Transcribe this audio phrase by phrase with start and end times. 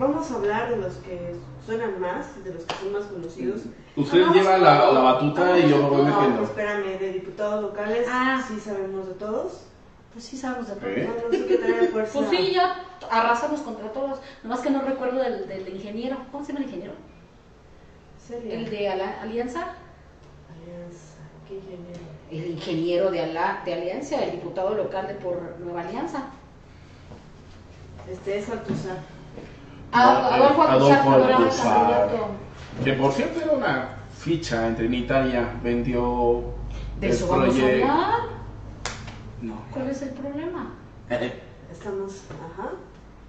[0.00, 3.60] vamos a hablar de los que suenan más, de los que son más conocidos.
[3.96, 6.42] Usted lleva la, la batuta y yo me voy No, metiendo.
[6.42, 8.42] espérame, de diputados locales, Ah.
[8.48, 9.60] sí sabemos de todos.
[10.12, 10.88] Pues sí sabemos de todo.
[10.90, 11.08] ¿Eh?
[11.08, 12.18] No, no sé qué trae fuerza.
[12.18, 14.18] Pues sí, ya arrasamos contra todos.
[14.42, 16.16] Nomás que no recuerdo del, del ingeniero.
[16.32, 16.94] ¿Cómo se llama el ingeniero?
[18.26, 18.54] Celia.
[18.54, 19.60] El de Ala- Alianza.
[20.50, 22.00] Alianza, qué ingeniero.
[22.30, 26.24] El ingeniero de, Ala- de Alianza, el diputado local de por Nueva Alianza.
[28.10, 28.96] Este es Altuzar.
[29.92, 31.10] Adolfo eh, Adolfo
[31.62, 32.28] candidato.
[32.84, 36.44] Que por cierto era una ficha en Trinitaria, vendió
[36.96, 38.20] De el eso vamos a proyecto- hablar.
[39.40, 39.62] No.
[39.72, 40.74] ¿Cuál es el problema?
[41.72, 42.70] Estamos, ajá.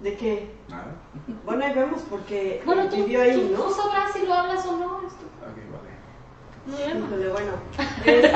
[0.00, 0.54] ¿De qué?
[0.68, 0.94] Nada.
[1.44, 3.62] Bueno, ahí vemos porque Bueno, tú, vivió ahí, tú- ¿no?
[3.64, 4.98] tú sabrás si lo hablas o no.
[5.06, 5.26] esto.
[5.40, 5.91] Ok, vale.
[6.68, 7.52] Híjole, bueno.
[8.04, 8.32] Este,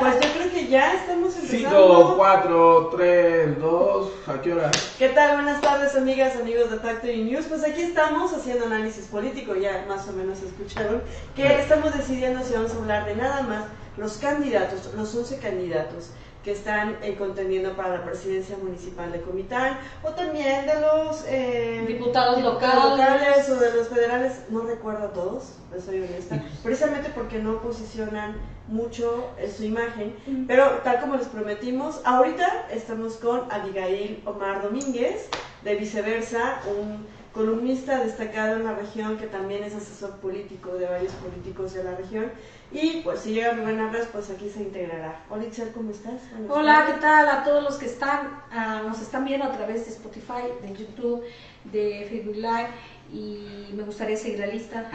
[0.00, 2.14] pues yo creo que ya estamos 5, empezando.
[2.16, 4.70] 4, 3, 2, ¿a qué hora?
[4.98, 5.36] ¿Qué tal?
[5.36, 7.46] Buenas tardes, amigas, amigos de Factory News.
[7.48, 11.02] Pues aquí estamos haciendo análisis político, ya más o menos escucharon,
[11.36, 13.64] que estamos decidiendo si vamos a hablar de nada más
[13.96, 16.10] los candidatos, los 11 candidatos
[16.44, 21.84] que están eh, contendiendo para la presidencia municipal de Comitán, o también de los eh,
[21.88, 23.48] Diputados diputados locales.
[23.48, 28.36] o de los federales, no recuerdo a todos, les soy honesta, precisamente porque no posicionan
[28.68, 30.46] mucho eh, su imagen, Mm.
[30.46, 35.28] pero tal como les prometimos, ahorita estamos con Abigail Omar Domínguez,
[35.62, 41.12] de viceversa, un columnista destacado en la región que también es asesor político de varios
[41.14, 42.30] políticos de la región.
[42.74, 45.24] Y pues si llega Rubén Arras, pues aquí se integrará.
[45.30, 46.22] Hola Itzel, ¿cómo estás?
[46.48, 49.92] Hola, ¿qué tal a todos los que están, ah, nos están viendo a través de
[49.92, 51.22] Spotify, de YouTube,
[51.62, 52.70] de Facebook Live?
[53.12, 54.90] Y me gustaría seguir la lista.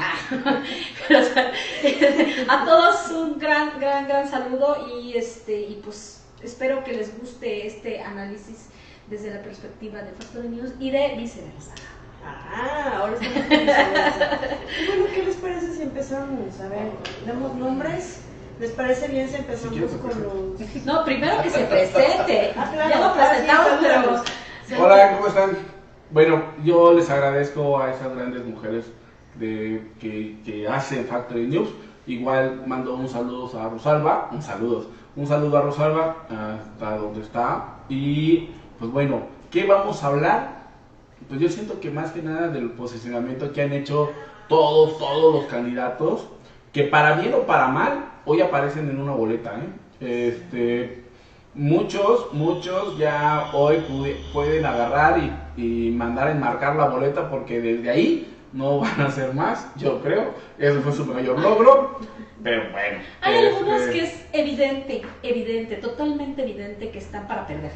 [1.08, 1.20] Pero,
[2.50, 7.66] a todos un gran, gran, gran saludo y este y pues espero que les guste
[7.66, 8.68] este análisis
[9.10, 11.72] desde la perspectiva de Factory News y de viceversa.
[12.52, 13.48] Ah, ahora estamos
[14.88, 16.60] bueno, ¿qué les parece si empezamos?
[16.60, 16.92] A ver,
[17.26, 18.22] damos nombres.
[18.60, 20.86] ¿Les parece bien si empezamos con los...
[20.86, 22.54] No, primero que se presente.
[22.58, 24.24] Ah, claro, ya lo ah, sí, presentamos,
[24.68, 25.58] pero Hola, ¿cómo están?
[26.12, 28.92] Bueno, yo les agradezco a esas grandes mujeres
[29.36, 31.70] de, que, que hacen Factory News.
[32.06, 37.76] Igual mando un saludo a Rosalba, un saludo, un saludo a Rosalba hasta donde está.
[37.88, 39.22] Y pues bueno,
[39.52, 40.59] ¿qué vamos a hablar?
[41.30, 44.10] Pues yo siento que más que nada del posicionamiento que han hecho
[44.48, 46.26] todos, todos los candidatos,
[46.74, 50.28] que para bien o para mal, hoy aparecen en una boleta, ¿eh?
[50.30, 51.04] Este,
[51.54, 57.60] muchos, muchos ya hoy pude- pueden agarrar y, y mandar a enmarcar la boleta porque
[57.60, 60.34] desde ahí no van a hacer más, yo creo.
[60.58, 61.96] Ese fue su mayor logro,
[62.42, 62.98] pero bueno.
[63.22, 67.72] hay este, algunos que es evidente, evidente, totalmente evidente que están para perder.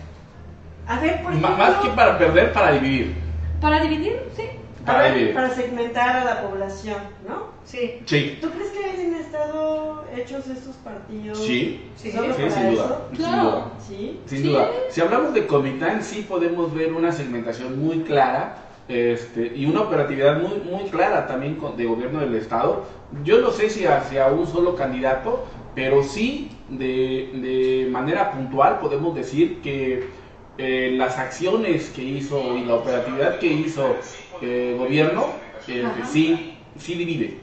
[0.87, 3.22] A ver, por ejemplo, Más que para perder, para dividir.
[3.63, 4.44] Para dividir, sí.
[4.85, 5.34] Para dividir.
[5.34, 6.97] para segmentar a la población,
[7.28, 7.47] ¿no?
[7.63, 8.01] Sí.
[8.06, 11.40] Sí, ¿Tú crees que hayan estado hechos estos partidos?
[11.40, 12.12] sí, Sí.
[12.12, 12.84] ¿Solo sí, para sin duda.
[12.85, 13.01] eso?
[13.09, 13.44] sin Claro.
[13.44, 13.72] duda.
[13.88, 14.19] Sí.
[14.25, 14.44] Sin Sí.
[14.50, 14.69] duda.
[14.90, 18.57] Si hablamos de Comitán, sí podemos ver una segmentación muy clara
[18.90, 22.84] este, y una operatividad muy, muy clara también con- de gobierno del Estado.
[23.24, 29.16] Yo no sé si hacia un solo candidato, pero sí de, de manera puntual podemos
[29.16, 30.09] decir que
[30.57, 33.95] eh, las acciones que hizo y la operatividad que hizo
[34.41, 35.27] el gobierno
[35.67, 37.39] eh, sí, sí divide.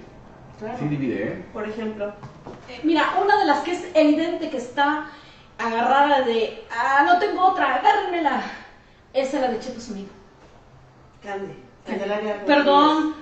[0.59, 0.79] Claro.
[0.79, 1.45] Sí divide, ¿eh?
[1.53, 2.13] Por ejemplo.
[2.69, 5.11] Eh, Mira, una de las que es evidente que está
[5.59, 8.43] agarrada de, ah, no tengo otra, agárrenmela.
[9.13, 10.11] Esa es la de Cheto Sonido.
[11.23, 11.55] Cande.
[11.87, 12.45] Candelaria.
[12.45, 13.15] Perdón,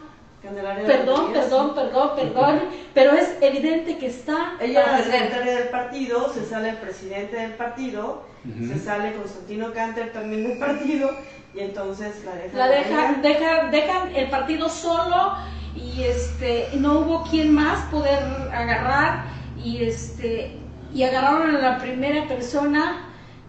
[0.43, 2.61] Candelaria perdón, perdón, perdón, perdón,
[2.95, 7.37] pero es evidente que está Ella es la secretaria del partido, se sale el presidente
[7.37, 8.25] del partido,
[8.57, 11.11] Se sale Constantino Canter también del partido,
[11.55, 13.21] y entonces la dejan, ahí.
[13.23, 15.35] dejan, dejan el partido solo
[15.75, 18.23] y este no hubo quien más poder
[18.53, 19.25] agarrar
[19.63, 20.59] y este
[20.93, 23.05] y agarraron a la primera persona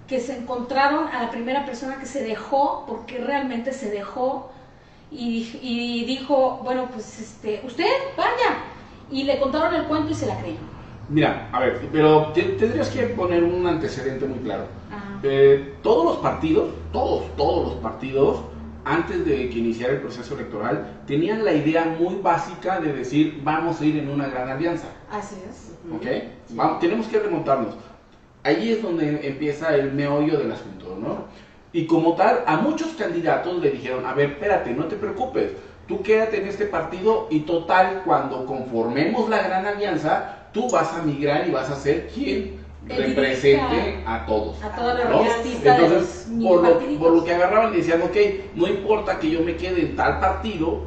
[0.07, 4.51] que se encontraron a la primera persona que se dejó porque realmente se dejó
[5.11, 8.57] y, y dijo bueno pues este usted vaya
[9.11, 10.59] y le contaron el cuento y se la creyó
[11.09, 14.63] Mira, a ver, pero te- tendrías que poner un antecedente muy claro.
[14.91, 15.19] Ajá.
[15.23, 18.41] Eh, todos los partidos, todos, todos los partidos,
[18.85, 23.81] antes de que iniciara el proceso electoral, tenían la idea muy básica de decir, vamos
[23.81, 24.87] a ir en una gran alianza.
[25.11, 26.05] así es ¿Ok?
[26.51, 27.75] Vamos, tenemos que remontarnos.
[28.43, 31.25] Ahí es donde empieza el meollo del asunto, ¿no?
[31.73, 35.51] Y como tal, a muchos candidatos le dijeron, a ver, espérate, no te preocupes,
[35.87, 41.01] tú quédate en este partido y total, cuando conformemos la gran alianza, tú vas a
[41.01, 44.61] migrar y vas a ser quien represente a todos.
[44.63, 45.21] A toda la ¿no?
[45.23, 48.15] Entonces, por lo, por lo que agarraban, decían, ok,
[48.55, 50.81] no importa que yo me quede en tal partido,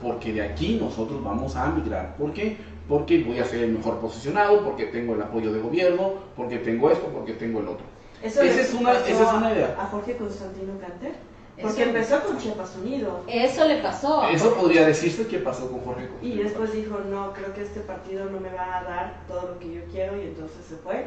[0.00, 2.16] porque de aquí nosotros vamos a migrar.
[2.16, 2.56] ¿Por qué?
[2.88, 6.90] Porque voy a ser el mejor posicionado, porque tengo el apoyo de gobierno, porque tengo
[6.90, 7.86] esto, porque tengo el otro.
[8.22, 9.76] Eso Esa es una- esa es una idea.
[9.78, 11.12] A Jorge Constantino Canter.
[11.60, 13.22] Porque Eso- empezó con Chiapas Unido.
[13.28, 14.24] Eso le pasó.
[14.28, 16.08] Eso podría decirse que pasó con Jorge.
[16.20, 19.58] Y después dijo, no, creo que este partido no me va a dar todo lo
[19.60, 20.16] que yo quiero.
[20.16, 21.06] Y entonces se fue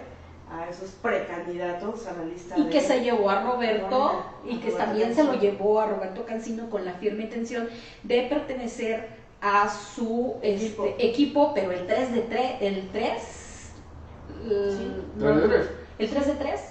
[0.49, 4.57] a esos precandidatos a la lista Y de- que se llevó a Roberto A y
[4.59, 7.67] que Roberto también se lo llevó a Roberto Cancino con la firme intención
[8.03, 9.09] de pertenecer
[9.41, 10.85] a su Equipo.
[10.85, 13.21] este, equipo, pero el 3 de 3, el 3,
[14.47, 14.91] Sí.
[15.19, 15.69] ¿Tres de tres?
[15.99, 16.61] el 3 de 3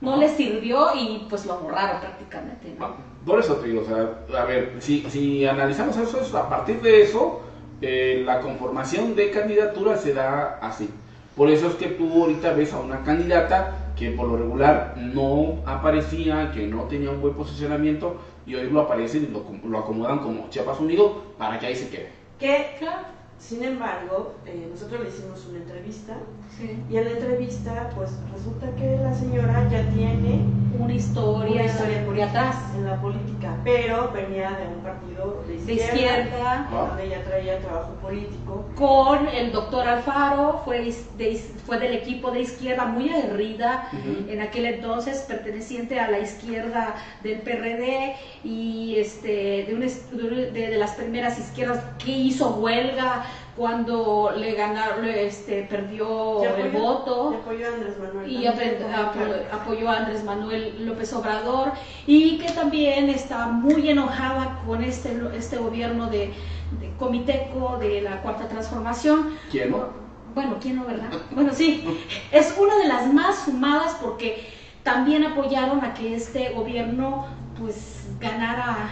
[0.00, 0.20] no Ajá.
[0.20, 2.74] le sirvió y pues lo borraron prácticamente.
[2.78, 2.84] ¿no?
[2.86, 6.48] Ah, Por eso te digo, o sea, a ver, si, si analizamos eso, es a
[6.48, 7.40] partir de eso,
[7.80, 10.88] eh, la conformación de candidatura se da así.
[11.36, 15.56] Por eso es que tú ahorita ves a una candidata que por lo regular no
[15.66, 18.16] aparecía, que no tenía un buen posicionamiento,
[18.46, 21.88] y hoy lo aparecen y lo, lo acomodan como Chiapas Unido para que ahí se
[21.90, 22.10] quede.
[22.38, 23.06] Que, Claro,
[23.38, 26.14] sin embargo, eh, nosotros le hicimos una entrevista.
[26.58, 26.82] sí.
[26.90, 30.40] Y en la entrevista, pues resulta que la señora ya tiene
[30.78, 32.56] Una historia, una historia por política atrás.
[32.76, 36.86] en la política, pero venía de un partido de De izquierda, izquierda, Ah.
[36.88, 38.64] donde ella traía trabajo político.
[38.74, 40.80] con el doctor Alfaro, fue,
[41.18, 41.36] de
[41.66, 43.88] fue del equipo de izquierda muy aguerrida,
[44.28, 50.22] en aquel entonces perteneciente a la izquierda del PRD y este, de, un es- de
[50.24, 53.24] un- de- de las primeras izquierdas que hizo huelga
[53.56, 58.30] cuando le ganaron, este, perdió el voto y apoyó a Andrés Manuel.
[58.30, 61.72] y apoyó a Andrés Manuel López Obrador
[62.06, 66.34] y que también está muy enojada con este, este gobierno de,
[66.80, 69.38] de Comiteco de la Cuarta Transformación.
[69.50, 69.88] ¿Quién no?
[70.34, 71.08] Bueno, ¿quién no, verdad?
[71.30, 71.82] Bueno, sí,
[72.30, 74.46] es una de las más sumadas porque
[74.82, 77.26] también apoyaron a que este gobierno
[77.58, 78.90] pues ganara,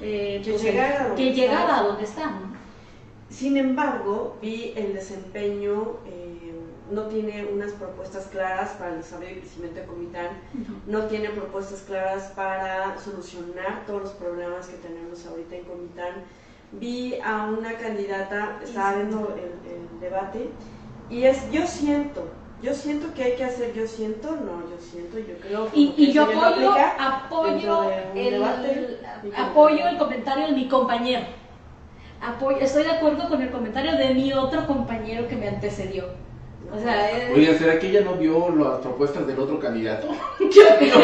[0.00, 2.30] eh, Que pues, llegara a donde está.
[3.34, 6.52] Sin embargo, vi el desempeño, eh,
[6.90, 10.28] no tiene unas propuestas claras para el desarrollo y crecimiento de Comitán,
[10.86, 16.14] no tiene propuestas claras para solucionar todos los problemas que tenemos ahorita en Comitán.
[16.72, 20.50] Vi a una candidata, estaba viendo el, el debate,
[21.10, 22.28] y es, yo siento,
[22.62, 25.68] yo siento que hay que hacer, yo siento, no, yo siento, yo creo.
[25.72, 27.82] Y, y que yo apoyo, apoyo
[28.14, 31.22] el, debate como- apoyo el comentario de mi compañero.
[32.22, 36.04] Apoyo, estoy de acuerdo con el comentario de mi otro compañero que me antecedió.
[36.74, 40.08] O sea, es- Oye, ¿será que ella no vio las propuestas del otro candidato?
[40.40, 40.94] yo creo,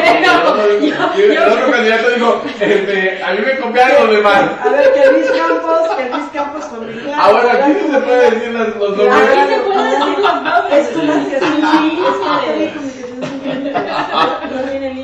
[0.79, 4.41] yo- el yo- otro candidato dijo, este, a mí me copiaron los demás.
[4.61, 7.19] A ver, que Luis Campos, que Luis Campos familiar.
[7.21, 9.49] Ahora, aquí se puede decir las- los Aquí nombres.
[9.49, 10.73] se puede decir los nombres.
[10.73, 11.99] Es comunicación Sí,
[12.59, 15.00] es sin límites, no.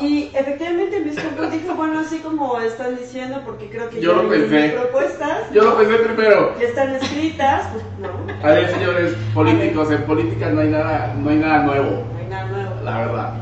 [0.00, 4.16] Y efectivamente Luis Campos dijo, bueno, así como están diciendo, porque creo que Yo ya
[4.16, 4.68] lo mis pensé.
[4.70, 6.54] propuestas Yo lo pensé primero.
[6.58, 11.30] ya están escritas, pues no, A ver, señores políticos, en política no hay nada, no
[11.30, 12.70] hay nada nuevo, no hay nada nuevo.
[12.84, 13.34] la verdad.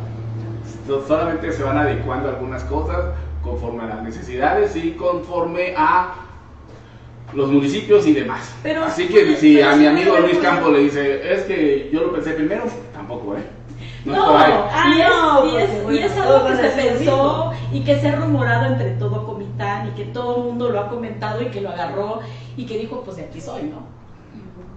[0.86, 3.04] So- Solamente se van adecuando algunas cosas
[3.42, 6.14] conforme a las necesidades y conforme a
[7.34, 8.54] los municipios y demás.
[8.62, 12.12] Pero- Así que si a mi amigo Luis Campos le dice, es que yo lo
[12.12, 13.42] pensé primero, tampoco, ¿eh?
[14.04, 14.68] No, es No.
[14.70, 18.08] Ah, y, es, no, y, es, y es algo que se pensó y que se
[18.08, 21.60] ha rumorado entre todo Comitán y que todo el mundo lo ha comentado y que
[21.60, 22.20] lo agarró
[22.56, 23.86] y que dijo, pues de aquí soy, ¿no?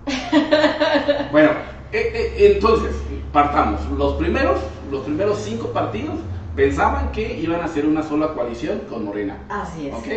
[1.31, 1.51] Bueno,
[1.91, 2.95] eh, eh, entonces,
[3.31, 3.85] partamos.
[3.91, 4.59] Los primeros,
[4.91, 6.15] los primeros cinco partidos
[6.55, 9.37] pensaban que iban a hacer una sola coalición con Morena.
[9.49, 9.93] Así es.
[9.93, 10.07] ¿Ok?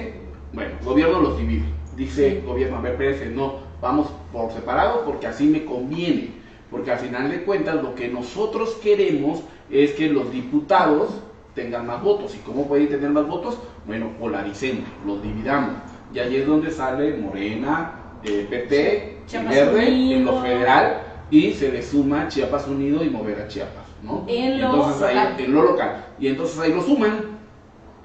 [0.52, 1.64] Bueno, gobierno los divide.
[1.96, 6.37] Dice gobierno, a ver, espérense, no, vamos por separado porque así me conviene.
[6.70, 11.10] Porque al final de cuentas lo que nosotros queremos es que los diputados
[11.54, 12.34] tengan más votos.
[12.34, 13.58] ¿Y cómo pueden tener más votos?
[13.86, 15.72] Bueno, polaricemos, los dividamos.
[16.12, 21.52] Y ahí es donde sale Morena, eh, PT, y Chiapas Verde en lo federal y
[21.52, 24.24] se le suma Chiapas Unido y Mover a Chiapas, ¿no?
[24.26, 25.34] En lo entonces ahí, local.
[25.40, 26.04] en lo local.
[26.18, 27.38] Y entonces ahí lo suman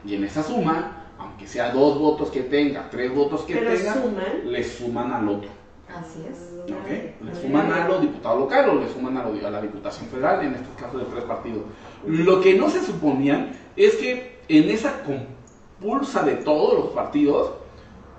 [0.06, 3.94] y en esa suma, aunque sea dos votos que tenga, tres votos que Pero tenga,
[3.94, 4.26] suman.
[4.52, 5.50] le suman al otro.
[5.88, 6.53] Así es.
[6.72, 7.24] ¿Ok?
[7.26, 10.46] Le suman a los diputados locales o le suman a, lo- a la Diputación Federal,
[10.46, 11.64] en estos casos de tres partidos.
[12.08, 17.52] Lo que no se suponía es que en esa compulsa de todos los partidos,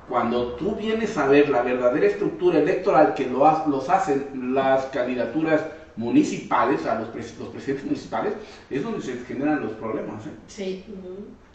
[0.09, 4.87] cuando tú vienes a ver la verdadera estructura electoral que lo ha- los hacen las
[4.87, 5.65] candidaturas
[5.97, 8.35] municipales, a los, pres- los presidentes municipales,
[8.69, 10.27] es donde se generan los problemas.
[10.27, 10.31] ¿eh?
[10.49, 10.85] Sí.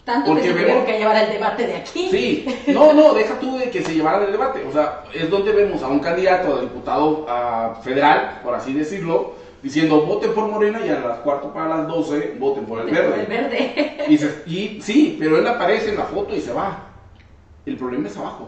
[0.09, 2.07] Tanto Porque que se vemos- tuvieron que llevar el debate de aquí.
[2.09, 4.65] Sí, no, no, deja tú de que se llevara el debate.
[4.67, 7.27] O sea, es donde vemos a un candidato a diputado
[7.83, 12.35] federal, por así decirlo, diciendo voten por Morena y a las cuarto para las 12
[12.39, 13.21] voten por el verde.
[13.21, 13.95] El verde.
[14.09, 16.85] Y, se- y sí, pero él aparece en la foto y se va.
[17.67, 18.47] El problema es abajo.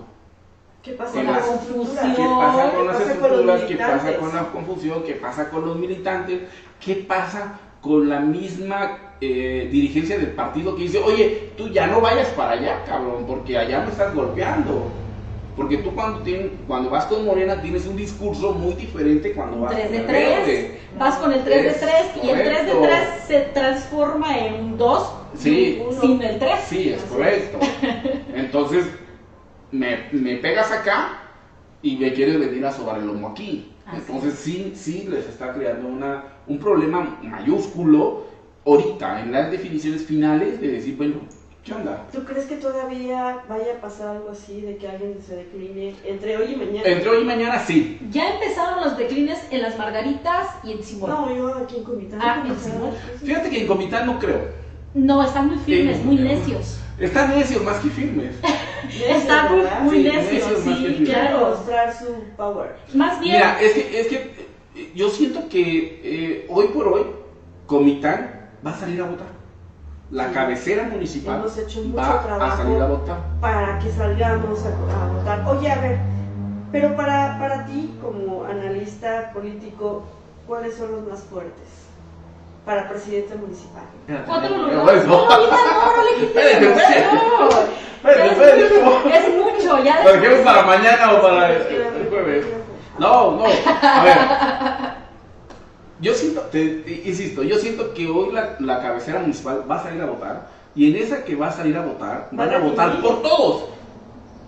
[0.82, 2.16] ¿Qué pasa Con con la las- confusión?
[2.16, 3.62] ¿Qué pasa con ¿Qué las pasa con los estructuras?
[3.62, 5.04] ¿Qué pasa con la confusión?
[5.04, 6.40] ¿Qué pasa con los militantes?
[6.84, 12.02] ¿Qué pasa con la misma eh, dirigencia del partido que dice, oye, tú ya no
[12.02, 14.98] vayas para allá, cabrón, porque allá me estás golpeando?
[15.56, 19.72] Porque tú cuando, tien- cuando vas con Morena tienes un discurso muy diferente cuando vas
[19.72, 20.72] 3 con de el 3, verde.
[20.98, 22.82] vas con el 3 de Es 3 y el 3 de correcto.
[22.82, 25.78] 3 se transforma en un 2 Sí.
[25.90, 26.60] sin el 3.
[26.60, 27.60] Sí, es correcto.
[28.34, 28.86] Entonces,
[29.72, 31.16] me, me pegas acá
[31.82, 33.68] y me quieres venir a sobar el lomo aquí.
[33.86, 38.24] Así Entonces, sí, sí les está creando una, un problema mayúsculo
[38.66, 41.16] ahorita en las definiciones finales de decir, bueno,
[41.64, 42.06] ¿qué onda?
[42.12, 46.38] ¿Tú crees que todavía vaya a pasar algo así de que alguien se decline entre
[46.38, 46.82] hoy y mañana?
[46.88, 48.00] Entre hoy y mañana sí.
[48.12, 51.10] Ya empezaron los declines en las margaritas y en Simón.
[51.10, 52.20] No, No, yo aquí en Comitán.
[52.22, 52.60] Ah, ¿cómo en?
[52.60, 52.92] Simón.
[53.24, 54.62] Fíjate que en Comitán no creo.
[55.24, 56.04] están muy firmes, Sí.
[56.04, 56.78] muy necios.
[57.00, 58.36] Están necios más que firmes.
[59.08, 59.82] Están muy, ¿verdad?
[59.82, 60.74] muy Sí, necios, sí.
[60.76, 61.50] Quieren claro.
[61.50, 62.06] mostrar su
[62.36, 62.76] power.
[62.94, 64.51] Más bien, Mira, es que, es que
[64.96, 67.06] yo siento que eh, hoy por hoy
[67.66, 69.28] Comitán va a salir a votar.
[70.12, 70.34] La Sí.
[70.34, 72.58] cabecera municipal Hemos hecho mucho va a trabajo.
[72.58, 73.18] salir a votar.
[73.40, 75.46] para que salgamos a, a votar.
[75.48, 75.98] Oye, a ver,
[76.72, 80.04] pero para, para ti como analista político,
[80.48, 81.68] ¿cuáles son los más fuertes
[82.66, 83.84] para presidente municipal?
[84.28, 85.08] otro No, lugar.
[85.08, 85.42] no, No,
[88.04, 88.28] Es
[88.84, 92.46] mucho, es mucho, ya ¿Lo para mañana o para el jueves?
[93.00, 93.44] No, no.
[93.46, 94.18] A ver.
[96.02, 99.84] Yo siento, te, te- insisto, yo siento que hoy la, la cabecera municipal va a
[99.84, 102.62] salir a votar y en esa que va a salir a votar van a Van
[102.62, 103.66] a votar por todos.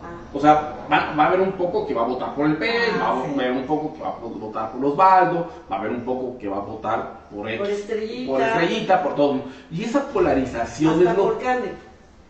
[0.02, 2.58] Ah, O sea, va, va a haber un poco que va a votar por el
[2.58, 3.34] PES, Ah, va a sí.
[3.36, 6.48] haber un poco que va a votar por Osvaldo, va a haber un poco que
[6.48, 8.32] va a votar por X, Por Estrellita.
[8.32, 9.36] por Estrellita, por todo.
[9.72, 11.40] Y esa polarización hasta es lo por.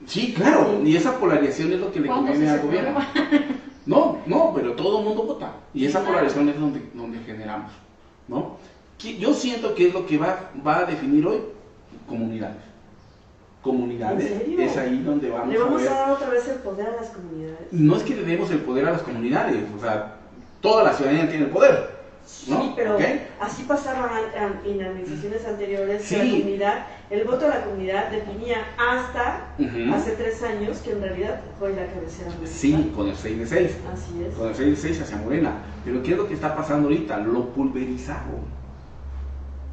[0.06, 3.00] Sí, claro, y esa polarización es lo que le ¿Cuándo conviene al gobierno.
[3.86, 5.52] No, no, pero todo el mundo vota.
[5.74, 7.72] Y esa polarización es donde, donde generamos.
[8.28, 8.58] ¿no?
[9.20, 11.40] Yo siento que es lo que va, va a definir hoy
[12.08, 12.62] comunidades.
[13.62, 14.60] Comunidades ¿En serio?
[14.62, 15.94] es ahí donde vamos, Le vamos a ver.
[15.94, 17.60] a dar otra vez el poder a las comunidades.
[17.72, 20.16] No es que le demos el poder a las comunidades, o sea,
[20.62, 22.03] toda la ciudadanía tiene el poder.
[22.48, 22.62] ¿No?
[22.62, 22.98] Sí, pero
[23.40, 26.16] así an- an- en administraciones anteriores que Sí.
[26.16, 29.94] la comunidad, el voto de la comunidad definía hasta Ujú.
[29.94, 32.48] hace tres años que en realidad fue la cabecera municipal.
[32.48, 33.78] Sí, con el 6 de 6.
[33.94, 34.34] Así es.
[34.36, 35.52] Con el 6 de 6 hacia Morena.
[35.84, 37.18] Pero ¿qué es lo que está pasando ahorita?
[37.20, 38.64] Lo pulverizaron.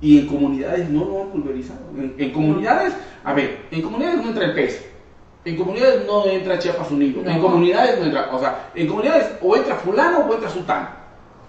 [0.00, 1.80] Y en comunidades no lo han pulverizado.
[1.96, 4.86] En, en comunidades, a ver, en comunidades no entra el PES.
[5.44, 7.20] En comunidades no entra Chiapas Unido.
[7.20, 7.42] En No.
[7.42, 10.99] comunidades no entra, o sea, en comunidades o entra fulano o entra sultano.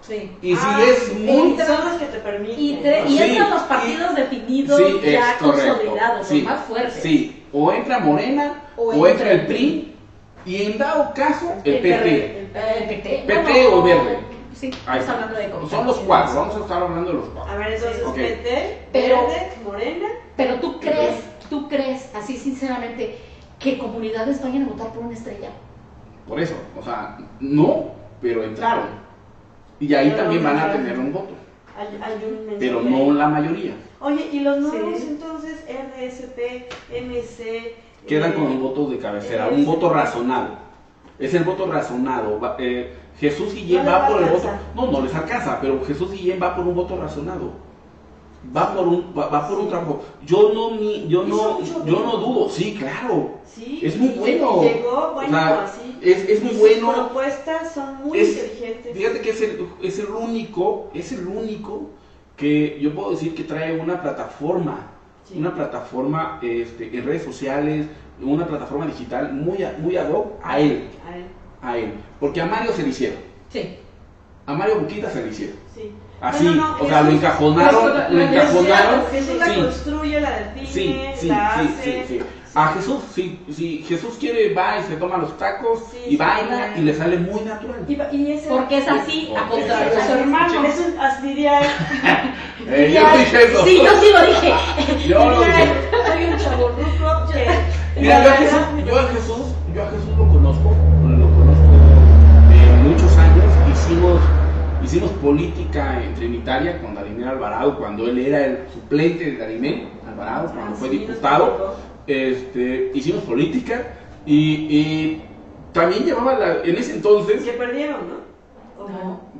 [0.02, 0.36] Sí.
[0.42, 1.56] Y Ah, si es muy...
[1.58, 2.58] son los que te permiten.
[2.60, 6.50] Y, tre- y Sí, entran los y- partidos definidos Sí, es ya consolidados, Sí, los
[6.50, 7.02] más fuertes.
[7.02, 9.94] Sí, o entra Morena O o, entra entra el PRI
[10.44, 12.38] y en dado caso el El PT.
[12.40, 13.24] El PT.
[13.26, 14.18] PT o verde.
[14.54, 17.52] Sí, estamos hablando de Son los cuatro, vamos a estar hablando de los cuatro.
[17.52, 18.14] A ver, entonces Ok.
[18.16, 20.08] PT, Pero- Verde, Morena.
[20.36, 23.18] Pero tú crees, tú crees, así sinceramente,
[23.60, 25.50] que comunidades vayan a votar por una estrella.
[26.26, 27.86] Por eso, o sea, no,
[28.20, 29.01] pero entraron.
[29.82, 31.32] Y ahí Pero también van a tener un voto,
[31.76, 33.74] Hay, hay un pero no la mayoría.
[34.00, 35.06] Oye, y los nuevos Sí.
[35.10, 37.74] entonces, RSP, MC.
[38.06, 40.50] Quedan eh, con un voto de cabecera, eh, un voto razonado.
[41.18, 42.38] Es el voto razonado.
[42.60, 44.50] Eh, Jesús Guillén No va por el voto.
[44.76, 47.50] No, no les alcanza, pero Jesús Guillén va por un voto razonado.
[48.56, 50.00] Va por un, va, va por un trabajo.
[50.24, 52.48] Yo no, ni, yo no, yo no dudo.
[52.48, 53.38] Sí, claro.
[53.44, 54.62] Sí, Es muy bueno.
[54.62, 55.81] Llegó, bueno, O sea, así.
[56.02, 56.86] Es- es muy bueno.
[56.92, 58.96] Sus propuestas son muy Es- inteligentes.
[58.96, 61.90] Fíjate que es el, es el único, es el único
[62.36, 64.88] que yo puedo decir que trae una plataforma,
[65.28, 65.38] Sí.
[65.38, 67.86] una plataforma este, en redes sociales,
[68.20, 71.24] una plataforma digital muy, muy ad hoc a él, A él,
[71.62, 71.92] a él.
[72.20, 73.18] Porque a Mario se le hicieron,
[73.50, 73.76] Sí.
[74.46, 75.56] a Mario Buquita se le hicieron.
[75.74, 75.92] sí.
[76.20, 79.06] Así, No, no, no, o sea, lo encajonaron, Jesús- lo encajonaron.
[79.10, 82.04] Jesús la Sí, construye, la define, sí, sí, la sí, hace.
[82.06, 82.20] sí, sí.
[82.54, 86.16] A Jesús, si, si Jesús quiere, va y se toma los tacos Sí, y sí,
[86.16, 87.82] baila y le sale muy natural.
[87.88, 90.20] Y, va- y ese Porque es así, a contrario de es su así.
[90.20, 90.64] hermano.
[90.64, 91.66] Es un, así diría él.
[92.68, 93.64] Eh, yo dije eso.
[93.64, 94.54] Sí, yo sí lo dije.
[95.08, 96.06] Yo diría dije eso.
[96.12, 97.32] Soy un chaborruco.
[97.96, 100.70] Mira, yo a Jesús, yo a Jesús, yo a Jesús lo conozco,
[101.02, 101.72] lo conozco
[102.48, 104.20] de muchos años, hicimos,
[104.82, 110.46] hicimos política en Trinitaria con Darimel Alvarado, cuando él era el suplente de Darimel Alvarado,
[110.52, 111.74] cuando Ah, fue sí, diputado.
[112.06, 113.82] Este, hicimos política
[114.26, 115.22] y, y
[115.72, 118.32] también llevaba la, en ese entonces, Que perdieron, ¿no?
[118.82, 118.86] ¿O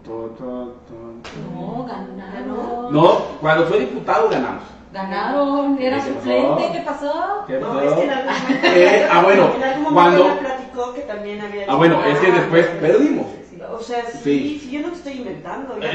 [0.05, 2.93] To- to- to- No, ganaron.
[2.93, 4.63] No, cuando fue diputado ganamos.
[4.93, 6.19] Ganaron, era ¿Qué pasó?
[6.21, 7.13] suplente, ¿qué pasó?
[7.47, 7.81] ¿Qué No, pasó?
[7.83, 11.01] es que en algún momento, Eh, ah, bueno, en algún momento cuando- ella platicó que
[11.03, 13.27] también había Ah, bueno, es que después perdimos.
[13.71, 14.71] O sea, sí, Sí.
[14.71, 15.79] yo no te estoy inventando.
[15.79, 15.89] Yo,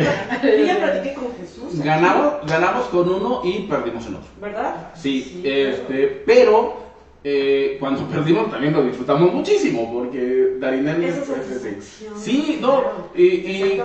[0.57, 1.83] yo ya platiqué con Jesús.
[1.83, 4.29] Ganamos, ganamos con uno y perdimos en otro.
[4.41, 4.91] ¿Verdad?
[4.95, 6.75] Sí, este, pero
[7.23, 12.57] eh, cuando perdimos también lo disfrutamos muchísimo porque Darinelli Esa pues, sí.
[12.61, 13.09] no, claro.
[13.15, 13.81] y, y-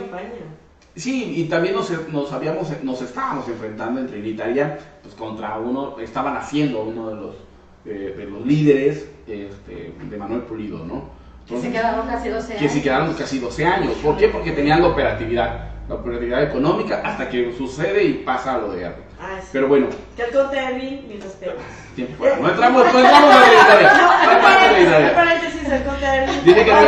[0.94, 6.36] sí, y también nos, nos habíamos, nos estábamos enfrentando en Trinitaria pues contra uno, estaban
[6.36, 7.34] haciendo uno de los,
[7.86, 11.21] eh, de los líderes este, de Manuel Pulido, ¿no?
[11.48, 12.72] Que se quedaron casi 12 que años.
[12.72, 13.92] se quedaron casi 12 años.
[14.02, 14.28] ¿Por qué?
[14.28, 19.04] Porque tenían la operatividad, la operatividad económica hasta que sucede y pasa lo de Erwin.
[19.20, 19.48] Ah, sí.
[19.52, 21.62] Pero bueno, Que al conte de mí, mis respetos.
[21.96, 23.92] No entramos, no entramos a Trinitaria.
[23.92, 25.14] No entramos a Un Trinitaria.
[25.14, 26.32] paréntesis al conte de mí.
[26.44, 26.80] Dile que no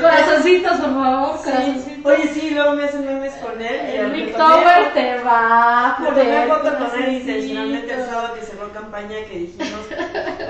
[0.00, 1.44] Corazoncitos, por favor, Sí.
[1.50, 2.12] corazoncitos.
[2.12, 3.80] Oye, sí, luego me hacen memes con él.
[3.92, 7.20] y El me Tower te va a Me tomé joder, foto con él corazoncitos.
[7.20, 9.80] intencionalmente el sábado que cerró campaña que dijimos,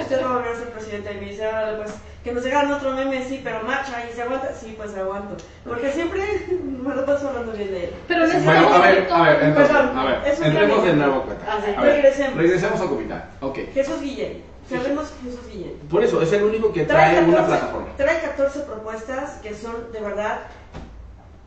[0.00, 1.12] usted no va a volver a ser presidente.
[1.12, 4.22] Y me dice, ahora pues, que nos hagan otro meme, sí, pero marcha y se
[4.22, 4.52] aguanta.
[4.52, 5.36] Sí, pues aguanto.
[5.64, 6.22] Porque siempre
[6.82, 7.90] me lo paso hablando bien de él.
[8.06, 10.92] Pero ese Bueno, a ver, a ver, entonces, Perdón, a ver, es un entremos de
[10.92, 11.44] nuevo a cuenta.
[11.48, 12.34] Ah, sí, A ver, regresemos.
[12.36, 13.24] regresemos a Comitán.
[13.40, 13.58] Ok.
[13.74, 14.42] Jesús Guillén.
[14.68, 15.78] Sabemos Jesús Guillén.
[15.90, 17.88] Por eso, es el único que trae una 14 plataforma.
[17.96, 20.40] Trae 14 propuestas que son de verdad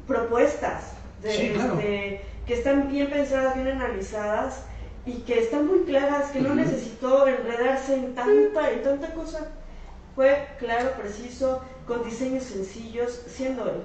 [0.07, 1.77] propuestas de, Sí, claro.
[1.77, 4.63] que están bien pensadas, bien analizadas
[5.05, 9.47] y que están muy claras, que no necesitó enredarse en tanta, en tanta cosa.
[10.15, 13.83] Fue claro, preciso, con diseños sencillos, siendo él.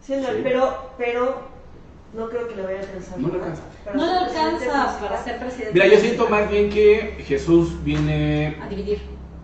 [0.00, 0.34] Siendo Sí.
[0.36, 1.38] él, pero, pero
[2.14, 3.18] no creo que le vaya a alcanzar.
[3.18, 3.62] No le alcanza.
[3.84, 5.72] Para No le ser presidente alcanza para ser presidente.
[5.74, 9.00] Mira, yo siento más bien que Jesús viene A dividir.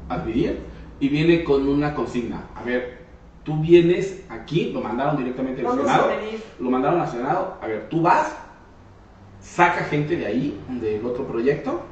[0.09, 0.61] a vivir
[1.01, 2.45] y viene con una consigna.
[2.55, 3.03] A ver,
[3.43, 6.43] tú vienes aquí, lo mandaron directamente al Senado, pedir.
[6.59, 7.59] lo mandaron al Senado.
[7.61, 8.35] A ver, tú vas,
[9.41, 11.83] saca gente de ahí, del otro proyecto,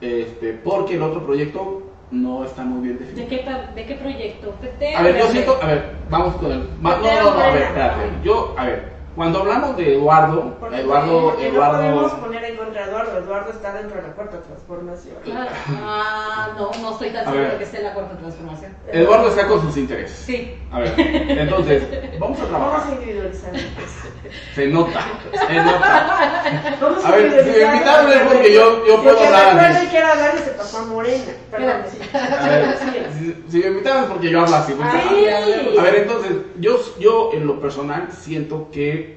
[0.00, 3.28] este, porque el otro proyecto no está muy bien ¿De definido.
[3.28, 4.54] qué, pa- ¿De qué proyecto?
[4.96, 6.60] A ver, yo siento, a ver, vamos con el.
[6.80, 8.02] No, no, no, a ver, espérate.
[8.24, 12.20] Yo, a ver, cuando hablamos de Eduardo, Porque, Eduardo, porque no podemos Eduardo.
[12.20, 13.18] poner en contra de Eduardo.
[13.18, 15.14] Eduardo está dentro de la cuarta transformación.
[15.24, 15.50] Claro.
[15.84, 17.58] Ah, no, no estoy tan A seguro ver.
[17.58, 18.76] que esté en la cuarta transformación.
[18.90, 20.16] Eduardo está con sus intereses.
[20.24, 20.54] Sí.
[20.72, 21.82] A ver, entonces,
[22.18, 22.92] vamos a Vamos a trabajar.
[22.94, 23.50] individualizar.
[24.54, 25.00] Se nota,
[25.48, 26.76] se nota.
[26.80, 27.44] Vamos A ver, individualizar.
[27.44, 29.86] si me invitaron es porque yo- yo puedo hablar recuerden así.
[29.88, 31.32] que era hablar y se pasó a Morena.
[31.50, 31.98] Perdón, sí.
[32.14, 32.76] A ver,
[33.18, 34.72] si, si me invitaron es porque yo hablo así.
[34.72, 35.78] porque- Sí.
[35.78, 39.09] A ver, entonces, yo, yo en lo personal siento que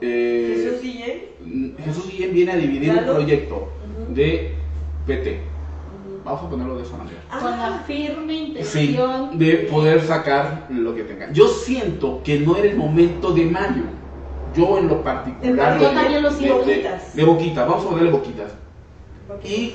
[0.00, 1.22] eh, Jesús Guillén.
[1.44, 3.14] Mm, Jesús Guillén viene a dividir un Lalo.
[3.14, 3.68] proyecto
[4.10, 4.52] de
[5.06, 5.40] PT.
[6.24, 7.18] Vamos a ponerlo de esa manera.
[7.30, 11.32] Con la Ah, firme Sí, intención de poder sacar lo que tenga.
[11.32, 13.84] Yo siento que no era el momento de Mario.
[14.54, 15.78] Yo en lo particular.
[15.78, 16.58] De Yo también lo de- siento.
[16.58, 17.16] de, Boquitas.
[17.16, 18.52] de boquitas, vamos a ponerle boquitas.
[19.44, 19.74] Y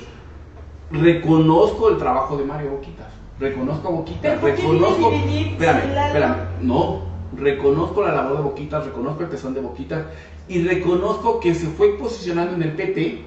[0.90, 3.06] reconozco el trabajo de Mario Boquitas.
[3.40, 4.20] Reconozco a Boquitas.
[4.22, 5.12] ¿Pero por qué reconozco.
[5.12, 6.36] Espérame, espérame.
[6.62, 7.02] No.
[7.36, 10.04] Reconozco la labor de Boquitas, reconozco el tesón de Boquitas
[10.48, 13.24] y reconozco que se fue posicionando en el PT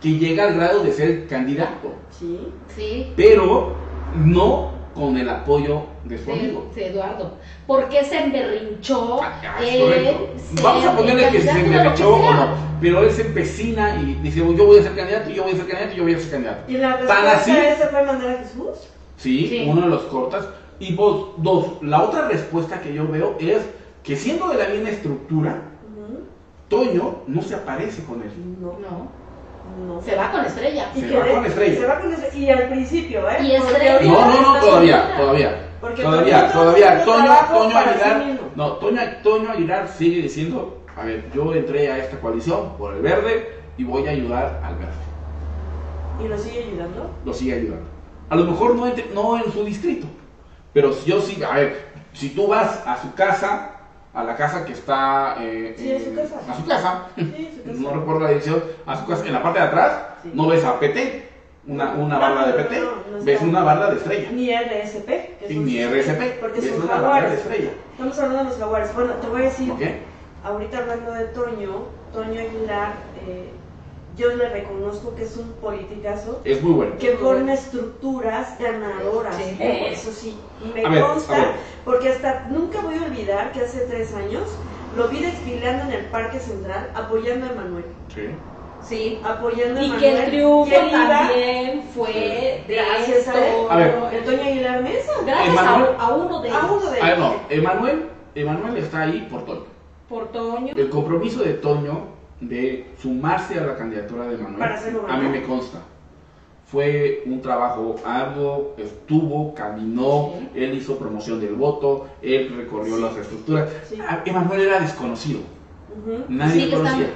[0.00, 2.38] que llega al grado de ser candidato, Sí.
[2.76, 3.12] Sí.
[3.16, 3.72] pero
[4.16, 6.70] no con el apoyo de su amigo.
[6.74, 7.32] sí, Eduardo.
[7.66, 9.20] ¿Por qué se emberrinchó?
[9.22, 10.14] Ah, él
[10.62, 12.48] Vamos a ponerle que se de enderechó o no,
[12.80, 15.66] pero él se empecina y dice, yo voy a ser candidato, yo voy a ser
[15.66, 16.70] candidato, yo voy a ser candidato.
[16.70, 18.88] ¿Y la Tan respuesta así, a ese fue mandar a Jesús?
[19.16, 19.66] sí, Sí.
[19.68, 20.46] uno de los cortas.
[20.86, 23.62] Y vos, dos, la otra respuesta que yo veo es
[24.02, 25.62] que siendo de la misma estructura.
[26.68, 28.30] Toño no se aparece con él.
[28.60, 29.94] No, No.
[29.94, 30.02] no.
[30.02, 30.90] Se va con estrella.
[30.94, 31.80] Y Se que va de- con Estrella.
[31.80, 32.36] Se va con Estrella.
[32.36, 33.36] Y al principio, ¿eh?
[33.42, 34.00] Y Estrella.
[34.02, 35.68] No, no, no, todavía, todavía.
[35.80, 37.04] Porque Todavía, todavía.
[37.04, 38.40] Toño, Toño sí Aguilar, mismo.
[38.56, 43.02] no, Toño, Toño Aguilar sigue diciendo, a ver, yo entré a esta coalición por el
[43.02, 44.92] verde y voy a ayudar al verde.
[46.24, 47.10] ¿Y lo sigue ayudando?
[47.24, 47.86] Lo sigue ayudando.
[48.30, 50.06] A lo mejor no, entre- no en su distrito,
[50.74, 53.70] pero si yo sí, a ver, si tú vas a su casa,
[54.12, 55.36] a la casa que está...
[55.40, 56.52] eh, Sí, a su casa.
[56.52, 57.80] A su casa, Sí, su casa.
[57.80, 60.30] no recuerdo la dirección, a su casa, en la parte de atrás, Sí.
[60.34, 61.28] no ves a PT,
[61.66, 64.28] una, una No, barra de PT, no, no ves una barra de estrella.
[64.32, 65.06] Ni RSP.
[65.38, 67.38] que ni RSP, Porque ves son una barra de jaguares.
[67.40, 67.70] estrella.
[67.92, 68.94] Estamos hablando de los jaguares.
[68.94, 69.72] Bueno, te voy a decir,
[70.44, 72.92] ahorita hablando de Toño, Toño Aguilar,
[73.26, 73.50] eh,
[74.16, 76.40] yo le reconozco que es un politicazo.
[76.44, 76.92] Es muy bueno.
[76.98, 79.36] que forma estructuras ganadoras.
[79.36, 79.56] Sí.
[79.60, 80.38] Eso sí,
[80.74, 81.46] me A ver, consta, a
[81.84, 84.42] porque hasta nunca voy a olvidar que hace tres años
[84.96, 87.84] lo vi desfilando en el Parque Central apoyando a Manuel.
[88.14, 88.22] Sí.
[88.82, 89.18] Sí.
[89.24, 90.00] apoyando a Y Manuel.
[90.00, 92.12] que el triunfo y también fue
[92.68, 93.66] de Gracias a él.
[93.70, 93.94] A ver.
[94.40, 95.12] Aguilar Mesa.
[95.26, 96.70] Gracias Emanuel- a, a uno de A ellos.
[96.70, 97.18] uno de A ver, ellos.
[97.18, 99.64] no, Emanuel, Emanuel está ahí por Toño.
[100.08, 100.72] Por Toño.
[100.76, 102.00] El compromiso de Toño
[102.48, 105.78] de sumarse a la candidatura de Manuel, Para ser a mí me consta.
[106.66, 110.48] Fue un trabajo arduo, estuvo, caminó, Sí.
[110.54, 113.02] él hizo promoción del voto, él recorrió Sí.
[113.02, 113.68] las estructuras.
[113.88, 113.98] Sí.
[114.00, 115.40] Ah, Emanuel era desconocido,
[116.28, 117.06] nadie lo conocía.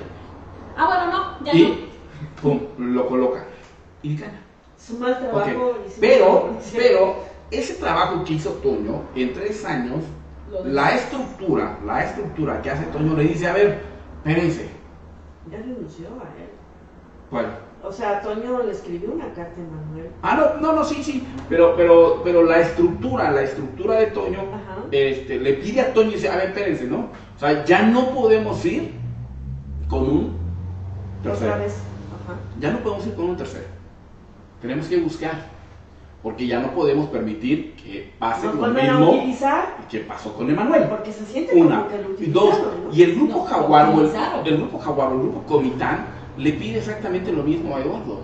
[0.77, 1.07] Ah, bueno,
[1.41, 1.89] no, ya Y
[2.41, 3.45] pum, lo coloca.
[4.03, 4.41] Y gana.
[4.77, 5.77] Su mal trabajo.
[5.87, 7.17] y su- Pero, pero,
[7.51, 10.05] ese trabajo que hizo Toño en tres años,
[10.53, 10.65] no.
[10.65, 13.81] La estructura, la estructura que hace Toño le dice, a ver,
[14.25, 14.69] espérense,
[15.51, 16.51] Ya renunció a él.
[17.31, 17.59] ¿cuál?
[17.83, 20.11] O sea, Toño le escribió una carta a Manuel.
[20.23, 24.41] Ah, no, no, no, sí, sí, pero, pero, pero la estructura, la estructura de Toño,
[24.41, 24.85] Ajá.
[24.91, 27.11] este, le pide a Toño y dice, a ver, espérense, ¿no?
[27.37, 28.95] O sea, ya no podemos ir
[29.89, 30.37] con un
[31.23, 31.53] tercero.
[31.53, 31.77] Otra vez.
[32.25, 32.39] Ajá.
[32.61, 33.67] Ya no podemos ir con un tercero.
[34.61, 35.35] Tenemos que buscar,
[36.23, 39.13] porque ya no podemos permitir que pase Nos lo a mismo
[39.89, 40.85] que pasó con Emanuel.
[40.89, 41.87] porque se siente Una.
[41.87, 42.55] como que lo Y dos,
[42.93, 43.89] y el grupo No, Jaguar,
[44.45, 48.21] el, grupo Jaguar, el grupo Comitán, le pide exactamente lo mismo a Eduardo.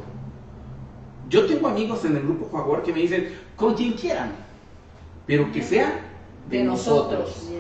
[1.31, 4.33] Yo tengo amigos en el grupo Jaguar que me dicen, con quien quieran,
[5.27, 6.01] pero que sea
[6.51, 7.21] de, De nosotros.
[7.21, 7.51] nosotros.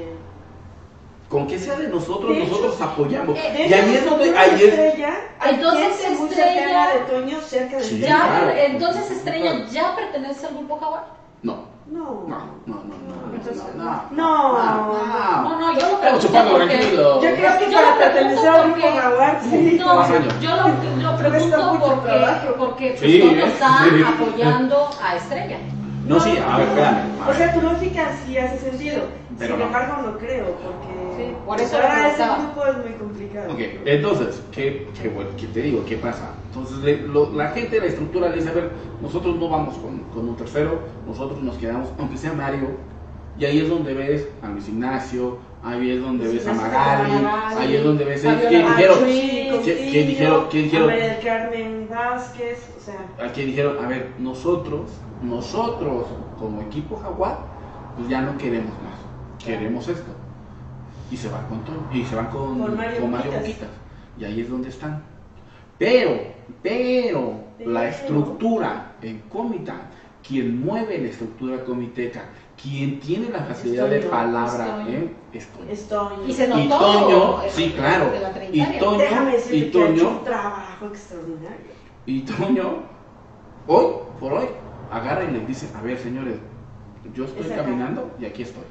[1.34, 3.36] Con que sea de nosotros, De hecho, nosotros apoyamos.
[3.36, 5.14] eh, De y ahí hecho, es donde, Toño ahí es, Estrella,
[5.50, 7.98] Entonces, Estrella- de Toño cerca de Sí.
[7.98, 8.50] Ya, claro.
[8.56, 11.06] entonces Estrella ya pertenece al grupo Jaguar.
[11.42, 12.04] no, No.
[12.28, 15.42] no, no, no, no, Entonces, no, no, No.
[15.42, 16.92] No, no, yo lo pregunto porque...
[16.94, 19.76] Yo creo que Yo para lo pertenecer pregunto al grupo porque- Jaguar, sí.
[19.80, 23.48] No, yo lo, lo pregunto porque, porque pues, Sí, Toño ¿eh?
[23.48, 24.04] está Sí.
[24.06, 25.58] apoyando a Estrella.
[26.06, 26.98] No, sí, a ver, espérame.
[27.26, 29.23] a O sea, tu lógica sí hace sentido.
[29.38, 29.66] Pero Sin no.
[29.66, 33.52] embargo, no creo, porque Sí, por eso entrar lo a ese grupo es muy complicado.
[33.52, 35.84] Ok, entonces, ¿qué, qué, bueno, ¿qué te digo?
[35.86, 36.34] ¿Qué pasa?
[36.48, 38.70] Entonces, le- lo- la gente de la estructura le dice, a ver,
[39.00, 42.76] nosotros no vamos con, con un tercero, nosotros nos quedamos, aunque sea Mario,
[43.38, 47.56] y ahí es donde ves a Luis Ignacio, ahí es donde ves a Magali, Magali,
[47.58, 48.98] ahí es donde ves, Fabiola ¿qué Magali, dijeron?
[48.98, 50.44] Chuy, ¿Qué- Costillo, qué dijeron?
[50.50, 50.90] ¿Qué dijeron?
[50.90, 54.90] a Carmen Vázquez, o sea, Aquí dijeron, a ver, nosotros,
[55.22, 56.06] nosotros
[56.38, 57.38] como equipo Jaguar,
[57.96, 58.98] pues ya no queremos más,
[59.38, 60.10] queremos esto.
[61.10, 63.40] Y se van con y se van con, Con Mario Boquitas.
[63.40, 63.68] Boquitas.
[64.18, 65.02] Y ahí es donde están.
[65.78, 66.12] Pero,
[66.62, 69.82] pero, la estructura en Comitán,
[70.26, 72.24] quien mueve la estructura comiteca,
[72.60, 74.86] quien tiene la facilidad de palabra,
[75.32, 75.48] es
[75.88, 76.22] Toño.
[76.22, 76.24] ¿eh?
[76.28, 76.78] Y se Y notó.
[76.78, 78.12] Toño, sí, claro.
[78.52, 78.64] Y.
[78.78, 79.04] Toño,
[79.50, 81.74] y Toño, un trabajo extraordinario.
[82.06, 82.82] y Toño,
[83.66, 83.86] hoy
[84.20, 84.46] por hoy,
[84.90, 86.36] agarra y les dice, a ver señores,
[87.14, 87.64] yo estoy Es acá.
[87.64, 88.62] caminando y aquí estoy.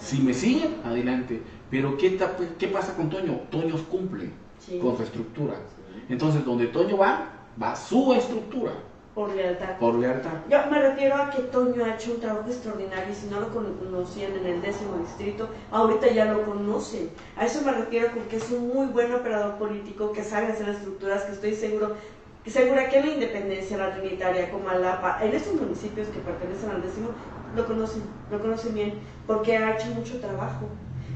[0.00, 1.42] Si me siguen, adelante.
[1.70, 3.40] Pero ¿qué, ta- ¿qué pasa con Toño?
[3.50, 4.78] Toño cumple Sí.
[4.78, 5.54] con su estructura.
[5.54, 6.04] Sí.
[6.08, 7.28] Entonces, donde Toño va,
[7.60, 8.72] va su estructura,
[9.14, 9.78] Por lealtad.
[9.78, 10.30] por lealtad.
[10.48, 13.48] Yo me refiero a que Toño ha hecho un trabajo extraordinario y si no lo
[13.52, 17.10] conocían en el décimo distrito, ahorita ya lo conocen.
[17.36, 20.68] A eso me refiero con que es un muy buen operador político que sabe hacer
[20.68, 21.94] estructuras, que estoy seguro,
[22.46, 27.08] segura que en la Independencia, la Trinitaria, Comalapa, en estos municipios que pertenecen al décimo,
[27.54, 28.94] lo conocen, lo conocen bien,
[29.26, 30.68] porque ha hecho mucho trabajo.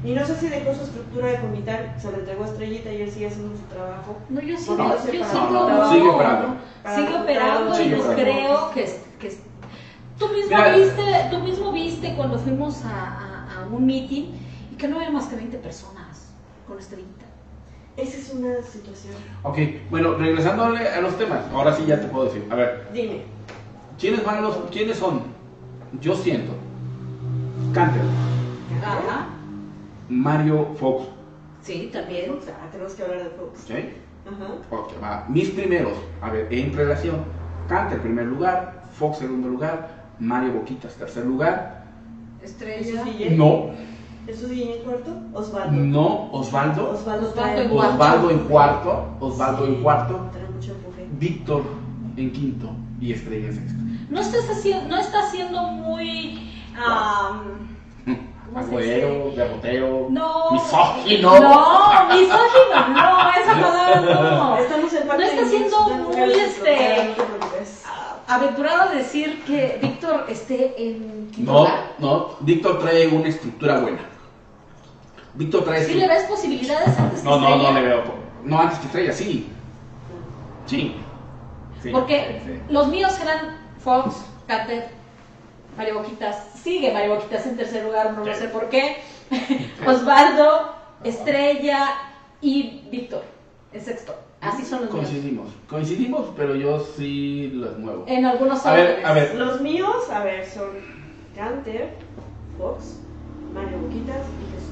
[0.03, 3.01] Y no sé si dejó su estructura de comitán, se la entregó a Estrellita y
[3.03, 4.17] él sigue haciendo su trabajo.
[4.29, 6.55] No, yo sí, No, yo sigo, no, no, sigue operando.
[6.95, 8.15] Sigue operando y operando.
[8.15, 9.29] creo que, es- que
[10.17, 10.75] tú mismo Mira.
[10.75, 14.23] viste, tú mismo viste cuando fuimos a, a- a un meeting
[14.71, 16.31] y que no había más que 20 personas
[16.67, 17.25] con estrellita.
[17.97, 19.13] Esa es una situación.
[19.43, 19.57] Ok,
[19.91, 22.47] bueno, regresando a los temas, ahora sí ya te puedo decir.
[22.49, 23.23] A ver, Dime.
[23.99, 25.21] ¿quiénes van los, quiénes son?
[25.99, 26.53] Yo siento.
[27.73, 28.01] Canter,
[28.83, 29.27] Ajá.
[30.09, 31.05] Mario Fox,
[31.61, 32.31] Sí, también.
[32.47, 33.67] Ah, tenemos que hablar de Fox.
[33.69, 34.53] Ajá.
[34.71, 35.25] Ok, va.
[35.29, 37.17] Mis primeros, a ver, en relación,
[37.67, 41.85] Canter primer lugar, Fox segundo lugar, Mario Boquitas tercer lugar,
[42.43, 43.03] Estrella.
[43.31, 43.69] No,
[44.25, 45.11] ¿Jesús Guillén en cuarto?
[45.33, 45.71] Osvaldo.
[45.77, 48.51] no, Osvaldo, Osvaldo, Osvaldo en Osvaldo en empuje.
[48.51, 51.07] cuarto, Osvaldo Sí, en cuarto, Trae mucho empuje.
[51.19, 51.63] Víctor
[52.17, 53.79] en quinto y Estrella en sexto.
[54.11, 57.69] No estás haciendo, no está siendo muy am,
[58.05, 61.39] ¿Cómo se Agüero, derrotero, no misógino.
[61.39, 64.57] No, misógino, no, esa palabra no.
[64.59, 67.83] Estamos en No está siendo muy, este, no preocupes.
[68.27, 71.67] Aventurado decir que Víctor esté en No,
[71.99, 74.01] no, Víctor trae una estructura buena.
[75.35, 77.79] Víctor trae ¿Sí le ves posibilidades antes No, que no, no Estrella?
[77.79, 78.03] le veo.
[78.43, 79.49] No, antes que Estrella, sí.
[80.65, 80.95] Sí.
[81.81, 82.59] Sí, Porque sí.
[82.69, 84.15] los míos eran Fox,
[84.47, 84.89] Carter,
[85.77, 86.49] Mario Boquitas.
[86.61, 88.97] Sigue Mario Boquitas en tercer lugar, no sé por qué.
[89.87, 91.89] Osvaldo, Estrella
[92.41, 93.23] y Víctor
[93.73, 94.15] en sexto.
[94.41, 95.05] Así son los míos.
[95.07, 98.05] Coincidimos, coincidimos, pero yo sí los muevo.
[98.07, 99.05] En algunos A ver, órdenes.
[99.05, 99.35] a ver.
[99.35, 100.69] Los míos, a ver, son
[101.35, 101.93] Canter,
[102.57, 102.99] Fox,
[103.53, 104.70] Mario Boquitas y Jesús.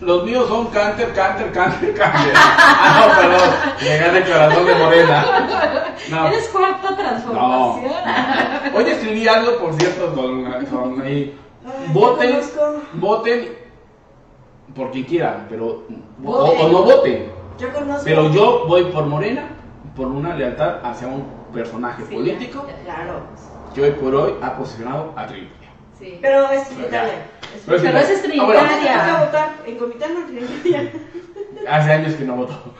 [0.00, 2.32] Los míos son Canter, Canter, Canter, Canter.
[2.36, 3.50] Ah, no, perdón.
[3.82, 5.26] Me gana el corazón de Morena.
[6.10, 6.26] No.
[6.28, 7.92] Eres cuarta transformación.
[8.74, 11.38] Hoy escribí algo, por cierto, con, con ahí.
[11.64, 12.40] Ay, Voten,
[12.94, 13.58] voten
[14.74, 15.84] por quien quieran, pero.
[16.24, 17.32] O, no voten.
[17.58, 18.02] Yo conozco.
[18.04, 19.48] Pero yo voy por Morena,
[19.96, 22.66] por una lealtad hacia un personaje Sí, político.
[22.84, 23.22] Claro.
[23.74, 25.50] que hoy por hoy ha posicionado a Trinidad.
[25.98, 26.18] Sí.
[26.20, 27.14] Pero es trinitaria.
[27.54, 29.18] Es Pero Pero es Ah, bueno, trinitaria.
[29.18, 30.92] Que votar en Comitán o Trinitaria.
[31.70, 32.74] Hace años que no voto.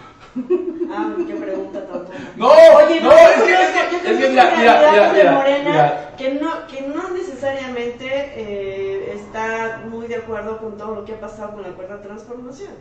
[0.93, 2.31] Ah, qué pregunta tan buena.
[2.37, 5.13] No, Oye, no, no, es que, es que, yo es que conozco mira, mira, mira,
[5.13, 6.15] de Morena mira.
[6.19, 11.21] que no, que no necesariamente eh, está muy de acuerdo con todo lo que ha
[11.21, 12.73] pasado con la cuarta transformación.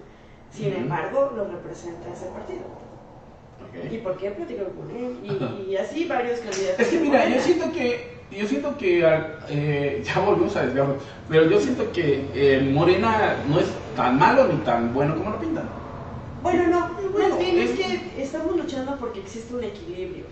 [0.52, 2.63] Sin embargo, lo representa ese partido.
[3.91, 5.17] ¿Y por qué platico con él?
[5.23, 6.79] Y, y así varios candidatos.
[6.79, 10.97] Es que mira, yo siento que, yo siento que, al- eh, ya volvimos a desviarnos,
[11.27, 15.39] pero yo siento que eh, Morena no es tan malo ni tan bueno como lo
[15.39, 15.69] pintan.
[16.41, 20.25] Bueno, no, bueno, más bien es es- que estamos luchando porque existe un equilibrio.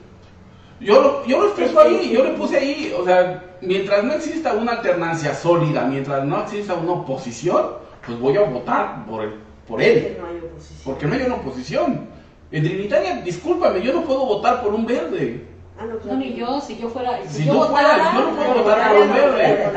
[0.80, 4.54] Yo lo, yo lo expreso ahí, yo le puse ahí, o sea, mientras no exista
[4.54, 7.68] una alternancia sólida, mientras no exista una oposición,
[8.06, 9.34] pues voy a votar por, el,
[9.68, 10.80] por él, no hay oposición.
[10.84, 12.10] porque no hay una oposición.
[12.54, 15.42] En Trinitaria, discúlpame, yo no puedo votar por un verde.
[15.76, 17.18] Ah, no, ni yo, si yo fuera.
[17.28, 19.72] Si, Si yo tú votara, fueras, yo no puedo yo votar por un verde.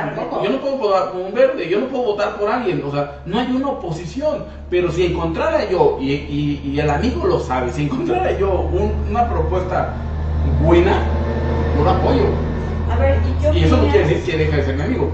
[0.44, 3.22] Yo no puedo votar por un verde, yo no puedo votar por alguien, o sea,
[3.24, 4.44] no hay una oposición.
[4.68, 9.06] Pero si encontrara yo, y, y- y el amigo lo sabe, si encontrara yo un-
[9.08, 9.94] una propuesta
[10.62, 11.00] buena,
[11.78, 12.26] yo la apoyo.
[12.92, 15.08] A ver, ¿y qué Y eso no quiere decir que deje de ser mi amigo.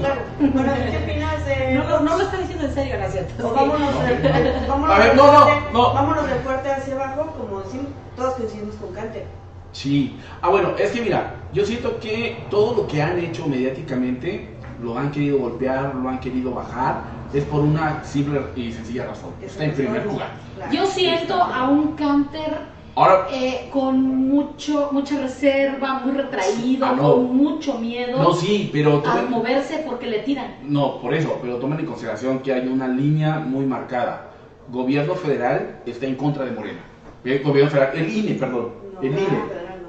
[0.00, 0.20] Claro.
[0.38, 1.74] Bueno, ¿qué opinas de.?
[1.74, 3.26] No, no, no lo está diciendo en serio, gracias.
[3.42, 5.94] O vámonos, de, vámonos, A ver, de no, fuerte, no.
[5.94, 9.26] vámonos de fuerte hacia abajo, como decimos, todos coincidimos con Cante.
[9.72, 10.18] Sí.
[10.42, 14.48] Ah, bueno, es que mira, yo siento que todo lo que han hecho mediáticamente
[14.82, 17.02] lo han querido golpear, lo han querido bajar,
[17.32, 19.30] es por una simple y sencilla razón.
[19.40, 20.28] Está en primer lugar.
[20.70, 22.58] Yo siento a un Canter
[22.94, 27.14] Ahora, eh, con mucho, mucha reserva, muy retraído, Ah, no.
[27.14, 30.56] con mucho miedo no, sí, pero moverse porque le tiran.
[30.64, 34.32] no, por eso, pero tomen en consideración que hay una línea muy marcada.
[34.68, 36.80] Gobierno federal está en contra de Morena.
[37.24, 39.38] El gobierno federal, el INE, perdón, No, el INE,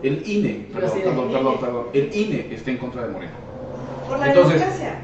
[0.01, 1.33] el INE, perdón, sí, el perdón, INE.
[1.37, 3.33] perdón, perdón, el INE está en contra de Morena.
[4.07, 4.99] Por la Entonces- democracia.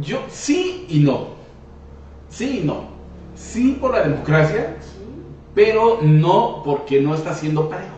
[0.00, 1.28] Yo sí y no.
[2.28, 2.84] Sí y no.
[3.34, 4.91] Sí por la democracia, Sí.
[5.54, 7.96] Pero no porque no está siendo parejo.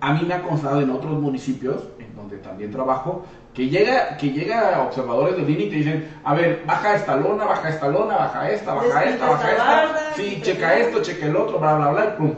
[0.00, 4.30] A mí me ha constado en otros municipios, en donde también trabajo, que llega, que
[4.30, 8.16] llega observadores del INE y te dicen, a ver, baja esta lona, baja esta lona,
[8.16, 11.02] baja esta, baja esta, baja esta sí, checa esto.
[11.02, 12.32] checa el otro, bla, bla, bla, y pum.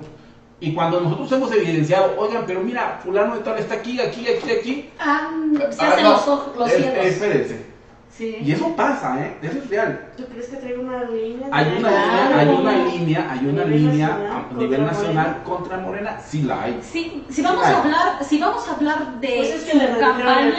[0.60, 4.50] Y cuando nosotros hemos evidenciado, oigan, pero mira, fulano de tal está aquí, aquí, aquí,
[4.50, 4.90] aquí.
[4.98, 5.30] Ah,
[5.70, 7.04] se Ah, hacen no, los, ojos, los ciegos.
[7.04, 7.73] Espérense.
[8.16, 8.36] Sí.
[8.44, 9.36] Y eso pasa, ¿eh?
[9.42, 10.12] Eso es real.
[10.16, 11.48] ¿Tú crees que traigo una línea?
[11.50, 11.98] Hay una, Claro.
[12.28, 14.92] línea, hay una línea, hay A una nivel línea nacional a contra nivel Morena.
[14.92, 16.80] nacional contra Morena, sí la hay.
[16.80, 20.54] Sí, si vamos a hablar, si vamos a hablar de Pues es que campaña,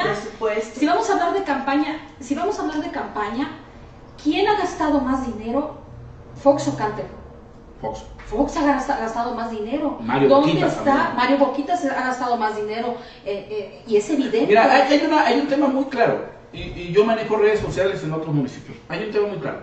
[0.73, 3.47] si vamos a hablar de campaña, si vamos a hablar de campaña,
[4.21, 5.77] ¿quién ha gastado más dinero?
[6.35, 7.05] Fox o Canter.
[7.79, 8.03] Fox.
[8.27, 9.97] Fox ha gasta- gastado más dinero.
[10.01, 10.83] Mario ¿Dónde Boquitas está?
[10.83, 11.15] también.
[11.15, 14.47] Mario Boquitas ha gastado más dinero eh, eh, y es evidente.
[14.47, 18.03] Mira, hay, hay una- hay un tema muy claro, y, y yo manejo redes sociales
[18.03, 18.77] en otros municipios.
[18.89, 19.59] Hay un tema muy claro.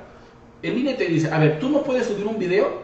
[0.63, 2.83] El INE te dice, a ver, tú no puedes subir un video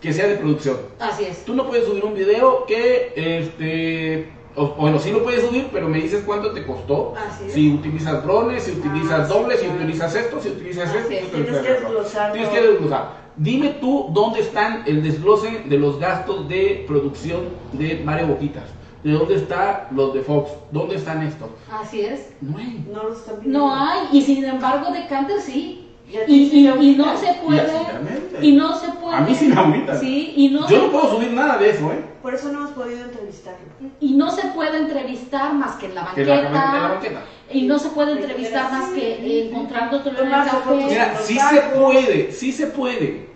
[0.00, 0.76] que sea de producción.
[1.00, 1.44] Así es.
[1.44, 5.88] Tú no puedes subir un video que, este, o- bueno, sí lo puedes subir, pero
[5.88, 7.14] me dices cuánto te costó.
[7.16, 7.52] Así es.
[7.54, 11.12] Si utilizas drones, si utilizas Ah, sí, dobles, si utilizas esto, si utilizas Así esto.
[11.12, 12.32] es, Tienes utilizas que desglosar.
[12.32, 13.24] Tienes que desglosar.
[13.36, 17.40] Dime tú dónde están el desglose de los gastos de producción
[17.72, 18.64] de Mario Boquitas.
[19.04, 20.50] ¿De dónde están los de Fox?
[20.70, 21.50] ¿Dónde están estos?
[21.70, 22.30] Así es.
[22.40, 22.84] No hay.
[22.90, 23.58] No los están pidiendo.
[23.58, 25.80] No hay, y sin embargo de Canter sí.
[26.06, 27.62] Y Y, y- y no se puede.
[27.62, 28.38] Exactamente.
[28.46, 29.16] Y no se puede.
[29.16, 29.98] A mí sí me agüita.
[29.98, 32.04] Sí, y no, Yo se, no puedo subir nada de eso, ¿eh?
[32.22, 33.58] Por eso no hemos podido entrevistarlo.
[34.00, 36.64] y no se puede entrevistar más que en la Que en la, banqueta.
[36.76, 37.20] en la banqueta.
[37.52, 40.74] Y no se puede entrevistar más que encontrándote en el café.
[40.88, 43.33] Mira, sí se puede, sí se puede.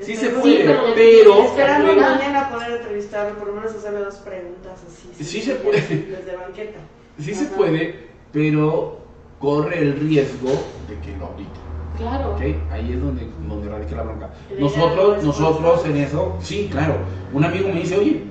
[0.00, 1.42] Sí se puede, pero- pero...
[1.44, 5.24] Esperando pero- mañana poder entrevistarlo, por lo menos hacerle dos preguntas así.
[5.24, 5.80] Sí se puede.
[5.80, 6.78] Desde banqueta.
[7.18, 8.98] Sí se puede, pero
[9.40, 10.50] corre el riesgo
[10.88, 11.50] de que lo aplique.
[11.96, 12.30] Claro.
[12.36, 12.40] ¿ok?
[12.70, 14.30] Ahí es donde, donde radica la bronca.
[14.56, 16.94] Nosotros, nosotros en eso, sí, claro.
[17.32, 18.22] Un amigo me dice, oye,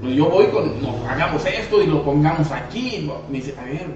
[0.00, 0.72] pues yo voy con,
[1.08, 3.10] hagamos esto y lo pongamos aquí.
[3.28, 3.86] Me dice, a ver,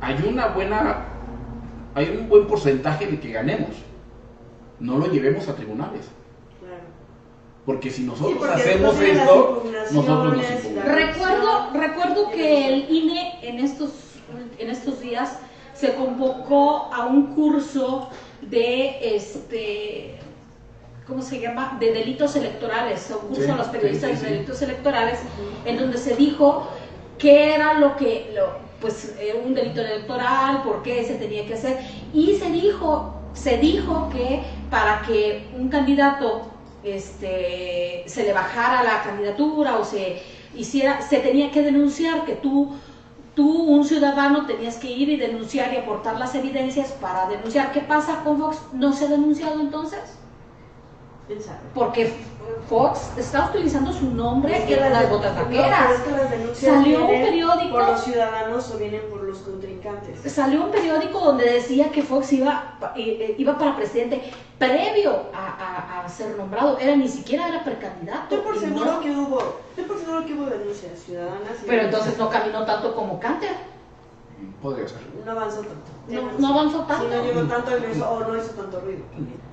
[0.00, 1.04] hay una buena,
[1.94, 3.70] hay un buen porcentaje de que ganemos.
[4.80, 6.06] No lo llevemos a tribunales.
[6.60, 6.82] Claro.
[7.64, 10.94] Porque si nosotros Sí, porque hacemos esto, nosotros nos impugnamos.
[10.94, 13.90] Recuerdo, recuerdo que el INE en estos,
[14.58, 15.38] en estos días
[15.74, 18.08] se convocó a un curso
[18.42, 20.18] de este
[21.06, 21.76] ¿cómo se llama?
[21.78, 25.20] de delitos electorales, un curso Sí, a los periodistas sí, sí, de delitos electorales,
[25.64, 26.66] en donde se dijo
[27.18, 31.54] qué era lo que lo- pues eh, un delito electoral, por qué se tenía que
[31.54, 31.78] hacer,
[32.12, 36.50] y se dijo, se dijo que para que un candidato
[36.82, 40.22] este, se le bajara la candidatura o se
[40.54, 42.74] hiciera, se tenía que denunciar que tú,
[43.34, 47.72] tú, un ciudadano, tenías que ir y denunciar y aportar las evidencias para denunciar.
[47.72, 48.58] ¿Qué pasa con Fox?
[48.72, 50.00] ¿No se ha denunciado entonces?
[51.74, 52.12] Porque
[52.68, 57.06] Fox está utilizando su nombre Es que en las botas no, es que las Salió
[57.06, 57.70] un periódico.
[57.70, 59.38] por los ciudadanos o vienen por los
[59.90, 60.32] contrincantes.
[60.32, 64.22] Salió un periódico donde decía que Fox iba, eh, eh, iba para presidente
[64.58, 66.78] previo a, a- a ser nombrado.
[66.78, 68.36] Era ni siquiera era precandidato.
[68.36, 69.38] Estoy por seguro no- que hubo,
[69.70, 71.62] estoy por seguro que hubo denuncias ciudadanas.
[71.62, 73.52] y Pero entonces no caminó tanto como Canter.
[74.62, 74.98] Podría ser.
[75.24, 75.90] no avanzó tanto.
[76.08, 77.08] No, no avanzó Sí, tanto.
[77.08, 77.70] no llegó tanto
[78.10, 79.00] o no hizo tanto ruido.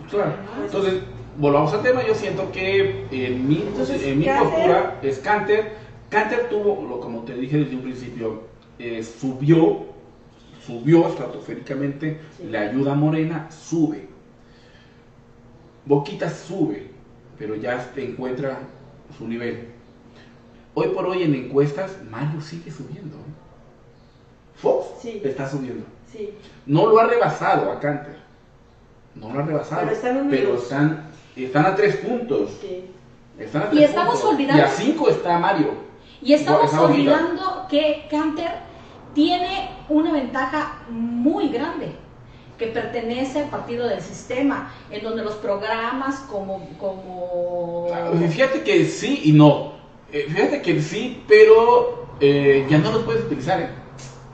[0.10, 0.34] Claro.
[0.66, 0.96] Entonces,
[1.38, 2.06] volvamos al tema.
[2.06, 5.74] Yo siento que en mi, Entonces, en mi Canter- postura es Canter.
[6.10, 8.42] Canter tuvo, lo, como te dije desde un principio,
[8.78, 9.86] eh, subió,
[10.66, 12.20] subió estratosféricamente.
[12.38, 12.48] Sí.
[12.50, 14.08] La ayuda a Morena sube.
[15.86, 16.92] Boquita sube,
[17.38, 18.60] pero ya encuentra
[19.18, 19.68] su nivel.
[20.76, 23.18] Hoy por hoy en encuestas, Mario sigue subiendo.
[24.56, 25.22] Fox Sí.
[25.24, 25.86] está subiendo.
[26.12, 26.30] Sí.
[26.66, 28.16] No lo ha rebasado a Canter.
[29.16, 29.82] No lo ha rebasado.
[29.82, 32.52] Pero están pero están, están a tres puntos.
[32.62, 32.86] Sí.
[33.38, 34.34] Están a Y tres estamos puntos.
[34.34, 35.68] olvidando- Y a cinco está Mario.
[36.22, 38.52] Y estamos olvidando que Canter
[39.14, 41.96] tiene una ventaja muy grande,
[42.58, 46.68] que pertenece al partido del sistema, en donde los programas como...
[46.80, 47.88] como...
[47.94, 49.74] Ah, Fíjate que sí y no.
[50.12, 53.60] Eh, Fíjate que sí, pero eh, ya no los puedes utilizar.
[53.60, 53.70] ¿eh?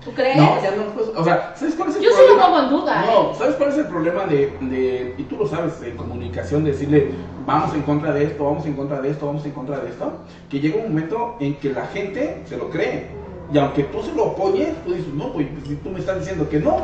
[0.03, 0.37] ¿Tú crees?
[0.37, 1.09] No, ya no los puedes.
[1.15, 2.45] O sea, ¿sabes cuál es el Yo sí lo problema?
[2.47, 3.35] pongo en duda, No, ¿eh?
[3.37, 7.11] ¿sabes cuál es el problema de, de, y tú lo sabes, en comunicación, decirle,
[7.45, 10.13] vamos en contra de esto, vamos en contra de esto, vamos en contra de esto?
[10.49, 13.07] Que llega un momento en que la gente se lo cree.
[13.53, 16.47] Y aunque tú se lo apoyes, tú dices, no, pues si tú me estás diciendo
[16.49, 16.77] que no.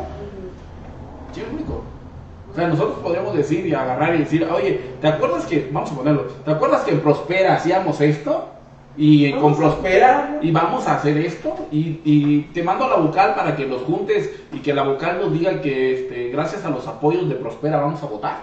[1.32, 1.82] ¿sí me explico?
[2.50, 5.94] O sea, nosotros podríamos decir y agarrar y decir, oye, ¿te acuerdas que, vamos a
[5.94, 8.46] ponerlo, ¿te acuerdas que en Prospera hacíamos esto?
[8.98, 12.96] Y con Vamos Prospera y vamos a hacer esto y, y te mando a la
[12.96, 16.70] vocal para que los juntes y que la vocal nos diga que este, gracias a
[16.70, 18.40] los apoyos de Prospera vamos a votar.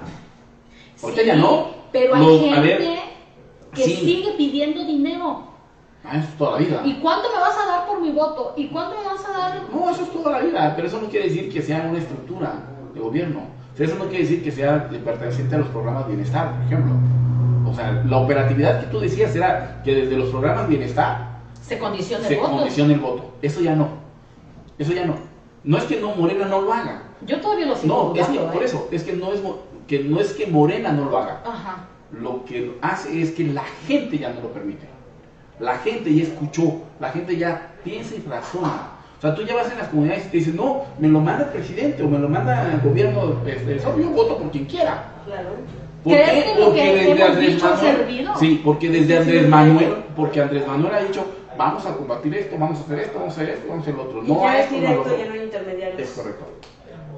[1.02, 1.70] Ahorita Sí, ya no.
[1.92, 2.80] Pero hay Los- gente ver,
[3.74, 3.96] que sí.
[3.96, 5.42] sigue pidiendo dinero.
[6.06, 6.82] Ah, eso es toda la vida.
[6.86, 8.54] ¿Y cuánto me vas a dar por mi voto?
[8.58, 9.62] ¿Y cuánto me vas a dar?
[9.74, 12.54] No, eso es toda la vida, pero eso no quiere decir que sea una estructura
[12.94, 13.42] de gobierno.
[13.74, 16.66] O sea, eso no quiere decir que sea perteneciente a los programas de bienestar, por
[16.66, 16.94] ejemplo.
[17.66, 22.28] O sea, la operatividad que tú decías era que desde los programas bienestar Se condiciona
[22.28, 22.52] se el voto.
[22.58, 23.34] condiciona el voto.
[23.42, 23.88] Eso ya no.
[24.78, 25.16] Eso ya no.
[25.64, 27.02] No es que no Morena no lo haga.
[27.26, 28.66] Yo todavía lo sigo No, es que por ¿eh?
[28.66, 29.42] eso, es que no es
[29.88, 31.42] que no es que Morena no lo haga.
[31.46, 31.86] Ajá.
[32.12, 34.88] Lo que hace es que la gente ya no lo permite.
[35.60, 38.90] La gente ya escuchó, la gente ya piensa y razona.
[39.18, 41.46] O sea, tú ya vas en las comunidades y te dicen, no, me lo manda
[41.46, 45.14] el presidente o me lo manda el gobierno, este, yo voto por quien quiera.
[45.26, 45.50] Claro.
[46.04, 46.60] ¿Por ¿Crees qué?
[46.60, 51.00] lo Porque que desde Andrés Manuel, sí, porque desde Andrés Manuel, porque Andrés Manuel ha
[51.00, 51.26] dicho,
[51.58, 53.96] vamos a combatir esto, vamos a hacer esto, vamos a hacer esto, vamos a hacer
[53.96, 54.24] lo otro.
[54.24, 56.02] No ya a es no a directo, ya no hay intermediarios.
[56.02, 56.46] Es correcto.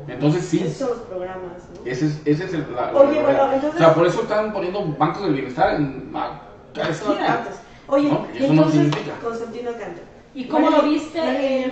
[0.07, 1.89] Entonces sí, Esos son los programas, ¿no?
[1.91, 4.85] ese es, ese es el, la, Oye, bueno, entonces- O sea, por eso están poniendo
[4.99, 6.41] bancos del bienestar en a
[6.73, 7.43] cada Todas esquina.
[7.87, 8.25] Oye, ¿No?
[8.33, 9.15] y entonces significa.
[9.23, 10.03] Constantino Cantor.
[10.33, 11.19] ¿Y cómo lo viste?
[11.23, 11.71] Eh,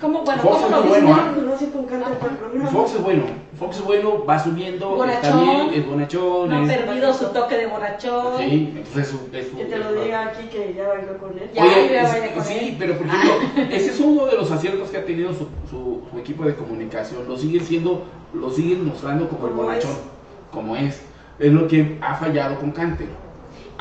[0.00, 1.00] ¿Cómo, bueno, Fox ¿cómo es lo viste?
[1.00, 1.34] bueno, ¿ah?
[2.38, 2.70] Programa.
[2.70, 3.22] Fox es bueno,
[3.58, 5.44] Fox es bueno, va subiendo, está Bonachón.
[5.68, 6.78] bien, es bonachón, No ha es...
[6.78, 8.38] perdido su toque de borrachón.
[8.38, 11.50] Sí, entonces es su- Que te lo diga aquí que ya bailó con él.
[11.54, 12.76] Ya, Oye, ya es- vaya con sí, él.
[12.78, 13.32] pero por ejemplo,
[13.70, 17.28] ese es uno de los aciertos que ha tenido su, su- su equipo de comunicación.
[17.28, 19.96] Lo siguen siendo, lo siguen mostrando como el bonachón, es.
[20.50, 21.02] como es.
[21.38, 23.08] Es lo que ha fallado con Canter.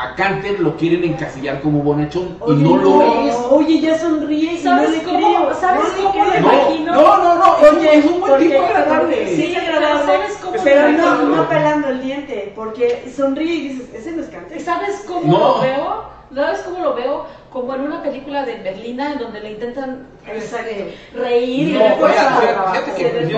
[0.02, 3.36] A Canter lo quieren encasillar como bonachón y no lo es.
[3.50, 5.54] Oye, ya sonríe y no ¿Sabes cómo- creo.
[5.60, 6.40] sabes no cómo le.
[6.40, 6.92] No, imagino?
[6.94, 9.36] no, no, no, es un- Oye, es un buen porque- tipo agradable.
[9.36, 10.06] Sí, es Pero agradable.
[10.14, 14.30] ¿sabes cómo Pero no, no pelando el diente, porque sonríe y dices, ese no es
[14.30, 14.60] Cantor.
[14.62, 15.38] ¿Sabes cómo No.
[15.56, 16.04] lo veo?
[16.34, 17.26] ¿Sabes cómo lo veo?
[17.52, 22.48] Como en una película de Berlina en donde le intentan este, reír y No, fíjate,
[22.72, 23.38] fíjate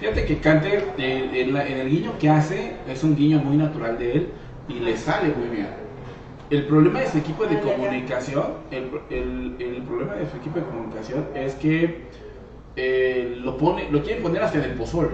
[0.00, 3.56] fíjate, que Canter, eh, en, la- en el guiño que hace, es un guiño muy
[3.58, 4.28] natural de él
[4.68, 5.81] y le sale muy bien.
[6.52, 10.66] El problema de su equipo de comunicación, el, el- el problema de su equipo de
[10.66, 12.02] comunicación es que
[12.76, 15.08] eh, lo pone, lo quieren poner hasta en el pozole.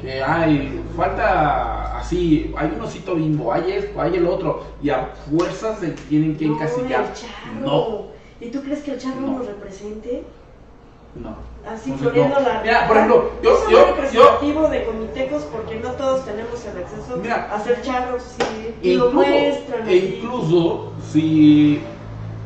[0.00, 5.06] que hay, falta así, hay un osito bimbo, hay esto, hay el otro, y a
[5.30, 7.04] fuerzas se tienen que No, encasillar.
[7.04, 7.60] el charro.
[7.64, 8.06] No,
[8.40, 9.38] ¿Y tú crees que el charro No.
[9.38, 10.24] nos represente?
[11.14, 11.53] no.
[11.66, 12.46] Así Entonces, floriendo no.
[12.48, 16.24] la Mira, por ejemplo, yo, Eso yo, es yo, representativo de comitecos porque no todos
[16.26, 17.48] tenemos el acceso Mira.
[17.50, 18.22] a hacer charros
[18.82, 19.88] y lo incluso, muestran.
[19.88, 21.80] e incluso si,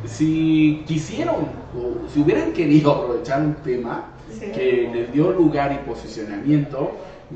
[0.07, 1.35] si quisieron
[1.77, 4.05] o si hubieran querido aprovechar un tema
[4.39, 4.53] Sí.
[4.53, 6.91] que les dio lugar y posicionamiento,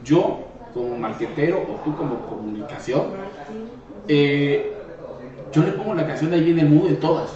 [0.05, 0.41] yo
[0.74, 3.05] como marquetero o tú como comunicación,
[4.09, 4.72] eh,
[5.53, 7.30] yo le pongo la canción de ahí viene el mudo en todas.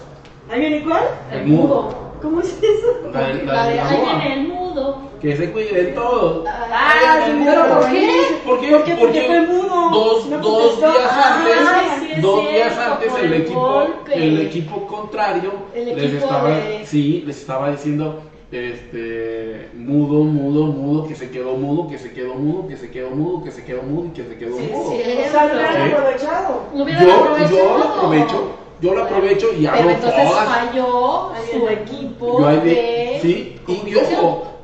[0.51, 1.05] ¿Ahí viene cuál?
[1.33, 2.06] El mudo.
[2.23, 3.11] ¿Cómo es eso?
[3.13, 4.97] La, de- la La de de la ahí viene el mudo.
[5.21, 6.47] Que se cuiden todos.
[6.47, 8.11] Ah, sí, ¿pero por qué?
[8.45, 8.71] ¿Por qué?
[8.71, 8.95] ¿Por qué?
[8.95, 9.91] Porque fue mudo.
[9.91, 13.83] Dos, No dos días antes, Ah, sí dos cierto, días antes por el, el equipo,
[14.13, 18.21] el equipo contrario El les equipo estaba, de- sí, les estaba diciendo,
[18.53, 23.11] este, mudo, mudo, mudo, que se quedó mudo, que se quedó mudo, que se quedó
[23.11, 24.91] mudo, que se quedó mudo y que se quedó Sí, mudo.
[24.91, 25.03] sí.
[25.27, 25.93] O sea, lo hubieran Sí.
[25.95, 26.63] aprovechado.
[26.75, 27.57] Lo hubieran Yo, aprovechado.
[27.57, 28.51] yo lo aprovecho,
[28.81, 30.45] yo lo aprovecho y Pero hago entonces todas.
[30.49, 34.01] falló Ahí su equipo Yo ahí de sí, y yo,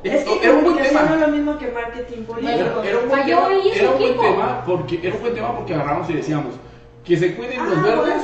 [0.03, 1.01] Es que era un buen no tema.
[1.15, 2.51] es lo mismo que marketing político.
[2.53, 5.33] Era, era un buen Falló tema, ahí era un buen tema porque era un buen
[5.33, 6.53] tema porque agarramos y decíamos
[7.03, 8.23] que se cuiden Ah, los verdes, bueno.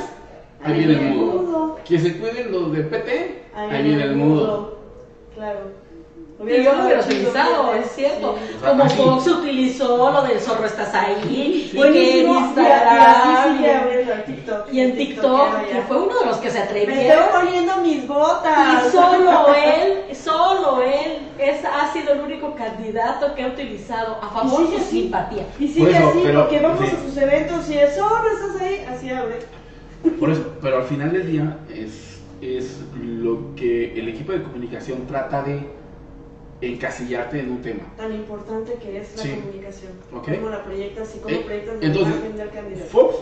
[0.64, 1.78] ahí viene el mudo.
[1.84, 4.78] Que se cuiden los de PT, ahí viene el mudo.
[5.34, 5.58] Claro.
[6.42, 8.38] Y yo lo hubiera utilizado, es cierto.
[8.38, 8.54] Sí.
[8.66, 8.96] Como Así.
[8.96, 12.34] Fox utilizó lo del zorro estás ahí, en Buenísimo.
[12.34, 14.72] Y así Instagram sigue abriendo el TikTok.
[14.72, 18.06] y en TikTok, TikTok, que fue uno de los que se Me estoy poniendo mis
[18.08, 18.86] botas.
[18.86, 24.30] Y solo él, solo él es, ha sido el único candidato que ha utilizado a
[24.30, 25.02] favor de su así.
[25.02, 25.46] simpatía.
[25.58, 26.96] Y sigue eso, así, pero- porque vamos sí.
[26.96, 29.40] a sus eventos y eso, no estás ahí, así abre.
[30.18, 35.06] Por eso, pero al final del día es, es lo que el equipo de comunicación
[35.06, 35.78] trata de
[36.60, 37.82] encasillarte en un tema.
[37.96, 39.30] Tan importante que es la Sí.
[39.30, 39.92] comunicación.
[40.14, 40.28] Ok.
[40.36, 42.86] Cómo la proyectas y cómo Eh, proyectas la entonces, imagen del candidato.
[42.90, 43.14] Fox,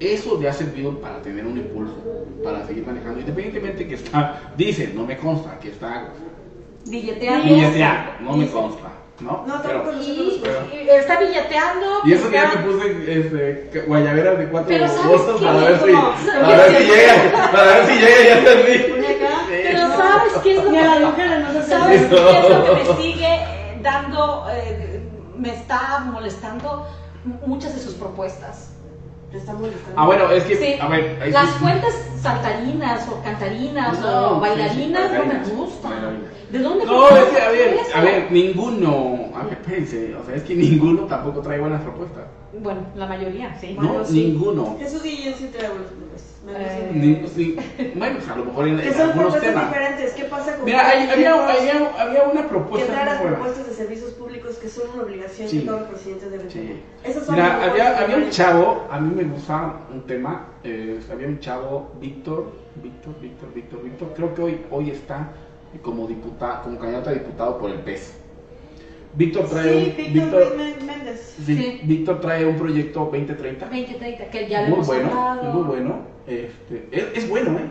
[0.00, 1.94] eso le ha servido para tener un impulso,
[2.44, 6.08] para seguir manejando, independientemente que está, dice, no me consta, que está
[6.86, 7.44] Billeteando.
[7.54, 9.44] billeteando, no me consta, ¿no?
[9.46, 10.42] No, Pero- tampoco Y,
[10.90, 11.86] está billeteando.
[12.04, 15.44] y esos días está- me puse este, guayaberas de cuatro Pero ¿sabes bolsas qué?
[15.46, 18.36] para ver si, para ver si llega, para ver si llega y ya
[19.10, 19.36] acá.
[19.48, 20.76] Pero ¿sabes qué es lo que
[21.66, 22.16] ¿Sabes eso.
[22.16, 25.00] qué es lo que me sigue eh, dando, eh,
[25.36, 26.86] me está molestando
[27.46, 28.70] muchas de sus propuestas?
[29.30, 30.00] Te está molestando.
[30.00, 34.36] Ah, bueno, es que, Sí, a ver, ahí las sí- cuentas saltarinas o cantarinas No,
[34.36, 36.18] o bailarinas sí, no me gustan.
[36.50, 40.36] ¿De dónde No, es que, a ver, a ver, ninguno, a ver, espérense, o sea,
[40.36, 42.24] es que ninguno tampoco trae buenas propuestas.
[42.62, 43.76] Bueno, la mayoría, sí.
[43.78, 44.24] No, Bueno, sí.
[44.32, 44.76] ninguno.
[44.78, 45.68] Jesús Guillén sí trae.
[46.46, 46.90] Me Eh.
[46.94, 47.56] Ni- ni-
[47.98, 49.68] bueno, a lo mejor en, Que en son algunos propuestas temas.
[49.68, 50.12] diferentes.
[50.12, 53.72] ¿Qué pasa con Mira, hay- había, había, había una que propuesta trae las propuestas de
[53.74, 55.58] servicios públicos que son una obligación Sí.
[55.60, 56.58] que todos los presidentes deben Sí.
[56.60, 56.76] tener?
[57.02, 61.00] Esas son Mira, había, había un de- chavo, a mí me gusta un tema, eh,
[61.12, 65.32] había un chavo, Víctor, Víctor, Víctor, Víctor, Víctor, creo que hoy, hoy está
[65.82, 68.20] como diputado, como candidato a diputado por el PES.
[69.16, 71.34] Víctor trae Sí, un, Víctor Víctor, Mé- Méndez.
[71.44, 71.80] sí, Sí.
[71.84, 75.52] Víctor trae un proyecto 2030 2030, que ya lo muy hemos bueno, hablado.
[75.52, 75.98] muy bueno.
[76.26, 77.64] Este, es, es bueno, ¿eh?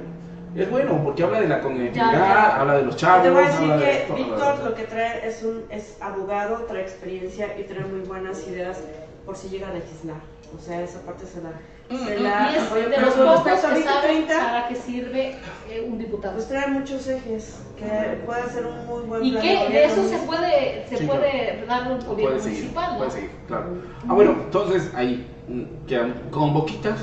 [0.56, 3.62] Es bueno porque habla de la conectividad, habla de los chavos, Te voy a decir
[3.64, 7.64] habla de que esto, Víctor lo que trae es un es abogado, trae experiencia y
[7.64, 8.82] trae muy buenas ideas
[9.26, 10.16] por si llega a legislar.
[10.56, 11.50] O sea, esa parte se la,
[11.90, 12.90] se la Y es apoyo.
[12.90, 15.36] de los pocos que saben 2030, para qué sirve
[15.70, 16.34] eh, un diputado.
[16.36, 20.08] pues trae muchos ejes que puede ser un muy buen Y plan que de eso
[20.08, 22.98] se puede, se Sí, puede dar un gobierno Puede seguir, municipal, ¿no?
[22.98, 23.66] puede seguir, claro.
[24.08, 27.00] Ah, bueno, entonces ahí mm, quedan con boquitas.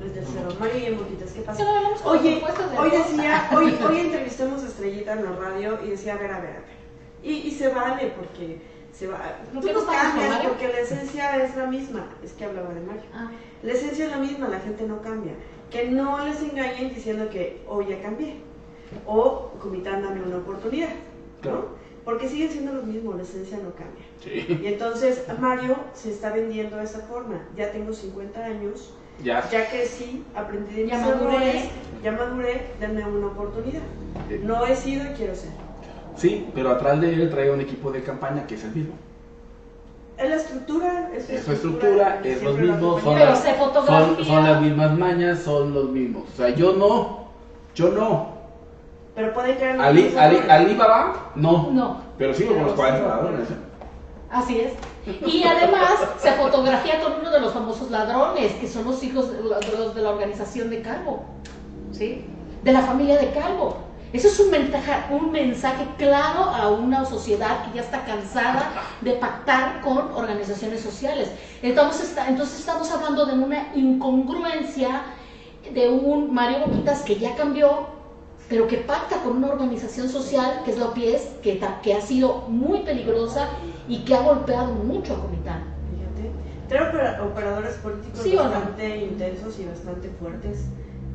[0.00, 0.48] Desde cero.
[0.60, 1.64] Mario y en Boquitas, ¿qué pasa?
[2.04, 2.40] Oye,
[2.78, 6.38] hoy decía, hoy, hoy entrevistamos a Estrellita en la radio y decía, a ver, a
[6.40, 6.78] ver, a ver.
[7.24, 8.60] Y, y se vale porque
[8.98, 9.18] se va.
[9.52, 12.06] ¿Por Tú qué no cambias porque la esencia es la misma.
[12.24, 13.02] Es que hablaba de Mario.
[13.14, 13.30] Ah,
[13.62, 15.32] La esencia es la misma, la gente no cambia.
[15.70, 18.36] Que no les engañen diciendo que hoy ya cambié.
[19.06, 20.88] O comitán dame una oportunidad.
[21.44, 21.66] ¿no?
[22.04, 24.04] Porque siguen siendo los mismos, la esencia no cambia.
[24.22, 24.58] Sí.
[24.62, 27.40] Y entonces Mario se está vendiendo de esa forma.
[27.54, 29.48] Ya tengo 50 años, Ya.
[29.50, 31.34] ya crecí, aprendí de mis Ya maduré.
[31.36, 31.64] errores,
[32.02, 33.82] ya maduré, denme una oportunidad.
[34.28, 34.40] Sí.
[34.42, 35.50] No he sido y quiero ser.
[36.18, 38.94] Sí, pero atrás de él trae un equipo de campaña que es el mismo.
[40.16, 43.54] Es la estructura, es su Es su estructura, es los lo mismos, son, se son,
[43.54, 44.24] fotografía.
[44.24, 46.24] son las mismas mañas, son los mismos.
[46.34, 47.28] O sea, yo no,
[47.74, 48.38] yo no.
[49.14, 50.38] Pero puede los Ali, Ali.
[50.48, 51.70] Alibaba, no.
[51.70, 52.00] No.
[52.18, 53.48] Pero sigo con los 40 ladrones.
[54.30, 54.72] Así es.
[55.24, 59.42] Y además se fotografía con uno de los famosos ladrones, que son los hijos de
[59.78, 61.24] los de la organización de Calvo,
[61.92, 62.24] ¿sí?
[62.64, 63.87] De la familia de Calvo.
[64.10, 69.12] Ese es un mensaje, un mensaje claro a una sociedad que ya está cansada de
[69.12, 71.30] pactar con organizaciones sociales.
[71.62, 75.02] Entonces, está, entonces estamos hablando de una incongruencia
[75.74, 77.88] de un Mario Boquitas que ya cambió,
[78.48, 82.46] pero que pacta con una organización social que es la OPIES, que, que ha sido
[82.48, 83.48] muy peligrosa
[83.88, 85.64] y que ha golpeado mucho a Comitán.
[85.92, 86.32] Fíjate,
[86.66, 90.64] trae operadores políticos bastante intensos y bastante fuertes,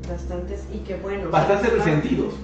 [0.08, 1.32] bastantes, y que bueno.
[1.32, 2.36] Bastante resentidos.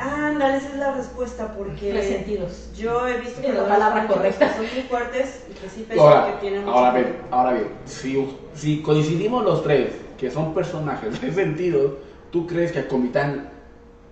[0.00, 1.92] Ándale, esa es la respuesta, porque.
[1.92, 2.70] Resentidos.
[2.74, 4.54] Yo he visto que la palabra correcta.
[4.54, 6.76] son muy fuertes y que sí ahora, que tienen mucho.
[6.76, 11.92] Ahora bien, ahora bien, si, si coincidimos los tres, que son personajes resentidos,
[12.30, 13.50] ¿tú crees que a Comitán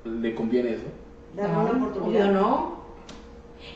[0.04, 0.84] le conviene eso?
[1.34, 2.32] Darle no, una oportunidad.
[2.32, 2.78] no.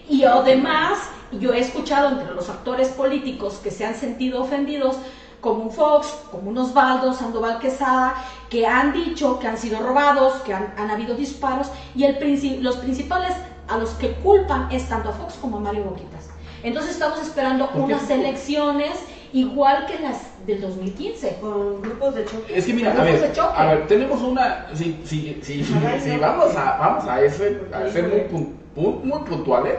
[0.09, 0.99] Y además,
[1.33, 4.99] yo he escuchado entre los actores políticos que se han sentido ofendidos
[5.43, 8.15] como un Fox, como un Osvaldo, Sandoval Quesada,
[8.49, 11.67] que han dicho que han sido robados, que han, habido disparos,
[11.97, 13.35] y el, los principales
[13.69, 16.31] a los que culpan es tanto a Fox como a Mario Boquitas.
[16.63, 18.93] Entonces estamos esperando unas elecciones
[19.33, 21.39] igual que las del 2015.
[21.41, 22.57] Con grupos de choque.
[22.57, 26.77] Es que mira, a ver, a ver, tenemos una, si, si, si, si vamos a,
[26.79, 29.75] vamos a, ese, a ser muy, muy puntuales,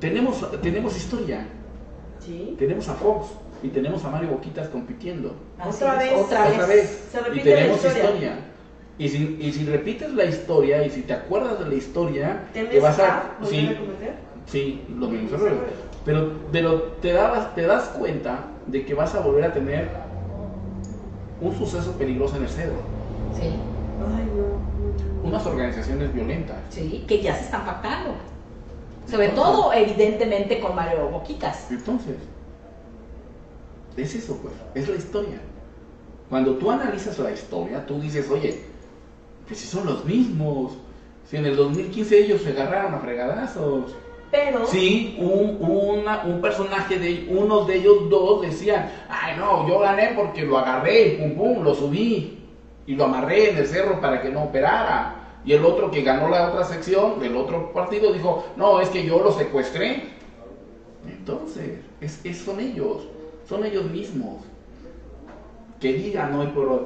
[0.00, 1.46] tenemos, tenemos historia.
[2.58, 3.28] Tenemos a Fox
[3.62, 5.34] y tenemos a Mario Boquitas compitiendo.
[5.64, 6.12] Otra vez.
[6.14, 7.10] Otra vez.
[7.34, 8.38] y tenemos historia.
[8.96, 12.78] Y si, y si repites la historia y si te acuerdas de la historia, te
[12.78, 13.36] vas a...
[13.42, 13.76] sí,
[14.46, 15.36] sí, lo mismo.
[16.04, 19.88] Pero, pero te, das, te das cuenta de que vas a volver a tener
[21.40, 22.76] un suceso peligroso en el cedro.
[23.34, 23.46] Sí.
[23.46, 25.28] Ay, no.
[25.28, 26.58] Unas organizaciones violentas.
[26.68, 28.14] Sí, que ya se están pactando.
[29.10, 31.70] Sobre todo, evidentemente, con Mario Boquitas.
[31.70, 32.16] Entonces,
[33.96, 35.40] es eso, pues, es la historia.
[36.28, 38.64] Cuando tú analizas la historia, tú dices, oye,
[39.46, 40.72] pues si son los mismos,
[41.28, 43.94] si en el 2015 ellos se agarraron a fregadazos.
[44.30, 44.66] Pero...
[44.66, 50.42] Sí, un, un personaje de unos de ellos dos decían, ay no, yo gané porque
[50.42, 52.40] lo agarré, pum pum, lo subí
[52.86, 55.23] y lo amarré en el cerro para que no operara.
[55.44, 59.04] Y el otro que ganó la otra sección del otro partido dijo, no, es que
[59.04, 60.04] yo lo secuestré.
[61.06, 63.06] Entonces, es, son ellos,
[63.46, 64.42] son ellos mismos.
[65.80, 66.80] Que digan hoy por hoy,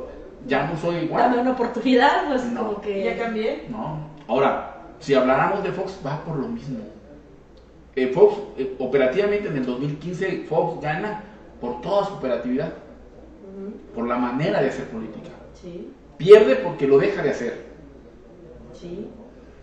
[0.47, 1.31] ya no soy igual.
[1.31, 2.65] Dame una oportunidad, pues no.
[2.65, 3.05] como que...
[3.05, 3.67] Ya cambié.
[3.69, 4.09] No.
[4.27, 6.81] Ahora, si habláramos de Fox, va por lo mismo.
[7.95, 11.23] Eh, Fox, eh, operativamente en el 2015, Fox gana
[11.61, 12.73] por toda su operatividad,
[13.95, 15.31] por la manera de hacer política.
[15.55, 15.93] Sí.
[16.17, 17.68] Pierde porque lo deja de hacer.
[18.81, 19.09] Sí.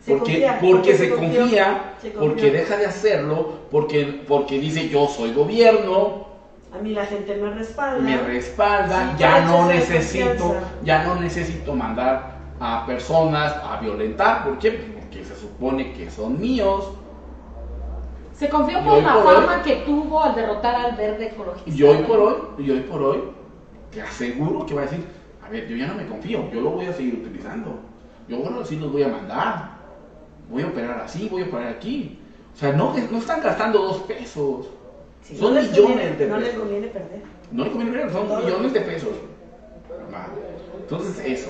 [0.08, 6.26] porque, porque, se, confía, porque deja de hacerlo, porque, porque dice yo soy gobierno.
[6.74, 8.02] A mí la gente me respalda.
[8.02, 14.72] Me respalda, ya no necesito, ya no necesito mandar a personas a violentar, ¿por qué?
[14.72, 16.92] Porque se supone que son míos.
[18.34, 21.72] Se confió por la fama que tuvo al derrotar al verde ecologista.
[21.72, 23.24] Y hoy por hoy, y hoy por hoy,
[23.92, 25.06] te aseguro que va a decir,
[25.46, 27.80] a ver, yo ya no me confío, yo lo voy a seguir utilizando.
[28.28, 29.76] Yo bueno, sí los voy a mandar.
[30.50, 32.20] Voy a operar así, voy a operar aquí.
[32.54, 34.68] O sea, no, no están gastando dos pesos.
[35.38, 36.30] son millones de pesos.
[36.30, 37.22] No les conviene perder.
[37.52, 39.10] No les conviene perder, son millones de pesos.
[40.82, 41.50] Entonces, eso.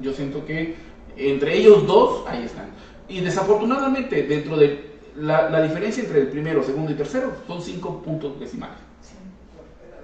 [0.00, 0.76] Yo siento que
[1.16, 2.66] entre ellos dos, ahí están.
[3.08, 8.02] Y desafortunadamente, dentro de la, la diferencia entre el primero, segundo y tercero, son cinco
[8.02, 8.78] puntos decimales.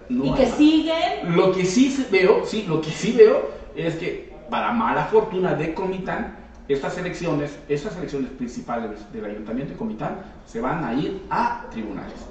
[0.08, 1.36] y que siguen.
[1.36, 5.72] Lo que sí veo, sí, lo que sí veo es que para mala fortuna de
[5.72, 6.36] Comitán,
[6.68, 12.26] estas elecciones, estas elecciones principales del Ayuntamiento de Comitán se van a ir a tribunales.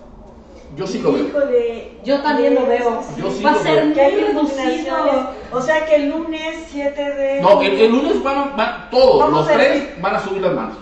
[0.76, 1.26] Yo sí lo veo.
[2.03, 3.01] yo también lo veo.
[3.43, 4.95] Va a ser muy reducido.
[5.51, 7.41] O sea que el lunes 7 de.
[7.41, 10.78] No, el, lunes van, van todos, los tres van a subir las manos.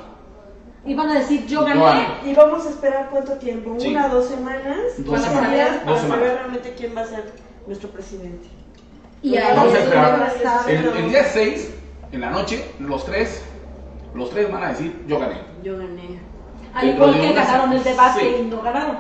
[0.86, 2.08] Y van a decir, yo gané.
[2.26, 4.78] Y vamos a esperar cuánto tiempo, una, dos semanas.
[4.98, 5.82] Dos semanas.
[5.86, 7.32] Para saber realmente quién va a ser
[7.66, 8.48] nuestro presidente.
[9.22, 10.34] Y Vamos a esperar.
[10.68, 11.74] El, día 6,
[12.12, 13.44] en la noche, los tres,
[14.14, 15.42] los tres van a decir, yo gané.
[15.64, 16.20] Yo gané.
[16.74, 18.98] Al igual que ganaron el debate y no ganaron.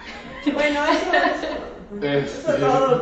[0.54, 1.16] bueno, eso
[2.02, 2.46] es...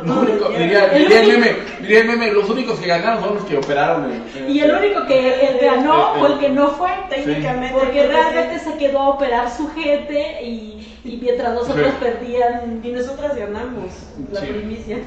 [0.03, 3.57] único, diría, diría, el meme, diría el meme, los únicos que ganaron son los que
[3.57, 4.23] operaron.
[4.47, 7.79] y el único que ganó fue el que no fue, técnicamente.
[7.79, 13.35] Porque realmente se quedó a operar su gente y y mientras nosotros perdían y nosotras
[13.35, 13.93] ganamos
[14.31, 14.97] la primicia.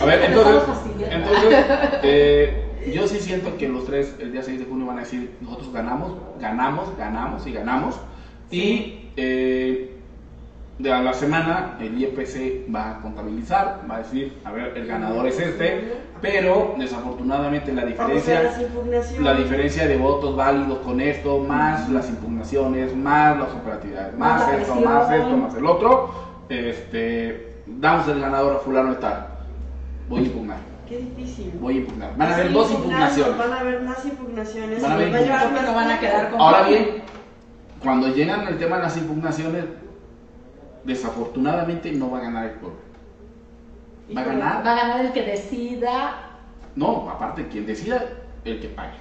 [0.00, 0.62] a ver, entonces,
[1.10, 1.64] entonces
[2.02, 2.64] eh,
[2.94, 5.72] yo sí siento que los tres el día 6 de junio van a decir nosotros
[5.72, 7.96] ganamos, ganamos, ganamos y ganamos.
[8.50, 9.99] Y eh,
[10.82, 14.86] de a la semana el IEPC va a contabilizar, va a decir, a ver, el
[14.86, 19.20] ganador es este, pero desafortunadamente la diferencia las impugnaciones.
[19.22, 24.56] la diferencia de votos válidos con esto, más las impugnaciones, más las operatividades, más, la
[24.56, 24.84] esto, presión.
[24.94, 26.10] más esto, más el otro,
[26.48, 29.26] este, damos el ganador a fulano de tal.
[30.08, 30.58] Voy a impugnar,
[30.88, 31.52] Qué difícil.
[31.60, 32.16] voy a impugnar.
[32.16, 33.36] Van a Sí, haber dos impugnaciones.
[33.38, 34.82] Van a haber más impugnaciones.
[34.82, 35.10] Van a haber
[35.66, 37.02] no van a quedar con- Ahora bien,
[37.82, 39.64] cuando llegan el tema de las impugnaciones,
[40.84, 42.78] desafortunadamente no va a ganar el pueblo.
[44.16, 46.30] Va a ganar, Va a ganar el que decida,
[46.76, 48.04] no, aparte quien decida,
[48.44, 48.94] el que pague.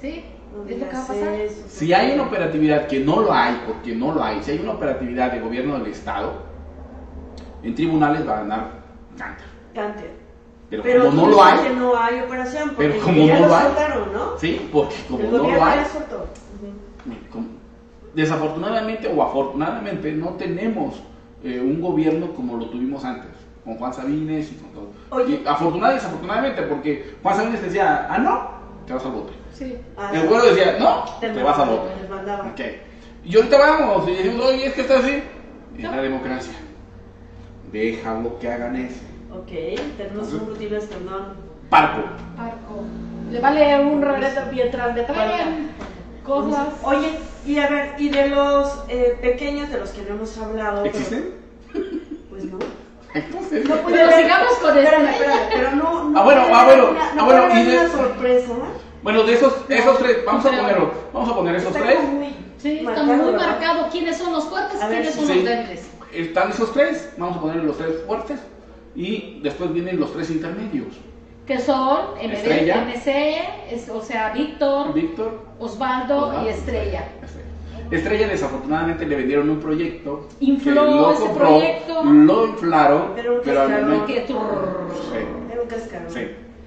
[0.00, 0.24] ¿sí?
[0.68, 1.34] Es lo que va a pasar.
[1.68, 4.72] Si hay una operatividad que no lo hay, porque no lo hay, si hay una
[4.72, 6.32] operatividad de gobierno del Estado,
[7.62, 8.70] en tribunales va a ganar
[9.18, 9.46] Canter.
[9.74, 10.10] Cante.
[10.70, 13.40] Pero, Pero como no lo hay, que no hay operación, porque Pero como ya no
[13.40, 14.38] lo lo hay, soltaron, ¿no?
[14.38, 16.16] sí, porque como el no lo hay, ya soltó.
[16.16, 17.16] Ujú.
[17.32, 17.48] como-
[18.14, 21.02] desafortunadamente o afortunadamente no tenemos
[21.44, 23.30] eh, un gobierno como lo tuvimos antes,
[23.64, 24.88] con Juan Sabines y con todo.
[25.10, 25.40] Oye.
[25.44, 28.50] Y afortunadamente y desafortunadamente, porque Juan Sabines decía, ah, no,
[28.86, 29.32] te vas al bote.
[29.52, 29.76] Sí.
[29.96, 32.80] Ah, El güero decía, no, te te vas al bote.
[33.24, 35.22] Y ahorita vamos, y decimos, oye, es que está así.
[35.76, 36.54] Es la democracia.
[37.72, 39.00] Déjalo que hagan eso.
[39.32, 41.48] Ok, tenemos Entonces- un Rutilio Escandón.
[41.68, 42.00] Parco.
[42.38, 42.82] Arco.
[43.30, 45.68] Le vale un rolete mientras le traigan
[46.28, 46.68] cosas.
[46.82, 50.82] Oye, y a ver, y de los eh, pequeños de los que no hemos hablado.
[50.82, 51.34] pero- ¿Existen?
[52.30, 52.58] Pues no.
[53.14, 55.34] Entonces, No puede Pero sigamos con espérame, Estrella.
[55.42, 56.08] espérame, pero no.
[56.10, 58.52] no Ah, bueno, ah, bueno, una- ah, no bueno, puede haber y de- una sorpresa.
[59.02, 60.92] Bueno, de esos, esos tres, vamos a ponerlo.
[61.12, 62.02] Vamos a poner esos Está tres.
[62.02, 63.46] muy Sí, está marcado, muy ¿verdad?
[63.48, 65.34] marcado quiénes son los fuertes y quiénes son sí.
[65.36, 65.90] los débiles.
[66.12, 67.10] Están esos tres.
[67.16, 68.40] Vamos a poner los tres fuertes.
[68.94, 70.88] Y después vienen los tres intermedios.
[71.48, 72.82] Que son MD, Estrella.
[72.84, 73.38] MC,
[73.70, 75.40] es- o sea, Víctor, Víctor.
[75.58, 76.44] Osvaldo Osvaldo.
[76.44, 77.08] y Estrella.
[77.24, 77.48] Estrella.
[77.90, 80.28] Estrella desafortunadamente le vendieron un proyecto.
[80.40, 82.04] Infló que lo ese compró, proyecto.
[82.04, 83.12] Lo inflaron.
[83.16, 83.90] Pero un pero al cascarón.
[83.90, 84.88] momento- Que trrr.
[84.92, 86.10] Sí, Era un cascarón.
[86.10, 86.20] sí.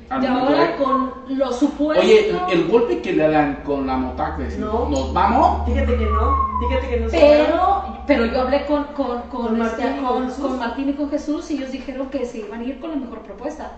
[0.09, 2.03] Al Y ahora de- con lo supuesto.
[2.03, 4.89] Oye, el golpe que le dan con la motac No.
[4.89, 5.65] nos vamos.
[5.67, 9.61] Fíjate que no, fíjate que no se Pero, pero yo hablé con, con, con, Con
[9.61, 10.43] este, Martín y con con- Jesús.
[10.45, 12.95] con Martín y con Jesús y ellos dijeron que se iban a ir con la
[12.97, 13.71] mejor propuesta.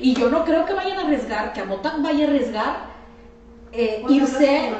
[0.00, 2.96] Y yo no creo que vayan a arriesgar, que Amotac vaya a arriesgar
[3.72, 4.70] eh, ¿Cuándo hablaste irse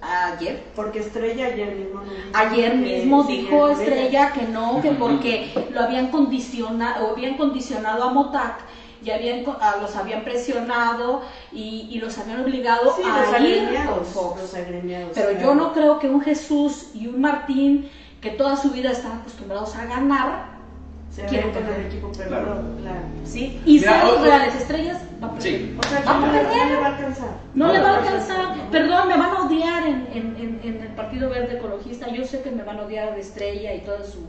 [0.00, 0.60] ayer.
[0.74, 2.00] Porque Estrella ayer mismo
[2.32, 3.68] Ayer mismo dijo.
[3.68, 8.64] Estrella que no, que porque lo habían condicionado, o habían condicionado a Motac
[9.02, 11.20] y habían, a- los habían presionado
[11.52, 14.04] y, y los habían obligado Sí, a los ir con.
[14.04, 14.40] Fox.
[14.40, 15.12] Los agremiados.
[15.14, 15.44] Pero claro.
[15.44, 17.84] yo no creo que un Jesús y un Martín,
[18.20, 20.53] que toda su vida están acostumbrados a ganar,
[21.14, 23.00] Se quieren con el equipo perdedor, claro.
[23.24, 23.60] ¿sí?
[23.64, 25.52] Y Mira, ser o- o- reales estrellas, va a perder.
[25.52, 25.76] Sí.
[25.78, 26.56] O sea, que Va a no, le- perder.
[26.56, 27.28] no le va a alcanzar.
[27.54, 28.56] No No, le va a alcanzar.
[28.56, 28.70] no.
[28.70, 32.08] Perdón, me van a odiar en, en- en- en el Partido Verde Ecologista.
[32.10, 34.26] Yo sé que me van a odiar de estrella y toda su.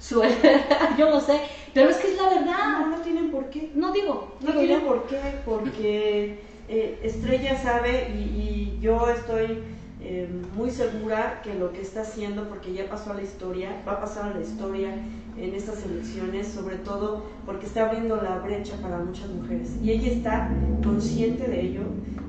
[0.00, 0.22] su
[0.98, 1.40] yo lo sé.
[1.72, 2.86] Pero es que es la verdad.
[2.90, 3.70] no tienen por qué.
[3.76, 4.34] No digo.
[4.40, 9.62] No digo tienen por qué, porque eh, Estrella sabe y, y yo estoy
[10.06, 13.92] eh, muy segura que lo que está haciendo, porque ya pasó a la historia, va
[13.92, 14.90] a pasar a la historia
[15.36, 19.70] en estas elecciones, sobre todo porque está abriendo la brecha para muchas mujeres.
[19.82, 20.48] Y ella está
[20.84, 21.80] consciente de ello,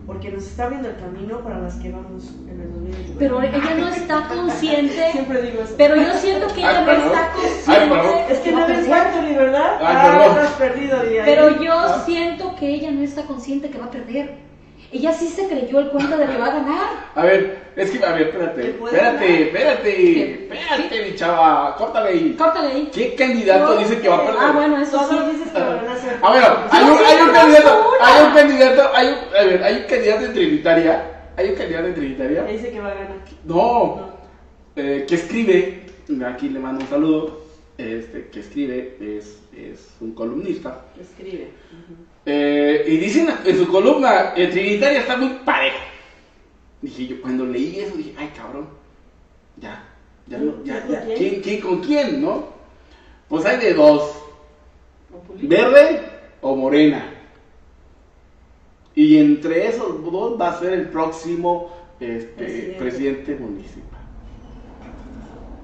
[0.08, 3.16] porque nos está abriendo el camino para las que vamos en el 2019.
[3.20, 5.10] Pero ella no está consciente.
[5.12, 5.74] Siempre digo eso.
[5.78, 7.06] Pero yo siento que ella Ay, no perdón.
[7.08, 7.96] está Ay, consciente.
[7.96, 8.16] perdón.
[8.30, 8.88] es que no ves.
[8.88, 9.78] Factory, ¿verdad?
[9.82, 10.98] Ay, ah, estás perdido.
[11.26, 12.04] Pero yo Ah.
[12.06, 14.46] siento que ella no está consciente que va a perder.
[14.92, 16.88] Ella sí se creyó el cuento de que va a ganar.
[17.16, 19.42] A ver, es que, a ver, ¿Que espérate, espérate, ganar?
[19.42, 22.36] espérate, espérate, mi chava, córtale ahí.
[22.38, 22.90] Córtale ahí.
[22.94, 24.42] ¿Qué candidato No, dice que va a perder?
[24.42, 25.16] Ah, bueno, eso sí.
[25.34, 26.18] Dices que van a ser.
[26.22, 29.76] A ver, hay un, hay un candidato, hay un candidato, hay un, a ver, hay
[29.78, 33.18] un candidato en Trinitaria, hay un candidato en Trinitaria, Dice que va a ganar.
[33.44, 34.10] no, No.
[34.78, 35.84] eh, que escribe,
[36.26, 37.42] aquí le mando un saludo,
[37.78, 41.50] este, que escribe, es, es un columnista, Escribe.
[42.26, 45.78] Eh, y dice en, su columna, el Trinitaria está muy parejo.
[46.82, 48.68] Dije yo, cuando leí eso, dije, ay cabrón,
[49.58, 49.88] ya,
[50.28, 51.18] ya, no, ya, ¿Con ya, quién?
[51.18, 52.48] ¿quién, quién, con quién, no?
[53.28, 54.16] Pues hay de dos,
[55.42, 56.02] verde
[56.42, 57.12] o morena.
[58.96, 62.80] Y entre esos dos va a ser el próximo este, Presidente.
[62.80, 63.36] presidente.
[63.36, 64.00] municipal.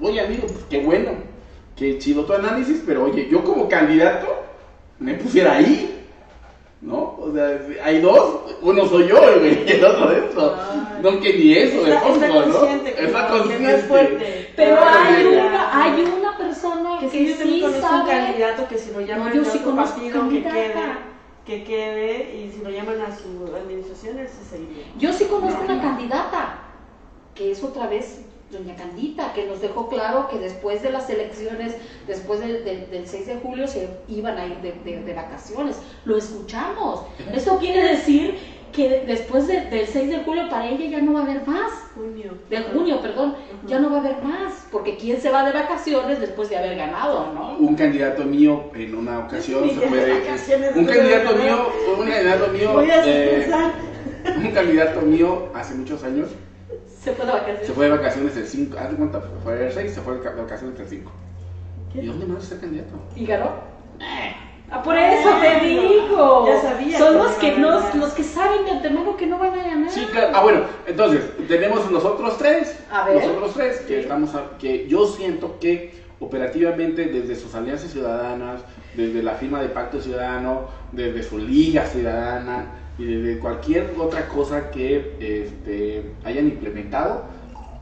[0.01, 1.11] Oye, amigo, pues qué bueno,
[1.75, 4.27] qué chido tu análisis, pero oye, yo como candidato
[4.99, 6.00] me pusiera ahí,
[6.81, 7.15] ¿no?
[7.19, 10.55] O sea, hay dos, uno soy yo güey, y el otro eso.
[10.59, 10.99] Ay.
[11.03, 12.43] No, que ni eso, de fondo, ¿no?
[12.59, 13.75] consciente que, Está no, que no consciente.
[13.75, 14.53] es fuerte.
[14.55, 18.77] Pero Ay, hay una, hay una persona Que que, yo sí conozco un candidato que
[18.77, 20.73] si lo llaman No, yo a sí otro conozco partido que quede,
[21.45, 24.85] que quede y si lo llaman a su administración él se seguiría.
[24.97, 26.59] Yo sí conozco una candidata
[27.33, 28.21] que es otra vez
[28.51, 31.75] doña Candita, que nos dejó claro que después de las elecciones,
[32.07, 35.77] después del, del, del 6 de julio, se iban a ir de, de- de vacaciones.
[36.05, 37.01] Lo escuchamos.
[37.33, 38.37] Eso quiere decir
[38.73, 41.71] que después de- del 6 de julio para ella ya no va a haber más.
[41.95, 42.31] Junio.
[42.49, 43.35] De junio, perdón,
[43.67, 44.65] ya no va a haber más.
[44.71, 47.57] Porque ¿quién se va de vacaciones después de haber ganado, no?
[47.57, 52.07] Un candidato mío en una ocasión Sí, se fue de- vacaciones un candidato mío, un
[52.07, 53.71] candidato mío, Voy a eh, descansar.
[54.37, 56.29] un candidato mío hace muchos años
[57.03, 57.65] Se fue de vacaciones.
[57.67, 60.29] se fue de vacaciones el 5, haz de cuenta, fue el 6, se fue de
[60.29, 61.11] vacaciones el 5.
[61.93, 62.03] ¿Qué?
[62.03, 62.93] ¿Y dónde más está el candidato?
[63.15, 63.51] ¿Y ganó?
[64.73, 66.45] Ah, por eso te digo.
[66.47, 67.95] Ya sabía Son los que, iban a no, ganar.
[67.95, 69.89] los que saben de antemano que no van a ganar.
[69.91, 70.31] Sí, claro.
[70.33, 72.79] Ah, bueno, entonces, tenemos nosotros tres.
[72.91, 73.15] A ver.
[73.15, 78.61] Nosotros tres, que estamos, a- que yo siento que operativamente desde sus alianzas ciudadanas,
[78.95, 82.67] desde la firma de pacto ciudadano, desde su liga ciudadana
[83.01, 87.23] y desde cualquier otra cosa que este, hayan implementado,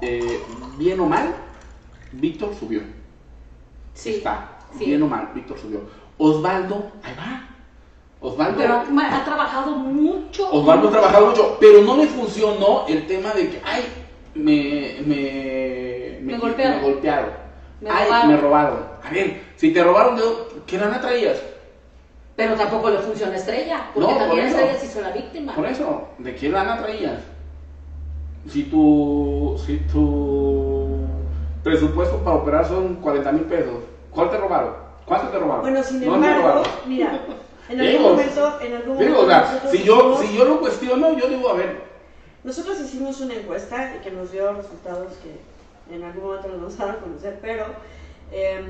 [0.01, 0.39] eh,
[0.77, 1.35] bien o mal,
[2.13, 2.81] Víctor subió.
[3.93, 4.15] Sí.
[4.15, 4.59] Está.
[4.77, 4.85] sí.
[4.85, 5.81] Bien o mal, Víctor subió.
[6.17, 7.43] Osvaldo, ahí va.
[8.21, 8.57] Osvaldo.
[8.57, 10.49] Pero ha trabajado mucho.
[10.51, 13.83] Osvaldo ha trabajado mucho, pero no le funcionó el tema de que, ay,
[14.35, 16.77] me, me, Me golpearon.
[16.77, 17.29] me golpearon.
[17.81, 18.27] Me ay, robaron.
[18.31, 18.79] me robaron.
[19.03, 20.23] A ver, si te robaron, ¿de-
[20.65, 21.41] ¿qué lana traías?
[22.39, 23.89] Pero tampoco le funciona Estrella.
[23.93, 24.57] Porque No, por también eso.
[24.59, 25.55] Estrella se hizo la víctima.
[25.55, 27.19] Por eso, ¿de qué lana traías?
[28.47, 30.95] Si tu, si tu
[31.65, 34.73] presupuesto para operar son 40 mil pesos, ¿cuál te robaron?
[35.05, 35.61] ¿Cuánto te robaron?
[35.63, 36.63] Bueno, sin ¿Dónde te embargo, robaron?
[36.87, 37.19] mira,
[37.67, 40.37] en Digo, algún momento, en algún Digo, momento o sea, nosotros si yo, hicimos- si
[40.37, 41.81] yo lo cuestiono, yo digo, a ver,
[42.45, 46.79] Nosotros hicimos una encuesta y que nos dio resultados que en algún momento los vamos
[46.79, 47.65] a dar a conocer, pero
[48.31, 48.63] em,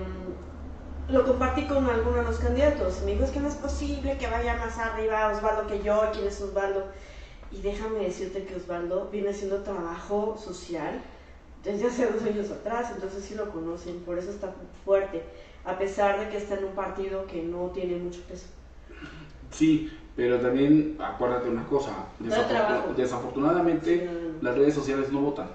[1.11, 3.01] lo compartí con algunos de los candidatos.
[3.03, 6.27] Me dijo, es que no es posible que vaya más arriba Osvaldo que yo, ¿quién
[6.27, 6.85] es Osvaldo?
[7.51, 11.01] Y déjame decirte que Osvaldo viene haciendo trabajo social
[11.63, 14.53] desde hace dos años atrás, entonces sí lo conocen, por eso está
[14.85, 15.23] fuerte,
[15.65, 18.45] a pesar de que está en un partido que no tiene mucho peso.
[19.51, 21.91] Sí, pero también acuérdate una cosa,
[22.95, 24.37] desafortunadamente Sí.
[24.41, 25.49] las redes sociales no votan,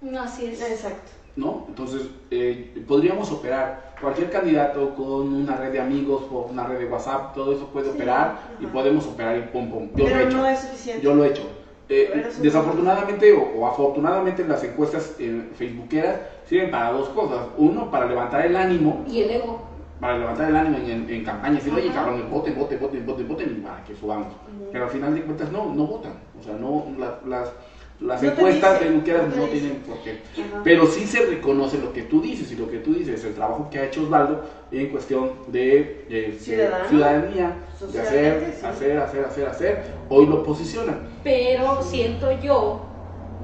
[0.00, 0.62] No, así es.
[0.62, 1.10] Exacto.
[1.36, 1.64] ¿No?
[1.68, 6.84] Entonces eh, podríamos operar, cualquier candidato con una red de amigos o una red de
[6.86, 8.72] WhatsApp, todo eso puede Sí, operar y ajá.
[8.72, 9.88] podemos operar y pum pum.
[9.94, 10.38] Yo lo he hecho.
[10.38, 11.02] no es suficiente.
[11.02, 11.48] Yo lo he hecho.
[11.92, 12.08] Eh,
[12.40, 17.46] desafortunadamente o, o afortunadamente las encuestas eh, facebookeras sirven para dos cosas.
[17.56, 19.58] Uno, para levantar el ánimo, Y el ego.
[19.98, 22.04] para levantar el ánimo en, en, en campaña, decir, oye, Ajá.
[22.04, 24.28] cabrón, voten, voten, voten, voten, voten, y para que subamos.
[24.28, 24.68] Ujú.
[24.70, 26.12] Pero al final de cuentas no, no votan.
[26.38, 27.52] O sea, no, la- las,
[28.00, 30.20] las No encuestas dicen, facebookeras no no tienen por qué.
[30.40, 30.60] Ajá.
[30.64, 33.68] Pero sí se reconoce lo que tú dices y lo que tú dices, el trabajo
[33.70, 37.56] que ha hecho Osvaldo en cuestión de eh, ciudadanía,
[37.92, 38.66] de hacer, sí.
[38.66, 39.84] hacer, hacer, hacer, hacer.
[40.08, 41.08] Hoy lo posicionan.
[41.22, 42.80] Pero siento yo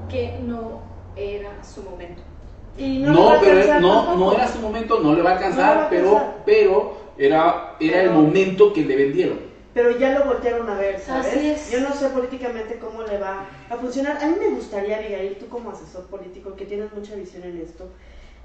[0.09, 0.81] que no
[1.17, 2.23] era su momento.
[2.79, 6.35] Y no, pero no, era su momento, no le va a alcanzar, va a pero,
[6.45, 9.46] pero era, era el momento que le vendieron.
[9.77, 11.27] Pero ya lo voltearon a ver, ¿sabes?
[11.27, 11.71] Así es.
[11.71, 14.17] Yo no sé políticamente cómo le va a funcionar.
[14.25, 17.87] A mí me gustaría, Abigail, tú como asesor político, que tienes mucha visión en esto,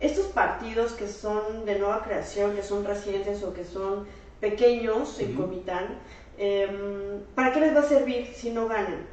[0.01, 4.05] estos partidos que son de nueva creación, que son recientes o que son
[4.41, 5.43] pequeños en Ujú.
[5.43, 5.85] Comitán,
[6.37, 9.07] em, ¿para qué les va a servir si no ganan?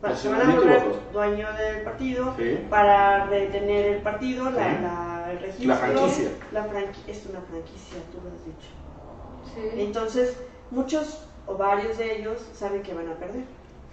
[0.00, 0.82] Para, se van a volver
[1.12, 2.58] dueño del partido, Sí.
[2.70, 4.82] para retener el partido, la, Sí.
[4.82, 5.66] la- el registro.
[5.68, 6.30] La franquicia.
[6.52, 8.68] La franqui- es una franquicia, tú lo has dicho.
[9.52, 9.80] Sí.
[9.82, 10.36] Entonces,
[10.70, 13.44] muchos o varios de ellos saben que van a perder.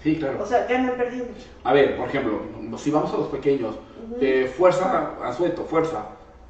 [0.03, 0.43] Sí, claro.
[0.43, 1.30] O sea, ganan perdiendo.
[1.64, 2.41] A ver, por ejemplo,
[2.78, 4.18] si vamos a los pequeños, Ujú.
[4.22, 6.05] eh, fuerza, Azueto, fuerza.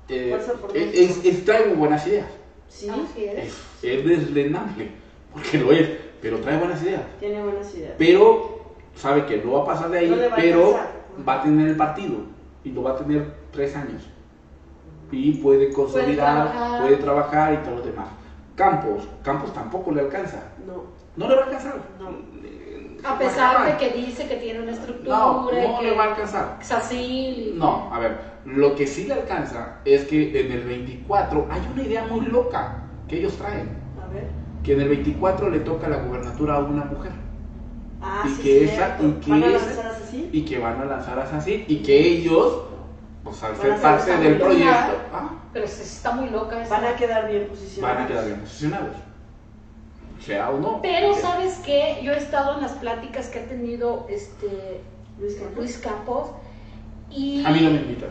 [0.10, 2.28] eh, Fuerza por es, es- es- trae muy buenas ideas.
[2.68, 3.45] Sí, Así es.
[3.45, 4.91] Es, es deslenable,
[5.34, 5.89] porque lo es,
[6.22, 7.01] pero trae buenas ideas.
[7.20, 7.93] tiene buenas ideas.
[7.97, 10.91] Pero sabe que no va a pasar de ahí, No a pero alcanzar.
[11.28, 12.16] va a tener el partido
[12.66, 14.01] y lo va a tener tres años.
[15.12, 16.82] Y puede consolidar, trabajar.
[16.82, 18.10] puede trabajar y todo lo demás.
[18.55, 20.43] Campos, Campos tampoco le alcanza.
[20.66, 20.96] No.
[21.18, 21.76] No le va a alcanzar.
[21.99, 22.09] No.
[22.43, 25.18] Eh, A pesar de que dice que tiene una estructura.
[25.18, 26.57] No, y no que le va a alcanzar.
[26.61, 27.53] es así.
[27.55, 31.84] No, a ver, lo que sí le alcanza es que en el 24 hay una
[31.84, 33.70] idea muy loca que ellos traen.
[34.03, 34.28] A ver.
[34.63, 37.11] Que en el 24 le toca la gubernatura a una mujer.
[38.01, 40.30] Ah, Y sí, que esa- y que ¿Van a esa- lanzar así?
[40.32, 42.61] y que van a lanzar así y que ellos,
[43.24, 46.76] pues al ser a parte del proyecto, ah, Pero se- está muy loca esa.
[46.80, 47.95] Van a quedar bien posicionados.
[47.97, 48.95] van a quedar bien posicionados.
[50.28, 50.82] Sea o no.
[50.82, 54.82] Pero porque- sabes qué, yo he estado en las pláticas que ha tenido este
[55.19, 55.57] Luis Campos.
[55.57, 56.28] Luis Campos
[57.09, 58.09] y A mí no me invitan.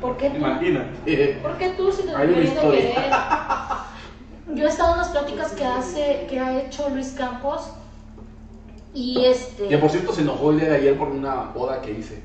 [0.00, 0.36] ¿por qué tú?
[0.36, 1.38] Imagínate.
[1.42, 2.80] ¿Por qué tú si te Hay una de historia.
[2.80, 3.10] querer?
[4.56, 7.70] Yo he estado en las pláticas que hace, que ha hecho Luis Campos
[8.92, 11.92] y este Que por cierto se enojó el día de ayer por una boda que
[11.92, 12.20] hice.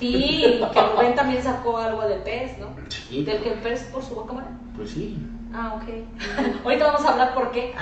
[0.00, 2.68] Sí, que Rubén también sacó algo del pez, ¿no?
[2.88, 3.22] Sí.
[3.22, 4.34] Del que el pez por su boca.
[4.76, 5.16] Pues sí.
[5.52, 6.64] Ah, ok.
[6.64, 7.74] Ahorita vamos a hablar por qué.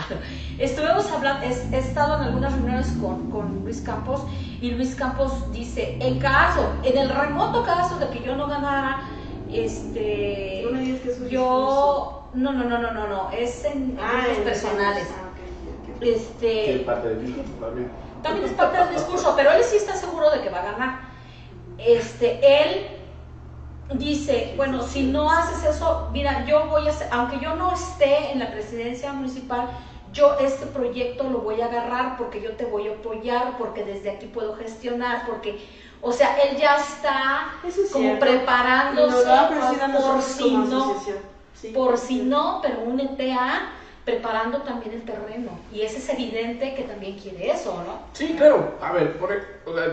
[0.58, 4.22] Estuvimos hablando, he, he estado en algunas reuniones con, con Luis Campos
[4.60, 9.00] y Luis Campos dice, en caso, en el remoto caso de que yo no ganara,
[9.50, 13.64] este, No me digas que es un yo, no, no, no, no, no, no, es
[13.64, 15.06] en Ah, personales.
[15.10, 15.38] Ah, ok,
[15.90, 16.00] ok, ok.
[16.00, 17.90] Que Este, es parte del discurso también.
[18.22, 21.00] también es parte del discurso, pero él sí está seguro de que va a ganar.
[21.78, 22.86] Este, él
[23.94, 28.32] dice, bueno, si no haces eso, mira, yo voy a hacer, aunque yo no esté
[28.32, 29.68] en la presidencia municipal,
[30.12, 34.10] yo este proyecto lo voy a agarrar porque yo te voy a apoyar, porque desde
[34.10, 35.58] aquí puedo gestionar, porque,
[36.00, 38.24] o sea, él ya está Eso es como cierto.
[38.24, 39.28] Preparándose
[40.02, 41.02] por si no.
[41.54, 41.68] Sí.
[41.70, 43.72] por si no, pero únete a
[44.04, 45.50] preparando también el terreno.
[45.72, 47.98] Y ese es evidente que también quiere eso, ¿no?
[48.12, 48.78] Sí, claro.
[48.80, 49.32] A ver, por,
[49.66, 49.92] o sea,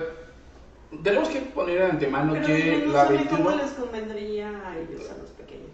[1.03, 3.43] tenemos que poner de antemano Pero que no la sabe 21...
[3.43, 5.69] cómo les convendría a ellos, a los pequeños.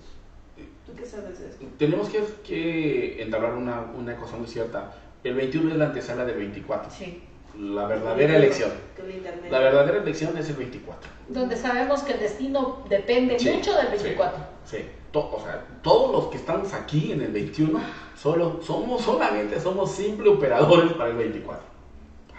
[0.85, 1.65] ¿Tú qué sabes de esto?
[1.77, 4.93] Tenemos que, que entablar una, una cosa muy cierta.
[5.23, 6.91] El 21 es la antesala del 24.
[6.91, 7.23] Sí.
[7.59, 8.71] La verdadera elección.
[8.95, 9.51] Con el internet.
[9.51, 11.09] La verdadera elección es el 24.
[11.29, 14.39] Donde sabemos que el destino depende Sí, mucho del sí, 24.
[14.65, 14.77] Sí,
[15.11, 17.79] To- o sea, todos los que estamos aquí en el 21
[18.15, 21.61] solo, somos solamente somos simple operadores para el 24.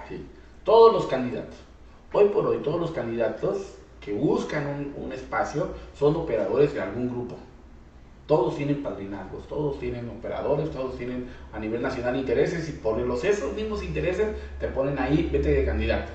[0.02, 0.26] Así.
[0.64, 1.56] Todos los candidatos.
[2.12, 7.08] Hoy por hoy todos los candidatos que buscan un, un espacio son operadores de algún
[7.08, 7.36] grupo.
[8.26, 13.24] Todos tienen padrinazgos, todos tienen operadores, todos tienen a nivel nacional intereses y por los
[13.24, 14.28] esos mismos intereses
[14.60, 16.12] te ponen ahí, vete de candidato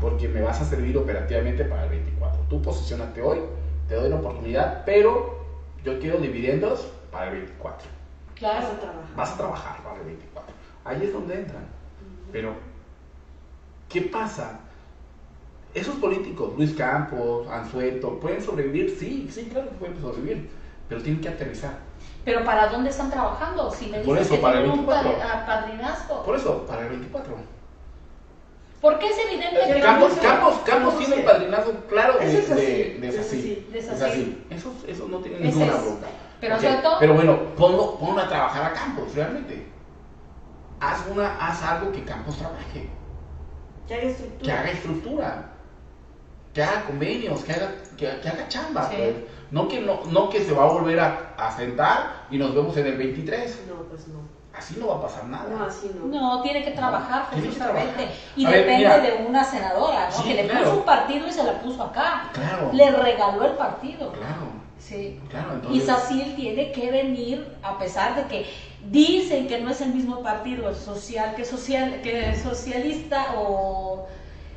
[0.00, 2.40] porque me vas a servir operativamente para el 24.
[2.48, 3.40] Tú posicionate hoy,
[3.88, 5.38] te doy la oportunidad, pero
[5.84, 7.86] yo quiero dividendos para el 24.
[7.86, 8.66] Vas Claro.
[8.66, 9.16] a trabajar.
[9.16, 10.54] Vas a trabajar para el 24.
[10.84, 11.64] Ahí es donde entran.
[12.32, 12.54] Pero,
[13.88, 14.60] ¿qué pasa?
[15.76, 18.96] Esos políticos, Luis Campos, Anzueto, ¿pueden sobrevivir?
[18.98, 20.48] Sí, sí, claro que pueden sobrevivir,
[20.88, 21.74] pero tienen que aterrizar.
[22.24, 23.70] Pero ¿para dónde están trabajando?
[23.70, 25.18] Si me Por dices eso, que para el tienen un 24.
[25.18, 26.22] pa- a- padrinazgo.
[26.22, 27.34] Por eso, para el 24.
[28.80, 30.22] Porque es evidente Eh, que Campos, no.
[30.22, 33.42] Campos, Campos No tiene el padrinazgo claro de, es así, de, de eso Sací.
[33.42, 34.04] sí, de Es Sací.
[34.04, 34.46] así.
[34.50, 35.82] Eso, eso no tiene ninguna es.
[35.82, 36.06] bronca.
[36.40, 39.66] Pero Ok, sobre todo- pero bueno, ponlo, ponlo a trabajar a Campos, realmente.
[40.80, 42.88] Haz, una, haz algo que Campos trabaje,
[43.86, 44.44] Que haga estructura.
[44.54, 45.50] que haga estructura,
[46.56, 48.88] que haga convenios, que haga, que, que haga chamba.
[48.88, 48.96] Sí.
[48.96, 49.14] pues.
[49.50, 52.74] No, que no, no que se va a volver a, a sentar y nos vemos
[52.78, 53.64] en el 23.
[53.68, 54.20] No, pues no.
[54.56, 55.50] Así no va a pasar nada.
[55.50, 56.06] No, así no.
[56.06, 57.92] No, tiene que trabajar Tiene que forzosamente.
[57.92, 58.14] trabajar.
[58.36, 58.98] Y A ver, depende mira.
[59.00, 60.16] de una senadora, ¿no?
[60.16, 60.64] Sí, que le claro.
[60.64, 62.30] puso un partido y se la puso acá.
[62.32, 62.70] Claro.
[62.72, 64.12] Le regaló el partido.
[64.12, 64.46] Claro,
[64.78, 65.20] Sí.
[65.28, 65.50] claro.
[65.70, 68.46] Y Entonces, Sacil tiene que venir, a pesar de que
[68.90, 74.06] dicen que no es el mismo partido, el social, que social, que socialista o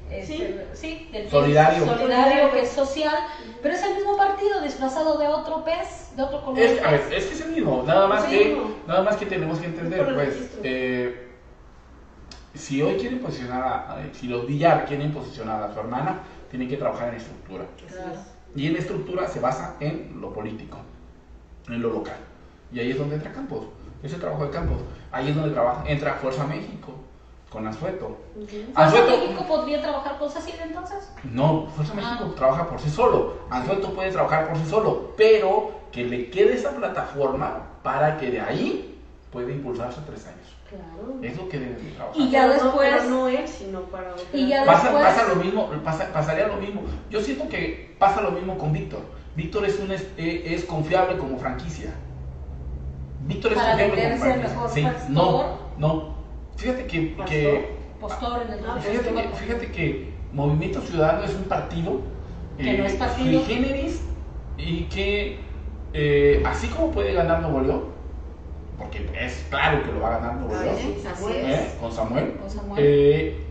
[0.10, 1.86] este, sí, del- Solidario.
[1.86, 3.16] solidario que es social,
[3.62, 6.60] pero es el mismo partido disfrazado de otro pez, de otro color.
[6.60, 7.18] Es, a ver, de pez.
[7.18, 8.70] es que es el mismo, nada más, Sí, que, no.
[8.88, 11.28] nada más que tenemos que entender, pues, eh,
[12.55, 16.68] si hoy quieren posicionar, a, a- si los Villar quieren posicionar a su hermana, tienen
[16.68, 17.66] que trabajar en estructura.
[17.88, 18.20] Claro.
[18.55, 20.78] Y en estructura se basa en lo político,
[21.68, 22.18] en lo local.
[22.74, 23.66] Y ahí es donde entra Campos,
[24.01, 24.78] es el trabajo de Campos.
[25.12, 26.93] Ahí es donde trabaja, entra Fuerza México,
[27.49, 28.17] con Azueto.
[28.35, 31.11] ¿Fuerza Anzueto- México podría trabajar con Sacil entonces?
[31.23, 32.35] No, Fuerza México Ah.
[32.35, 33.33] trabaja por sí solo.
[33.49, 38.39] Anzueto puede trabajar por sí solo, pero que le quede esa plataforma para que de
[38.41, 38.99] ahí
[39.31, 40.55] pueda impulsarse tres años.
[40.69, 41.17] Claro.
[41.23, 42.21] Es lo que deben de trabajar.
[42.21, 44.23] Y ya Pero no- después- pero no él, sino para otra.
[44.33, 46.81] Y ya Pasa, después- pasa lo mismo, pasa- pasaría lo mismo.
[47.09, 48.99] Yo siento que pasa lo mismo con Víctor.
[49.35, 51.91] Víctor es, un, es, eh, es confiable como franquicia.
[53.25, 54.49] Víctor es Para confiable como franquicia.
[54.53, 56.18] mejor Sí, no, no.
[56.60, 57.70] Fíjate que, que
[58.01, 62.01] Postor en el Ah, fíjate que, fíjate que Movimiento Ciudadano es un partido
[62.57, 63.41] Que no es partido.
[63.43, 64.01] sui generis
[64.57, 65.39] y que
[65.93, 67.84] eh, así como puede ganar Nuevo León,
[68.78, 70.76] porque es claro que lo va a ganar Nuevo León.
[70.78, 71.72] ¿eh?
[71.80, 72.76] con Samuel, Con Samuel.
[72.78, 73.45] eh,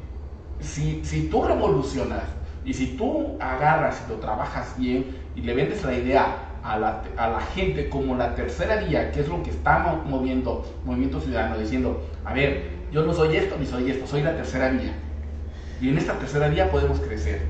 [0.61, 2.25] si, si tú revolucionas
[2.65, 7.03] y si tú agarras y lo trabajas bien y le vendes la idea a la,
[7.17, 11.21] a la gente como la tercera vía, que es lo que está mo- moviendo Movimiento
[11.21, 14.93] Ciudadano, diciendo, a ver, yo no soy esto ni soy esto, soy la tercera vía.
[15.80, 17.43] Y en esta tercera vía podemos crecer.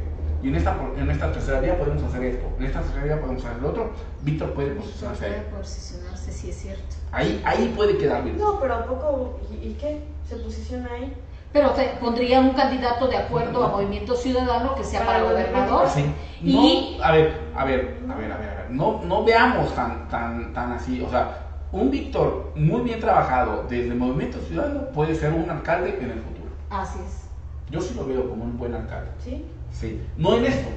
[0.42, 2.46] Y en esta, en esta tercera vía podemos hacer esto.
[2.58, 3.90] En esta tercera vía podemos hacer lo otro.
[4.22, 5.46] Víctor puede posicionarse Puede ahí.
[5.56, 6.96] posicionarse, sí es cierto.
[7.10, 8.38] Ahí, ahí puede quedar bien.
[8.38, 9.40] No, pero ¿a poco?
[9.50, 10.00] ¿Y, y qué?
[10.28, 11.12] ¿Se posiciona ahí?
[11.52, 15.88] Pero te pondrían un candidato de acuerdo a Movimiento Ciudadano que sea para Para gobernador.
[15.88, 16.04] Sí.
[16.42, 18.70] Y- No, a ver, a ver, a ver, a ver, a ver.
[18.70, 21.00] No, no veamos tan, tan, tan así.
[21.00, 26.10] O sea, un Víctor muy bien trabajado desde Movimiento Ciudadano puede ser un alcalde en
[26.10, 26.48] el futuro.
[26.70, 27.28] Así es.
[27.70, 29.10] Yo sí lo veo como un buen alcalde.
[29.22, 29.44] ¿Sí?
[29.70, 30.00] Sí.
[30.16, 30.68] No en esto.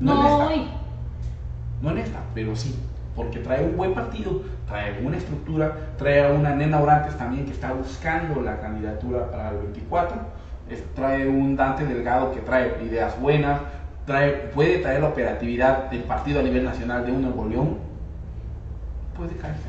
[0.00, 0.74] No, No en esta.
[1.82, 2.74] No en esta, pero sí.
[3.14, 7.52] Porque trae un buen partido, trae una estructura, trae a una nena Orantes también que
[7.52, 10.16] está buscando la candidatura para el 24.
[10.68, 13.60] es- trae un Dante Delgado que trae ideas buenas,
[14.06, 17.78] trae, puede traer la operatividad del partido a nivel nacional de un Nuevo León.
[19.16, 19.68] Puede caerse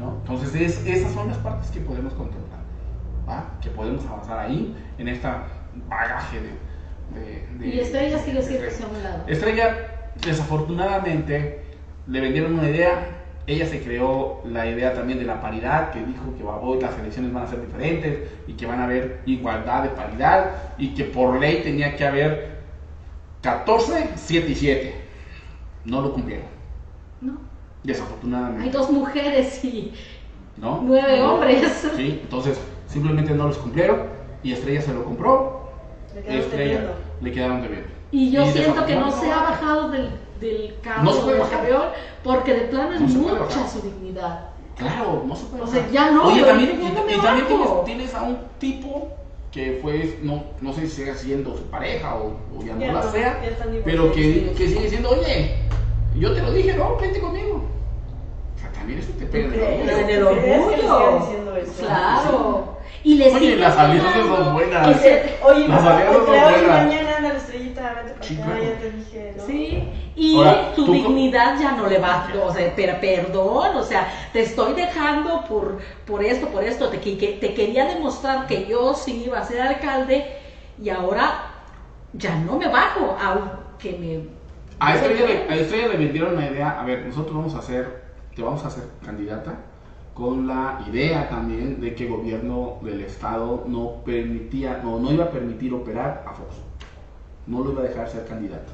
[0.00, 0.16] ¿no?
[0.20, 2.60] Entonces, es- esas son las partes que podemos contemplar,
[3.28, 3.44] ¿va?
[3.60, 5.44] que podemos avanzar ahí en esta
[5.88, 6.68] bagaje de.
[7.20, 9.24] de- de- Y Estrella sigue siendo un lado.
[9.26, 9.76] Estrella,
[10.24, 11.62] desafortunadamente,
[12.06, 13.14] le vendieron una idea.
[13.46, 17.32] Ella se creó la idea también de la paridad, que dijo que hoy las elecciones
[17.32, 21.40] van a ser diferentes y que van a haber igualdad de paridad y que por
[21.40, 22.58] ley tenía que haber
[23.40, 24.94] 14, 7 y 7.
[25.86, 26.44] No lo cumplieron,
[27.22, 27.38] No.
[27.82, 28.64] Desafortunadamente.
[28.64, 29.92] Hay dos mujeres y
[30.56, 30.80] ¿no?
[30.84, 31.88] nueve hombres.
[31.96, 34.02] Sí, entonces simplemente no los cumplieron
[34.42, 35.70] y Estrella se lo compró
[36.14, 36.94] Le y quedamos Estrella debiendo.
[37.20, 37.88] le quedaron debiendo.
[38.10, 40.10] Y yo Y siento que no se ha bajado del,
[40.40, 41.82] del carro No se puede del avión
[42.24, 43.68] porque de plano es mucha bajar.
[43.68, 44.50] su dignidad.
[44.76, 45.62] Claro, no se puede.
[45.62, 45.92] O sea, bajar.
[45.92, 49.08] ya no, Oye, también, y, y también tienes, tienes a un tipo
[49.50, 52.92] que fue, no, no sé si sigue siendo su pareja o, o ya no Ya
[52.92, 53.40] la sea,
[53.84, 55.56] pero que, que sigue diciendo, oye,
[56.18, 57.62] yo te lo dije, no, vente conmigo.
[58.56, 59.46] O sea, también eso te pega.
[59.54, 61.72] En el en el ¿Crees que le siga orgullo.
[61.78, 62.78] Claro.
[63.04, 64.86] Y le Oye, sigue las alianzas son buenas.
[64.88, 66.84] Oye, Las alianzas son buenas.
[66.84, 68.12] mañana anda la estrellita, vente
[68.42, 69.46] para acá, ya te dije, ¿no?
[69.46, 74.08] Sí, y Ahora, tu dignidad ya no le va, o sea, pero perdón, o sea,
[74.32, 78.66] te estoy dejando por, por esto, por esto, te, que, que- te quería demostrar que
[78.66, 80.26] yo sí iba a ser alcalde
[80.82, 81.44] y ahora
[82.14, 84.37] ya no me bajo, aunque me...
[84.80, 88.02] A Estrella, le, a Estrella le vendieron la idea, a ver, nosotros vamos a hacer,
[88.34, 89.56] te vamos a hacer candidata
[90.14, 95.26] con la idea también de que el gobierno del estado no permitía, no, no iba
[95.26, 96.56] a permitir operar a Fox.
[97.46, 98.72] No lo iba a dejar ser candidato.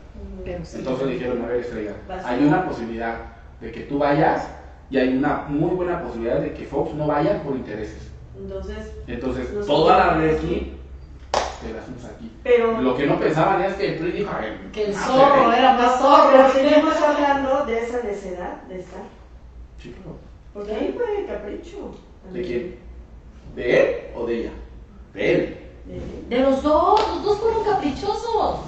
[0.62, 0.78] Sí.
[0.78, 1.92] Entonces le dijeron, a ver Estrella,
[2.24, 3.16] hay una posibilidad
[3.60, 4.48] de que tú vayas
[4.90, 8.10] y hay una muy buena posibilidad de que Fox no vaya por intereses.
[8.36, 10.72] Entonces, Entonces, toda la red aquí,
[11.64, 12.30] te la hacemos aquí.
[12.42, 12.80] pero...
[12.80, 15.48] Lo que no pensaban es que el PRI dijo, a ver, Que el a zorro
[15.48, 16.30] ver, era más zorro.
[16.30, 19.02] Pero seguimos hablando de esa necedad de estar.
[19.80, 20.18] sí, claro.
[20.52, 21.94] Porque ahí fue capricho.
[22.32, 22.76] ¿De quién?
[23.56, 24.50] ¿De él o de ella?
[25.12, 25.58] De él.
[25.86, 28.60] De- De los dos, los dos fueron caprichosos.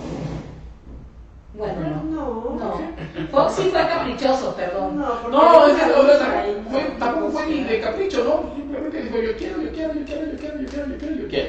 [1.55, 2.03] Bueno, no.
[2.05, 4.99] No, No, Fox sí fue caprichoso, perdón.
[4.99, 8.55] No, No, es que fue, tampoco fue ni de capricho, ¿no?
[8.55, 11.29] Simplemente dijo, yo quiero, yo quiero, yo quiero, yo quiero, yo quiero, yo quiero, yo
[11.29, 11.49] quiero.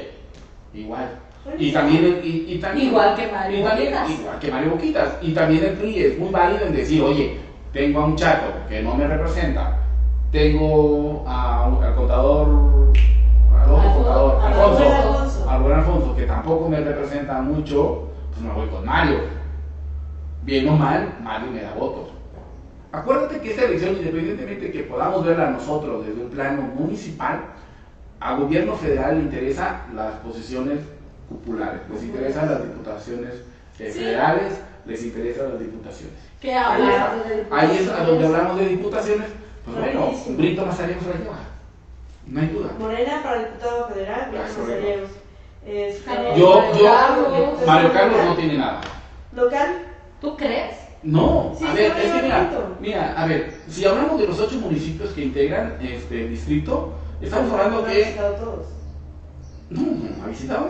[0.73, 1.19] Igual.
[1.57, 4.09] Y también, y, y también, Igual que Mario también- Boquitas.
[4.19, 5.17] Igual que Mario Boquitas.
[5.21, 7.37] Y también el PRI es muy válido en decir, oye,
[7.71, 9.77] tengo a un chato que no me representa,
[10.31, 12.47] tengo a, al contador,
[13.55, 15.49] al otro Alfon- contador, al Alfonso, Alfonso.
[15.49, 19.19] al buen Alfonso, que tampoco me representa mucho, pues me voy con Mario.
[20.43, 22.09] Bien o mal, Mario me da votos.
[22.91, 27.41] Acuérdate que esta elección, independientemente que podamos verla nosotros desde un plano municipal,
[28.19, 30.79] al gobierno federal le interesa las posiciones
[31.29, 33.33] populares, les interesan las diputaciones
[33.79, 33.99] eh, Sí.
[33.99, 34.53] federales,
[34.85, 36.15] les interesan las diputaciones.
[36.41, 37.55] ¿Qué Ahí, está.
[37.57, 39.27] Ahí es a donde hablamos de diputaciones,
[39.65, 40.11] pues bueno.
[40.37, 41.37] Brito Mazario se la lleva,
[42.27, 42.69] no hay duda.
[42.79, 44.45] Morena para diputado federal, Ah.
[44.57, 45.09] Mazariegos.
[45.65, 47.65] Este, Yo, Mario yo, Carlos.
[47.67, 48.81] Mario Carlos no tiene nada.
[49.33, 49.69] Local,
[50.21, 50.75] ¿Tú crees?
[51.03, 52.49] No, Sí, a ver, es que mira,
[52.79, 57.85] mira, a ver, si hablamos de los ocho municipios que integran este distrito, estamos hablando
[57.85, 58.15] que.
[59.69, 60.67] No, no, ha visitado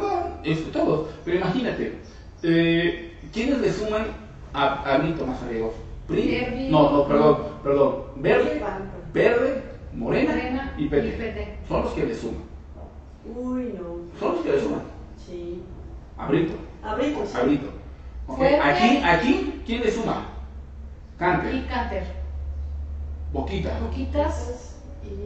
[0.73, 1.99] todos, pero imagínate,
[2.43, 4.07] eh, ¿quiénes le suman
[4.53, 5.73] a, a Brito Mazariegos?
[6.69, 8.61] No, no, perdón, perdón, Verde.
[9.13, 11.07] Verde, Morena, Morena y PT.
[11.07, 11.57] y PT.
[11.67, 12.43] Son los que le suman,
[13.25, 14.19] Uy, no.
[14.19, 14.81] son los que le suman
[15.25, 15.61] Sí.
[16.17, 17.37] a Brito, A Brito, sí.
[17.37, 17.67] a Brito.
[18.27, 18.59] Ok, Fuerte.
[18.59, 20.23] Aquí, aquí, ¿quién le suma?
[21.15, 22.03] Y Cante, Canter.
[23.33, 24.76] Boquita, Poquitas, Y...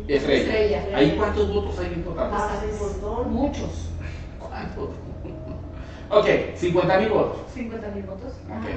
[0.08, 0.42] Estrella.
[0.80, 0.98] Estrella.
[0.98, 2.30] ¿Ahí cuántos votos hay en total?
[2.34, 3.34] Ah, montón.
[3.34, 3.90] muchos.
[4.40, 4.90] ¿Cuántos?
[6.10, 7.38] Ok, 50 mil votos.
[7.54, 8.34] 50 mil votos.
[8.50, 8.68] Ok.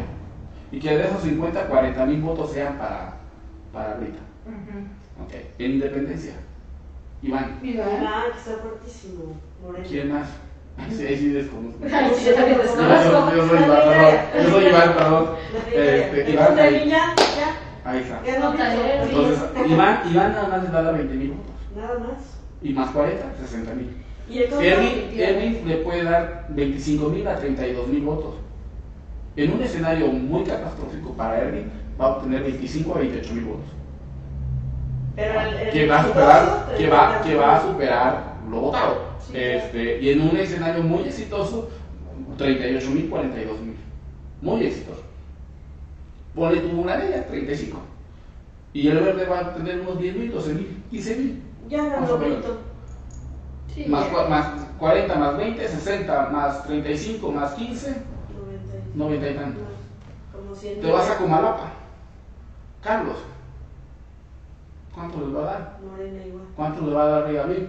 [0.72, 3.16] Y que de esos 50, 40 mil votos sean para,
[3.72, 4.20] para Rita.
[4.46, 5.24] Ujú.
[5.24, 5.32] Ok.
[5.59, 6.34] En independencia.
[7.22, 7.59] Iván.
[7.62, 7.88] Iván.
[8.07, 9.34] Ah, que está fuertísimo.
[9.88, 10.28] ¿Quién más?
[10.90, 11.78] Sí, ahí sí desconozco.
[11.84, 13.30] Sí, yo también Yo, desconozco.
[13.30, 14.14] yo- yo soy Iván, perdón.
[14.44, 15.30] Yo soy Iván, perdón.
[15.66, 16.57] Este, Este, Iván.
[16.57, 17.57] de ahí- Viña, ya.
[17.85, 18.22] Ahí está.
[18.41, 21.53] Montaner, Entonces, Iván, Iván nada más le da 20 mil votos.
[21.76, 22.39] Nada más.
[22.62, 24.05] Y más 40, 60 mil.
[24.30, 28.35] Erwin le puede dar 25 mil a 32 mil votos.
[29.37, 31.70] En un escenario muy catastrófico para Erwin,
[32.01, 33.66] va a obtener 25 a 28 mil votos.
[35.16, 38.97] Pero el, el Que va a superar, que va, que va a superar lo votado.
[39.20, 41.68] Sí, Este, y en un escenario muy exitoso,
[42.39, 43.76] 38 mil, 42 mil.
[44.41, 45.03] Muy exitoso.
[46.35, 47.78] Ponle tu una de ellas, 35.
[48.72, 51.43] Y el verde va a tener unos 10 mil, 12 mil, 15 mil.
[51.68, 52.39] Ya Más ganó o menos.
[52.39, 52.59] Brito.
[53.74, 54.28] Sí, Más, ya.
[54.28, 54.47] más
[54.78, 59.61] 40 más 20, 60 más 35 más 15, 90 y- 90 y tanto.
[60.32, 61.70] Como 100 Te vas a Comalapa.
[62.82, 63.16] Carlos,
[64.95, 65.78] ¿cuánto les va a dar?
[65.89, 66.45] Morena igual.
[66.57, 67.68] ¿Cuánto le va a dar Gabriel?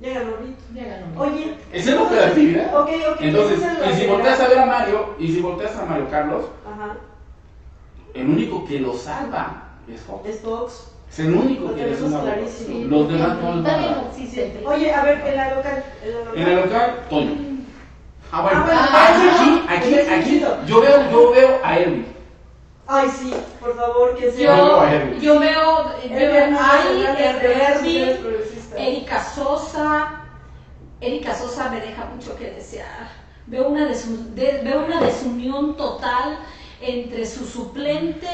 [0.00, 0.62] Ya ganó Brito.
[0.74, 1.20] Ya ganó.
[1.20, 1.54] Oye.
[1.72, 2.80] Esa es la operatividad.
[2.80, 3.16] Ok, ok.
[3.20, 3.60] Entonces,
[3.90, 6.44] y si volteas a ver a Mario, y si volteas a Mario Carlos,
[6.76, 6.96] Ajá.
[8.14, 9.62] el único que lo salva
[9.92, 10.28] es Fox.
[10.28, 10.88] Es Fox.
[11.10, 12.86] Es el único Lo que le suma clarísimo.
[12.88, 14.66] Los demás no a PRI.
[14.66, 15.84] Oye, a ver, en la local.
[16.02, 16.36] En la local.
[16.36, 17.32] En el local, Toño.
[18.32, 18.64] Ah, bueno.
[18.68, 22.06] Ah, bueno, aquí, ah, aquí, aquí, yo veo, yo veo a Elvi.
[22.88, 24.56] Ay, sí, por favor, que sea.
[24.56, 24.80] Yo veo
[25.20, 26.44] Yo, a veo, veo
[27.82, 28.78] mujeres progresistas.
[28.80, 30.22] Erika Sosa.
[31.00, 33.08] Erika Sosa me deja mucho que desear.
[33.46, 36.38] Veo una, desu- de- veo una desunión total
[36.80, 38.28] entre su suplente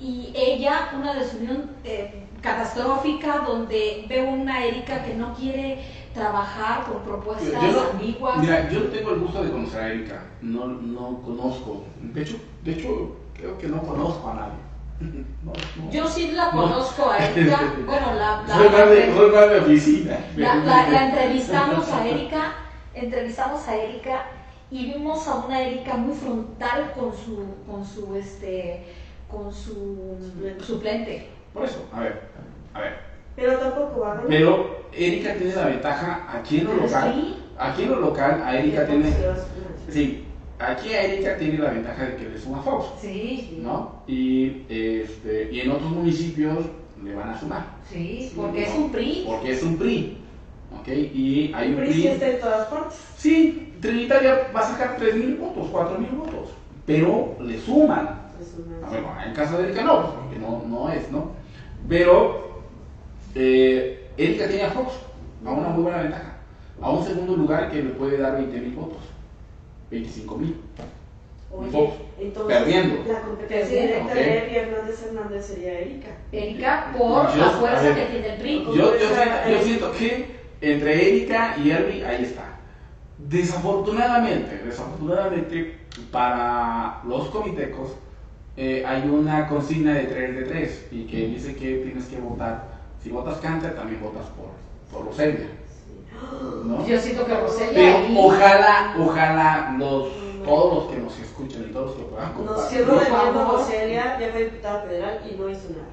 [0.00, 5.78] y ella, una desunión eh, catastrófica donde veo una Erika que no quiere
[6.12, 8.38] trabajar por propuestas Yo no- ambiguas.
[8.38, 10.22] Mira, yo tengo el gusto de conocer a Erika.
[10.42, 11.84] No, no conozco.
[12.00, 14.58] De hecho, de hecho, creo que no conozco a nadie.
[15.44, 15.90] No, no.
[15.90, 16.62] Yo sí la No.
[16.62, 17.60] conozco a Erika.
[17.84, 20.08] Bueno, la, la- soy.
[20.36, 22.52] La, la- la entrevistamos a Erika,
[22.94, 24.22] entrevistamos a Erika
[24.74, 28.82] y vimos a una Erika muy frontal con su, con su, este,
[29.30, 30.64] con su Suplente.
[30.64, 31.26] suplente.
[31.52, 32.20] Por eso, a ver,
[32.74, 32.92] a ver.
[33.36, 34.28] Pero tampoco va a ganar.
[34.28, 37.12] Pero Erika tiene la ventaja aquí en lo Pero local.
[37.14, 37.36] sí.
[37.56, 39.12] Aquí en lo local, a Erika tiene.
[39.88, 40.24] Sí,
[40.58, 42.86] aquí a Erika tiene la ventaja de que le suma Fox.
[43.00, 44.02] Sí, ¿no?
[44.08, 46.64] Y, este, y en otros municipios
[47.04, 48.66] le van a sumar, sí, Sí, porque ¿no?
[48.66, 49.24] es un PRI.
[49.26, 50.18] porque es un PRI,
[50.80, 50.88] ¿ok?
[50.88, 52.98] Y hay El un PRI sí PRI, está en todas partes.
[53.18, 56.50] sí, Trinitaria va a sacar 3.000 votos, 4.000 votos,
[56.86, 58.20] pero le suman.
[58.82, 61.32] Ah, Bueno, en caso de Erika no, porque no, no es, ¿no?
[61.88, 62.62] Pero
[63.34, 64.94] eh, Erika tiene a Fox,
[65.44, 66.36] a una muy buena ventaja,
[66.80, 69.02] a un segundo lugar que le puede dar 20.000 votos,
[69.90, 70.54] 25.000.
[71.56, 71.92] Oye, Fox.
[72.18, 73.04] entonces Perdiendo.
[73.06, 76.08] la competencia directa de Evi Hernández Hernández sería Erika.
[76.32, 77.94] Erika por Yo- la fuerza ver.
[77.94, 78.64] que tiene el PRI.
[78.64, 80.26] Yo, yo, siento, yo siento que
[80.60, 82.53] entre Erika y Elvi ahí está.
[83.28, 85.78] Desafortunadamente, desafortunadamente
[86.10, 87.92] para los comitecos
[88.56, 92.68] eh, hay una consigna de 3 de 3 y que dice que tienes que votar,
[93.02, 94.50] si votas Canter también votas por,
[94.92, 95.46] por Roselia,
[96.64, 96.86] ¿no?
[96.86, 100.08] Yo siento que Roselia Pero ahí- ojalá, ojalá los,
[100.44, 102.78] todos los que nos escuchen y todos los que puedan Nos compartir.
[102.78, 103.44] quedó Por debiendo.
[103.52, 105.84] Roselia, ya fue diputada federal y no hizo nada.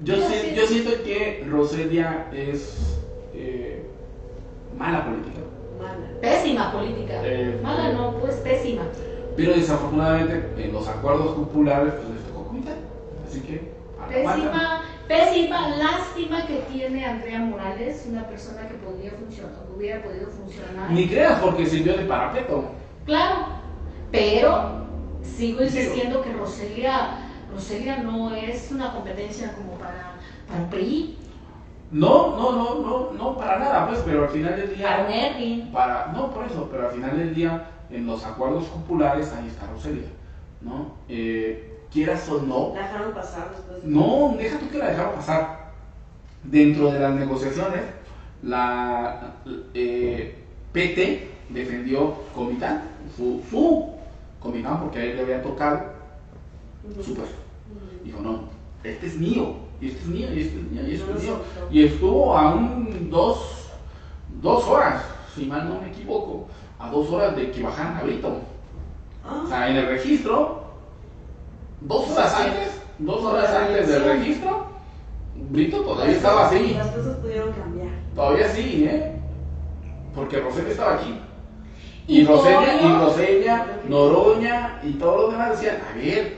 [0.00, 2.98] Yo, Yo si- sí- yo siento que Roselia es
[3.34, 3.82] eh,
[4.78, 5.40] mala política.
[5.78, 6.20] Mala.
[6.20, 7.14] Pésima política.
[7.24, 8.82] Eh, Mala no, pues pésima.
[9.36, 12.76] Pero desafortunadamente en los acuerdos populares pues les tocó comitar.
[13.28, 13.76] Así que.
[14.08, 20.90] Pésima, pésima, lástima que tiene Andrea Morales, una persona que podría funcionar, hubiera podido funcionar.
[20.90, 22.70] Ni creas porque sirvió de parapeto.
[23.04, 23.46] Claro,
[24.12, 24.86] pero
[25.22, 27.18] sigo insistiendo que Roselia,
[27.52, 30.14] Roselia no es una competencia como para,
[30.48, 31.18] para PRI,
[31.90, 35.68] No, no, no, no, no para nada, pues, pero al final del día.
[35.72, 39.66] Para, no, por eso, pero al final del día, en los acuerdos populares, ahí está
[39.66, 40.08] Roselia,
[40.60, 40.92] ¿no?
[41.08, 43.82] Eh, quieras o no, La dejaron pasar después.
[43.82, 45.66] de- No, deja tú que la dejaron pasar.
[46.42, 47.82] Dentro de las negociaciones,
[48.42, 49.32] la
[49.74, 50.34] eh,
[50.72, 52.82] PT defendió Comitán,
[53.16, 53.90] su, su
[54.40, 55.80] Comitán, porque a él le había tocado
[56.90, 57.02] Ujú.
[57.02, 57.36] su puesto.
[58.04, 58.40] Dijo, no,
[58.84, 61.36] este es mío, y este es mío, y este es mío, y este es mío.
[61.70, 63.70] Y estuvo a un dos,
[64.42, 65.02] dos horas,
[65.34, 66.46] si mal no me equivoco,
[66.78, 68.28] a dos horas de que bajaran a Brito.
[68.28, 68.40] O
[69.28, 70.64] Ah, sea, en el registro,
[71.80, 74.66] dos horas antes, dos horas antes del registro,
[75.50, 76.74] Brito todavía estaba así.
[76.74, 77.88] Las cosas pudieron cambiar.
[78.14, 79.12] Todavía sí, ¿eh?
[80.14, 81.18] Porque Roselia estaba aquí.
[82.08, 82.92] Y Roselia, y.
[82.98, 86.36] Roselia, Noroña y todos los demás decían, a ver,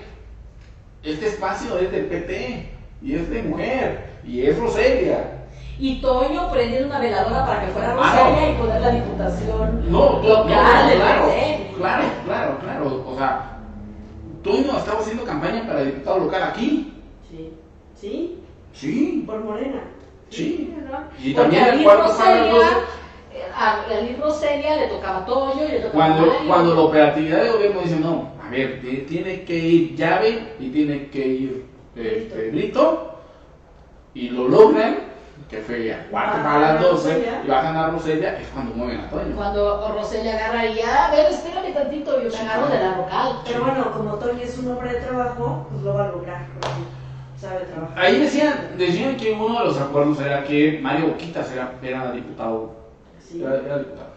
[1.03, 2.71] este espacio es del PT,
[3.03, 5.35] y es de mujer, y es Roselia.
[5.79, 8.51] Y Toño prendiendo una veladora para que fuera Ah, Roselia no.
[8.51, 11.29] y poner la diputación No, no, local del claro,
[11.77, 13.05] claro, claro, claro.
[13.07, 13.59] O sea,
[14.43, 16.93] Toño estaba haciendo campaña para diputado local aquí.
[17.31, 17.53] Sí.
[17.95, 18.39] ¿Sí?
[18.73, 19.83] Sí, Por Morena.
[20.31, 20.75] sí.
[21.23, 22.13] Y también el cuarto
[23.33, 26.49] eh, a Liz Roselia le tocaba Toño y le tocaba Cuando, Mario.
[26.49, 30.71] cuando la operatividad de gobierno dice, no, a ver, ti- tiene que ir llave y
[30.71, 31.68] tiene que ir
[31.99, 33.15] este, Brito,
[34.15, 34.99] y lo logran,
[35.49, 37.43] que fue a cuarto Ah, para las 12 Roselia.
[37.45, 39.37] y va a ganar Roselia, es cuando mueven a Toño.
[39.37, 43.33] Cuando Roselia agarra y, a ver, espérame tantito, yo me agarro de la vocal.
[43.47, 46.47] Pero bueno, como Tony es un hombre de trabajo, pues lo va a lograr,
[47.41, 47.99] sabe trabajar.
[47.99, 52.73] Ahí decían, decían que uno de los acuerdos era que Mario Boquitas era, era diputado,
[53.21, 54.09] Sí, era, era diputado,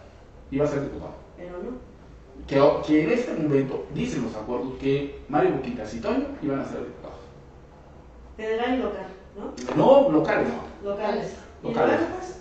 [0.50, 1.12] iba a ser diputado.
[1.36, 1.92] pero no.
[2.46, 6.64] Que, que en este momento dicen los acuerdos que Mario Boquitas y Toño iban a
[6.64, 7.16] ser diputados.
[8.42, 9.06] Federal y local,
[9.36, 9.76] ¿no?
[9.76, 10.90] No locales, no.
[10.90, 11.32] Locales.
[11.62, 12.00] ¿Y Locales.
[12.18, 12.38] pues?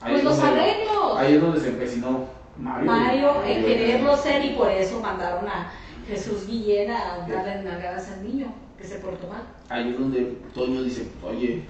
[0.00, 1.16] Ahí Pues es los arreglos.
[1.18, 2.24] Ahí es donde se empecinó
[2.56, 2.86] Mario.
[2.86, 5.72] Mario en quererlo ser y por eso mandaron a
[6.06, 9.42] Jesús Guillén a darle nalgadas al niño que se portó mal.
[9.68, 11.64] Ahí es donde Toño dice, oye,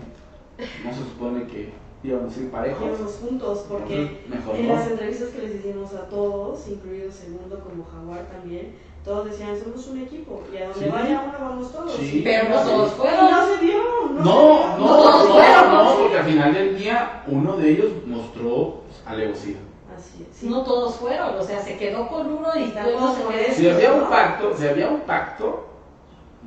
[0.85, 1.73] no se supone que
[2.03, 2.83] íbamos a ir parejos.
[2.87, 4.75] Íbamos juntos, porque mejor en no.
[4.75, 8.75] las entrevistas que les hicimos a todos, incluido Segundo como Jaguar también,
[9.05, 10.91] todos decían, somos un equipo, y a donde Sí.
[10.91, 11.93] vaya uno vamos todos.
[11.95, 12.21] Sí.
[12.25, 13.31] Pero no todos fueron.
[13.31, 13.83] no se dio,
[14.13, 15.97] no, No, no, todos no, fueron, no, ¿no?
[16.01, 19.57] porque al final del día uno de ellos mostró pues, alevosía.
[19.97, 20.37] Así es.
[20.37, 20.49] sí.
[20.49, 23.55] No todos fueron, o sea, se quedó con uno y tampoco se eso.
[23.61, 25.65] Si había un pacto, si había un pacto,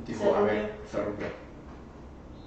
[0.06, 1.26] dijo, Se a ver, se rompió.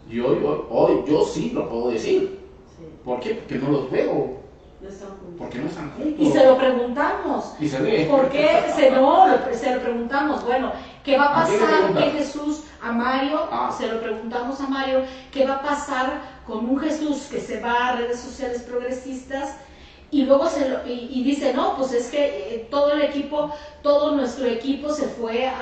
[0.10, 2.40] Y hoy, hoy, hoy, yo sí lo puedo decir.
[2.78, 3.36] Sí, ¿Por qué?
[3.36, 4.38] Porque no los veo.
[4.82, 5.48] no están juntos.
[5.48, 6.14] Porque no están juntos.
[6.20, 7.54] Y se lo preguntamos.
[7.60, 8.08] Y se ve.
[8.10, 10.44] ¿Por qué se, no, lo- se lo preguntamos?
[10.46, 10.72] Bueno,
[11.04, 13.74] ¿qué va a ¿A pasar que Jesús, a Mario, Ah.
[13.78, 15.02] se lo preguntamos a Mario,
[15.32, 19.56] ¿qué va a pasar con un Jesús que se va a redes sociales progresistas?
[20.10, 23.52] Y luego se lo- y, y dice, no, pues es que eh, todo el equipo,
[23.84, 25.54] todo nuestro equipo se fue a,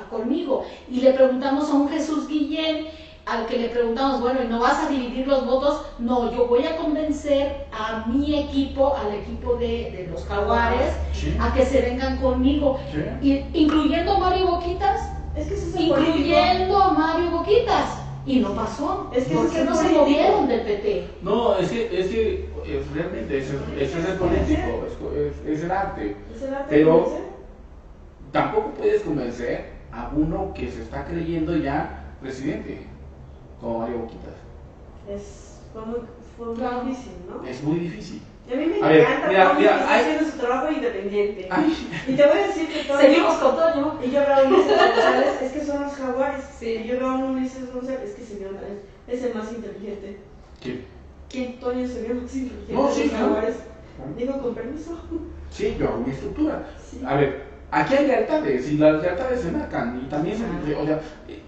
[0.00, 0.64] a conmigo.
[0.90, 2.88] Y le preguntamos a un Jesús Guillén,
[3.32, 5.80] al que le preguntamos, bueno, ¿y no vas a dividir los votos?
[5.98, 11.34] No, yo voy a convencer a mi equipo, al equipo de, de los jaguares, Sí.
[11.40, 12.98] a que se vengan conmigo, Sí.
[13.22, 16.16] y- incluyendo a Mario Boquitas, Es que ese es el político.
[16.18, 21.02] incluyendo a Mario Boquitas, y no pasó, Es que es no se movieron del PT.
[21.22, 25.62] No, es que, es que es, realmente ese, ese es el político, es, es- es
[25.62, 26.14] el arte.
[26.36, 27.06] Es el arte Pero-.
[28.30, 31.88] Tampoco puedes convencer a uno que se está creyendo ya
[32.20, 32.78] presidente,
[33.62, 34.34] como Mario Boquitas.
[35.08, 36.00] Es, fue muy,
[36.36, 36.80] fue muy Claro.
[36.84, 37.48] difícil, ¿no?
[37.48, 38.20] Es muy difícil.
[38.50, 40.72] Y a mí me A ver, encanta mira, mira, que está hay- haciendo su trabajo
[40.72, 41.48] independiente.
[41.50, 43.00] Ay, Y te voy a decir que Tony...
[43.00, 43.98] Seguimos con Toño.
[44.04, 46.44] Y yo veo Ulises González, es que son los jaguares.
[46.58, 46.66] Sí.
[46.84, 48.50] Y yo veo un Ulises González, es que señor
[49.08, 50.18] es, es el más inteligente.
[50.60, 50.84] ¿qué?
[51.30, 52.72] ¿Quién Toño se ve más inteligente?
[52.74, 53.26] No, sí, los claro.
[53.26, 53.56] jaguares.
[54.16, 54.98] Digo, con permiso.
[55.50, 56.66] Sí, yo hago mi estructura.
[56.90, 57.00] Sí.
[57.06, 60.74] A ver, aquí hay lealtades y las lealtades se marcan y también se...
[60.74, 61.41] O sea, eh,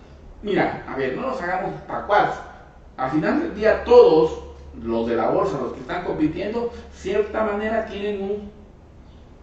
[0.44, 2.40] mira, a ver, no nos hagamos tacuas.
[2.96, 4.38] Al final del día todos
[4.80, 8.50] los de la bolsa, los que están compitiendo, cierta manera tienen un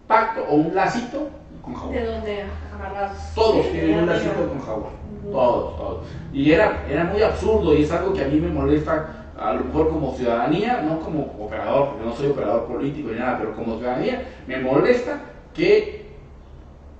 [0.06, 1.28] pacto o un lacito
[1.62, 2.06] con ¿De Jaguar.
[2.06, 3.18] dónde agarrados?
[3.34, 4.58] Todos tienen un de lacito con.
[4.58, 5.30] Ujú.
[5.30, 6.06] Todos, todos.
[6.32, 9.08] Y era, era muy absurdo y es algo que a mí me molesta,
[9.38, 13.38] a lo mejor como ciudadanía, no como operador, porque no soy operador político ni nada,
[13.38, 15.20] pero como ciudadanía, me molesta
[15.54, 16.06] que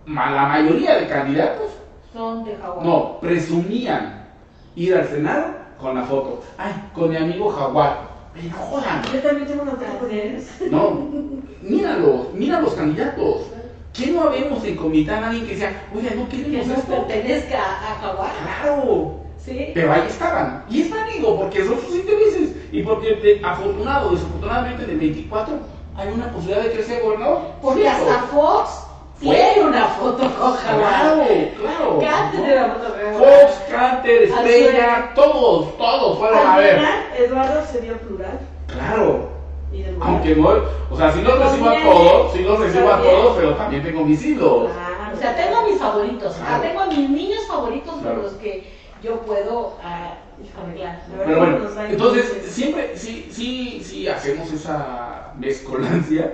[0.07, 1.82] la mayoría de candidatos
[2.13, 2.85] Son de Jaguar.
[2.87, 4.27] no presumían
[4.77, 5.47] ir al Senado
[5.81, 6.43] con la foto.
[6.59, 8.13] Ay, con mi amigo Jaguar.
[8.35, 9.03] Pero jodan.
[9.13, 10.43] Yo también tengo una foto con él.
[10.71, 11.09] No,
[11.63, 13.47] míralos, mira los candidatos.
[13.93, 16.87] ¿Qué no habemos en comité a nadie que sea, oiga, no Que queremos no esto?
[17.07, 18.31] pertenezca a Jaguar.
[18.63, 19.15] Claro.
[19.39, 19.71] Sí.
[19.75, 20.65] Pero ahí estaban.
[20.71, 22.57] Y están, digo, porque son sus intereses.
[22.71, 25.55] Y porque de, afortunado, desafortunadamente, de 24
[25.97, 27.41] hay una posibilidad de que sea gobernador.
[27.61, 28.11] Porque Cierto.
[28.11, 28.71] hasta Fox.
[29.23, 30.57] Tiene una foto con.
[30.57, 31.25] Claro,
[31.61, 31.99] claro.
[32.01, 33.15] Cante de la foto con.
[33.19, 36.81] Fox, Carter, Estrella, todos, todos fueron a ver.
[37.17, 38.41] Eduardo se dio plural.
[38.67, 39.31] Claro.
[40.01, 40.49] Aunque no,
[40.91, 44.05] o sea, si los recibo a todos, si los recibo a todos, pero también tengo
[44.05, 44.21] mis.
[44.21, 44.69] Claro.
[45.15, 46.63] O sea, tengo a mis favoritos, ah, Claro.
[46.63, 48.65] tengo a mis niños favoritos con los que
[49.03, 50.15] yo puedo ah,
[50.61, 51.03] arreglar.
[51.11, 56.33] La verdad Pero bueno, entonces siempre, sí, sí, sí hacemos esa mezcolancia.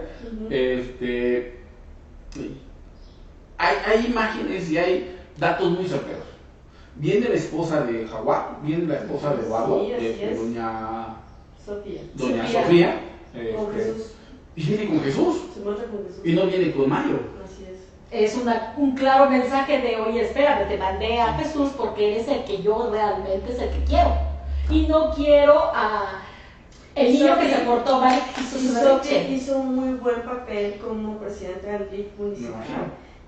[0.51, 1.59] Este,
[3.59, 6.22] hay, hay imágenes y hay datos muy certeros.
[6.97, 11.16] Viene la esposa de Jaguar, viene la esposa de Eduardo, Sí, de, doña,
[11.64, 12.01] Sofía.
[12.14, 12.62] doña Sofía.
[12.62, 13.01] Sofía,
[13.56, 14.12] Con este, Jesús.
[14.56, 16.20] y viene con Jesús, Se muestra con Jesús.
[16.24, 17.20] y no viene con Mario.
[17.44, 18.32] Así es.
[18.32, 22.43] Es una- un claro mensaje de, oye, espérate, te mandé a Jesús porque eres el
[22.44, 24.12] que yo realmente es el que quiero.
[24.70, 26.22] Y no quiero a
[26.97, 28.18] el niño que se portó mal
[29.30, 32.60] hizo un muy buen papel como presidenta del DIC municipal.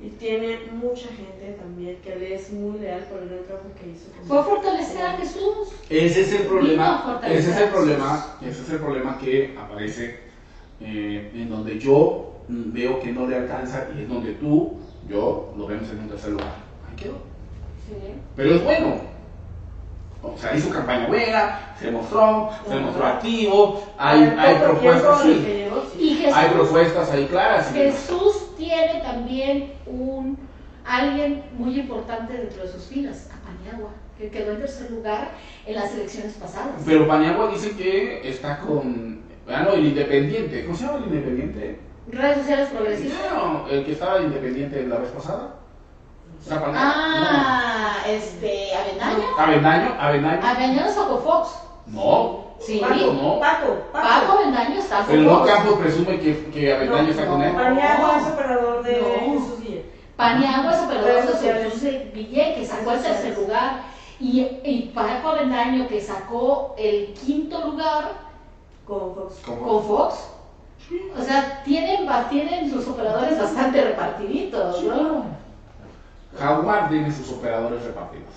[0.03, 3.91] Y tiene mucha gente también que le es muy leal por el gran trabajo que
[3.91, 4.07] hizo.
[4.27, 5.69] Fue fortalecer a Jesús.
[5.91, 10.21] Ese es el problema, ese es el problema, ese es el problema que aparece
[10.81, 15.67] eh, en donde yo veo que no le alcanza y es donde tú, yo, lo
[15.67, 16.55] vemos en un tercer lugar.
[16.89, 17.19] Ahí quedó.
[17.87, 18.15] Sí.
[18.37, 19.11] Pero es bueno.
[20.23, 26.51] O sea, hizo campaña buena, se mostró, se mostró activo, hay, hay propuestas, sí, hay
[26.51, 27.73] propuestas ahí claras.
[27.73, 30.39] Jesús tiene también un
[30.87, 35.31] alguien muy importante dentro de sus filas, a Paniagua, que quedó en tercer lugar
[35.67, 36.83] en las elecciones pasadas.
[36.85, 41.81] Pero Paniagua dice que está con, ah no, el independiente, ¿cómo se llama el independiente?
[42.11, 43.33] Redes sociales progresistas.
[43.33, 45.55] No, el que estaba independiente la vez pasada.
[46.51, 49.19] Ah, este, Avenaño.
[49.19, 49.39] No.
[49.39, 50.47] Avendaño, Avendaño.
[50.47, 51.70] Avenaño sacó Fox.
[51.91, 52.79] No, Sí.
[52.79, 53.41] Paco, no.
[53.41, 54.33] Paco, Paco Paco.
[54.33, 55.45] Avenaño está con Pero no.
[55.47, 57.53] Campos presume que, que Avendaño No, está con él.
[57.55, 59.33] Paniagua es operador de No.
[59.41, 59.83] Jesús Guía.
[60.17, 61.53] Paniagua es operador de.
[61.65, 63.83] Jesús de Villé, que sacó el tercer lugar.
[64.21, 68.13] Y, y Paco Avenaño, que sacó el quinto lugar
[68.87, 69.35] Con Fox.
[69.47, 70.15] con Fox.
[71.19, 75.25] O sea, tienen, tienen sus operadores bastante repartiditos, ¿no?
[76.39, 78.29] Jaguar tiene sus operadores repartidos.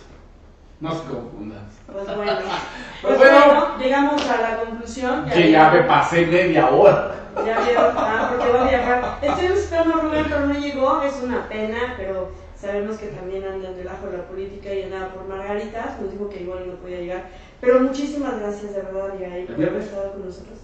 [0.84, 1.64] No se confundas.
[1.90, 2.32] Pues bueno.
[2.36, 2.44] Pues
[3.02, 3.46] Pues bueno.
[3.46, 5.26] bueno, llegamos a la conclusión.
[5.34, 7.16] Que ya me pasé media hora.
[7.38, 9.18] Ya vieron, ah, porque va a viajar.
[9.22, 11.02] Estuvimos esperando a Rubén, pero no llegó.
[11.04, 15.26] Es una pena, pero sabemos que también anda en relajo la política y andaba por
[15.26, 16.02] Margaritas.
[16.02, 17.24] Nos dijo que igual no podía llegar.
[17.62, 20.60] Pero muchísimas gracias, de verdad, Yair, por haber estado con nosotros.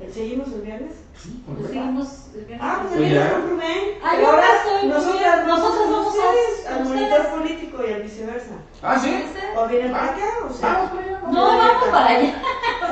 [0.00, 0.92] ¿El seguimos el viernes?
[1.22, 2.60] Sí, Pues seguimos el viernes.
[2.62, 3.98] Ah, pues el viernes con Rubén.
[4.02, 8.54] Ah, ahora estoy muy nosotras, vamos a- ustedes, a al monitor político y al viceversa.
[8.82, 9.22] Ah, sí.
[9.56, 10.72] O vienen para acá, o sea.
[10.72, 11.20] Vamos para allá.
[11.30, 12.42] No, vamos para allá.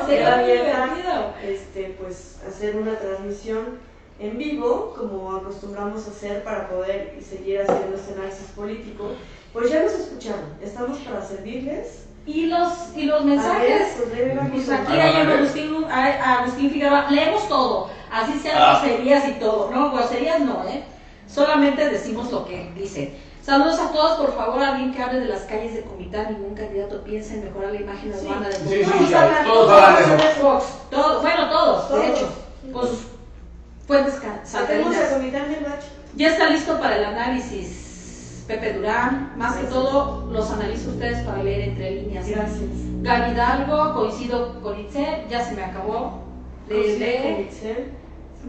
[0.06, 1.32] Muy abierta, divertido.
[1.42, 3.78] este, pues hacer una transmisión
[4.20, 9.12] en vivo, como acostumbramos a hacer para poder seguir haciendo este análisis político.
[9.52, 12.04] Pues ya nos escucharon, estamos para servirles.
[12.28, 13.96] Y los, y los mensajes.
[13.96, 14.10] pues
[14.52, 15.16] Pues aquí hay.
[15.26, 18.78] Agustín, Agustín Figueroa, leemos todo, así sean Ah.
[18.82, 19.92] groserías y todo, ¿no?
[19.92, 20.84] Groserías no, ¿eh?
[21.26, 23.14] Solamente decimos lo que dicen.
[23.42, 27.02] Saludos a todos, por favor, alguien que hable de las calles de Comitán, ningún candidato
[27.02, 28.26] piensa en mejorar la imagen Sí.
[28.26, 30.42] urbana del Sí, sí, Todos sí, hablan, todos todos hablan de eso.
[30.42, 30.64] de.
[30.90, 32.02] Todos, bueno, todos, Todos.
[32.02, 32.28] de hecho,
[32.74, 32.98] con sus
[33.86, 34.14] fuentes
[35.14, 35.86] Comitán del Bache.
[36.14, 37.87] Ya está listo para el análisis,
[38.48, 39.34] Pepe Durán.
[39.36, 42.26] Más que todo, los analizo ustedes para leer entre líneas.
[42.26, 42.70] Gracias.
[43.02, 46.22] Gaby Hidalgo, coincido con Itzel, ya se me acabó
[46.66, 47.34] de.
[47.36, 47.92] Comitzel.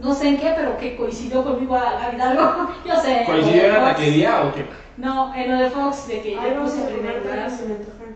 [0.02, 2.70] No sé en qué, pero que coincidió conmigo a Gaby Hidalgo.
[2.86, 3.24] Yo sé.
[3.26, 4.64] ¿Coincidió en de la taquería o qué?
[4.96, 7.50] No, en lo de Fox, de que Ahí yo vamos puse primer lugar.
[7.50, 8.10] se me antojan.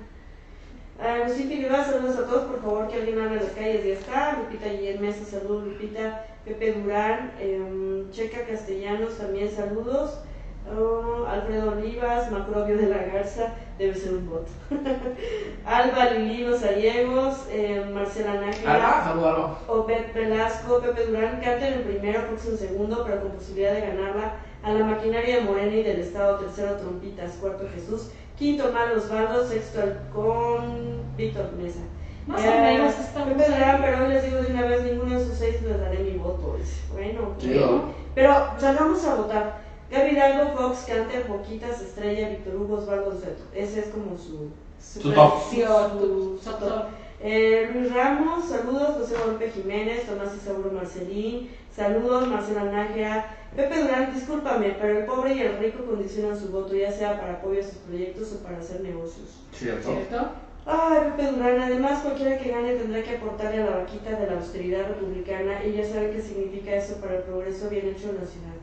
[1.00, 4.38] Agustín Figueroa, saludos a todos, por favor que alguien hable de las calles, ya está.
[4.38, 6.24] Lupita Guillén Mesa, saludos, Lupita.
[6.44, 10.18] Pepe Durán, em, Checa Castellanos, también saludos.
[10.66, 14.46] Oh, Alfredo Olivas, Macrobio de la Garza, debe ser un bot.
[15.66, 18.72] Alba Lilinos Ariegos, em, Marcela Nájera.
[19.68, 24.32] Obed Velasco, Pepe Durán, Carter en primero, Fox en segundo, pero con posibilidad de ganarla
[24.62, 28.08] a la maquinaria de Morena y del Estado, tercero Trompitas, cuarto Jesús,
[28.38, 31.80] quinto Mal Osvaldo, sexto Halcón, Víctor Mesa.
[32.26, 35.18] Más Eh, o menos estamos Pepe Durán, pero hoy les digo de una vez, ninguno
[35.18, 36.56] de sus seis les daré mi voto.
[36.92, 37.66] Bueno, Sí, bueno.
[37.66, 37.82] ¿no?
[38.14, 39.64] pero salgamos a votar.
[39.94, 43.44] Gaby Hidalgo, Fox, Canter, Boquitas, Estrella, Víctor Hugo, Osvaldo, Zeto.
[43.54, 44.50] Ese es como su,
[44.80, 45.00] Su
[45.98, 46.84] Su- su top.
[47.20, 54.12] Eh, Luis Ramos, saludos, José Guadalupe Jiménez, Tomás Isauro Marcelín, saludos, Marcela Nájera, Pepe Durán,
[54.12, 57.64] discúlpame, pero el pobre y el rico condicionan su voto, ya sea para apoyo a
[57.64, 59.40] sus proyectos o para hacer negocios.
[59.52, 59.90] Cierto.
[59.90, 60.28] ¿Cierto?
[60.66, 64.32] Ay, Pepe Durán, además cualquiera que gane tendrá que aportarle a la vaquita de la
[64.38, 68.26] austeridad republicana y ya saben qué significa eso para el progreso bien hecho en la
[68.26, 68.56] ciudad.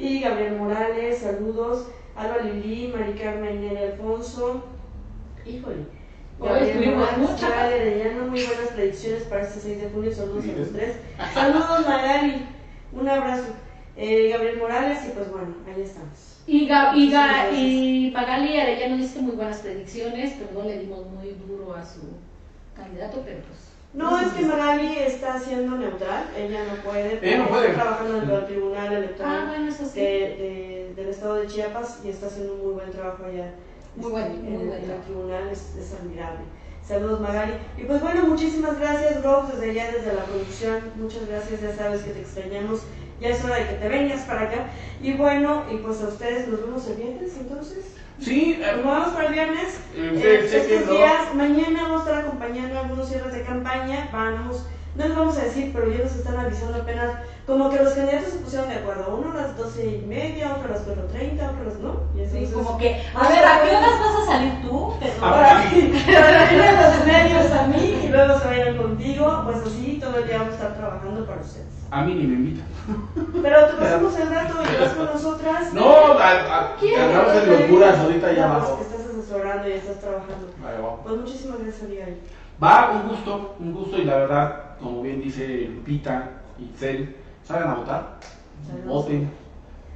[0.00, 1.86] Y Gabriel Morales, saludos,
[2.16, 4.64] Alba Lili, Mari Carmen Neri Alfonso,
[5.46, 5.84] híjole.
[6.40, 10.96] Gabriel Morales, Arellano, muy buenas predicciones para este 6 de junio, saludos a los tres.
[11.34, 12.46] Saludos Magali,
[12.92, 13.48] un abrazo.
[13.96, 16.38] Eh, Gabriel Morales y pues bueno, ahí estamos.
[16.46, 21.04] Y, Ga- y, Ga- y Pagali Arellano dice muy buenas predicciones, pero no le dimos
[21.10, 22.00] muy duro a su
[22.74, 23.68] candidato, pero pues.
[23.92, 27.72] No, es que Magali está siendo neutral, ella no puede, Ella no está puede.
[27.74, 29.29] trabajando en el Tribunal Ah, Electoral
[29.70, 30.00] eso sí.
[30.00, 33.54] de, de- del Estado de Chiapas y está haciendo un muy buen trabajo allá
[33.96, 36.40] Muy este, buen- muy en, buen en el tribunal, es, es admirable.
[36.86, 37.52] Saludos Magali.
[37.78, 42.02] Y pues bueno, muchísimas gracias Rose desde allá, desde la producción, muchas gracias, ya sabes
[42.02, 42.80] que te extrañamos,
[43.20, 44.66] ya es hora de que te vengas para acá.
[45.00, 47.84] Y bueno, y pues a ustedes nos vemos el viernes entonces.
[48.18, 49.68] Sí, Nos eh, vemos para el viernes.
[49.94, 50.92] eh, Eh, estos no.
[50.92, 54.08] días, mañana vamos a estar acompañando algunos cierres de campaña.
[54.12, 57.10] Vamos, no les vamos a decir, pero ya nos están avisando apenas.
[57.46, 59.16] Como que los candidatos se pusieron de acuerdo.
[59.18, 62.00] Uno a las doce y media, otro a las 4.30, otro a las no.
[62.14, 64.94] Y Sí, entonces, como que, a ver, ¿a qué horas vas a salir tú?
[65.00, 65.48] Pero- Ah, Para
[66.20, 69.42] para venir a los medios a mí y luego se vayan contigo.
[69.44, 71.66] Pues así todo el día vamos a estar trabajando para ustedes.
[71.90, 72.66] A mí ni me invitan.
[73.42, 75.72] Pero te pasamos el rato y vas con nosotras.
[75.72, 76.18] No,
[76.96, 80.46] andamos en locuras ahorita allá No, que estás asesorando y estás trabajando.
[81.02, 82.06] Pues muchísimas gracias, amiga.
[82.62, 87.70] Va, un gusto, un gusto y la verdad, como bien dice Lupita y Cel, salgan
[87.70, 88.18] a votar,
[88.86, 89.30] voten.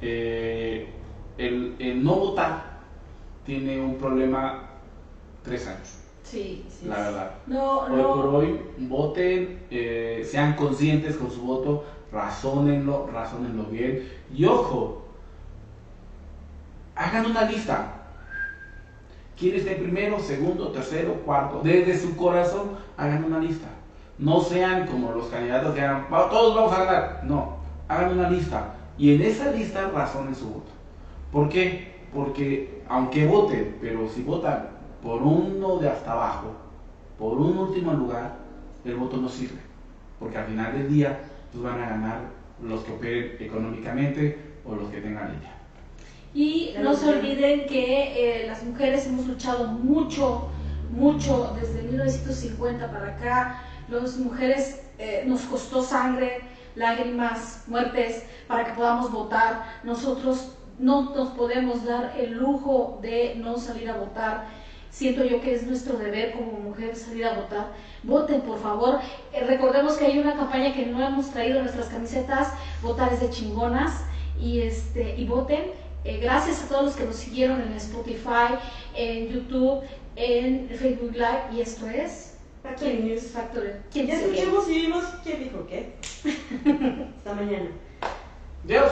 [0.01, 0.89] Eh,
[1.37, 2.63] el, el no votar
[3.45, 4.63] tiene un problema
[5.43, 6.87] tres años, Sí, sí.
[6.87, 7.31] la verdad.
[7.45, 14.09] No, Hoy por hoy, voten, eh, sean conscientes con su voto, razónenlo, razónenlo bien.
[14.33, 15.03] Y ojo,
[16.95, 18.04] hagan una lista.
[19.37, 21.61] ¿Quién está en primero, segundo, tercero, cuarto?
[21.63, 23.67] Desde su corazón, hagan una lista.
[24.17, 27.21] No sean como los candidatos que hagan, "Va, todos vamos a ganar.
[27.25, 27.57] No,
[27.89, 28.75] hagan una lista.
[28.97, 30.71] Y en esa lista razonen su voto.
[31.31, 31.95] ¿Por qué?
[32.13, 34.69] Porque aunque voten, pero si votan
[35.03, 36.53] por uno de hasta abajo,
[37.19, 38.37] por un último lugar,
[38.85, 39.59] el voto no sirve.
[40.17, 41.19] Porque al final del día,
[41.51, 42.19] pues van a ganar
[42.63, 45.54] los que operen económicamente o los que tengan ella.
[46.35, 50.49] Y no se olviden que eh, las mujeres hemos luchado mucho,
[50.91, 53.61] mucho desde 1950 para acá.
[53.87, 56.41] Las mujeres eh, nos costó sangre,
[56.75, 59.63] lágrimas, muertes para que podamos votar.
[59.85, 64.47] Nosotros no nos podemos dar el lujo de no salir a votar.
[64.89, 67.67] Siento yo que es nuestro deber como mujer salir a votar.
[68.03, 68.99] Voten, por favor.
[69.31, 72.51] Eh, recordemos que hay una campaña que no hemos traído nuestras camisetas,
[72.81, 74.03] votar es de chingonas.
[74.37, 75.84] Y, este, y voten.
[76.05, 78.59] Eh, gracias a todos los que nos siguieron en Spotify,
[78.95, 79.81] en YouTube,
[80.15, 81.41] en Facebook Live.
[81.51, 83.23] Y esto es Factory News.
[83.31, 83.69] Factory.
[83.69, 85.95] Ya ¿Quién se escuchamos y vimos quién dijo qué.
[87.17, 87.69] Hasta mañana.
[88.63, 88.91] Dios.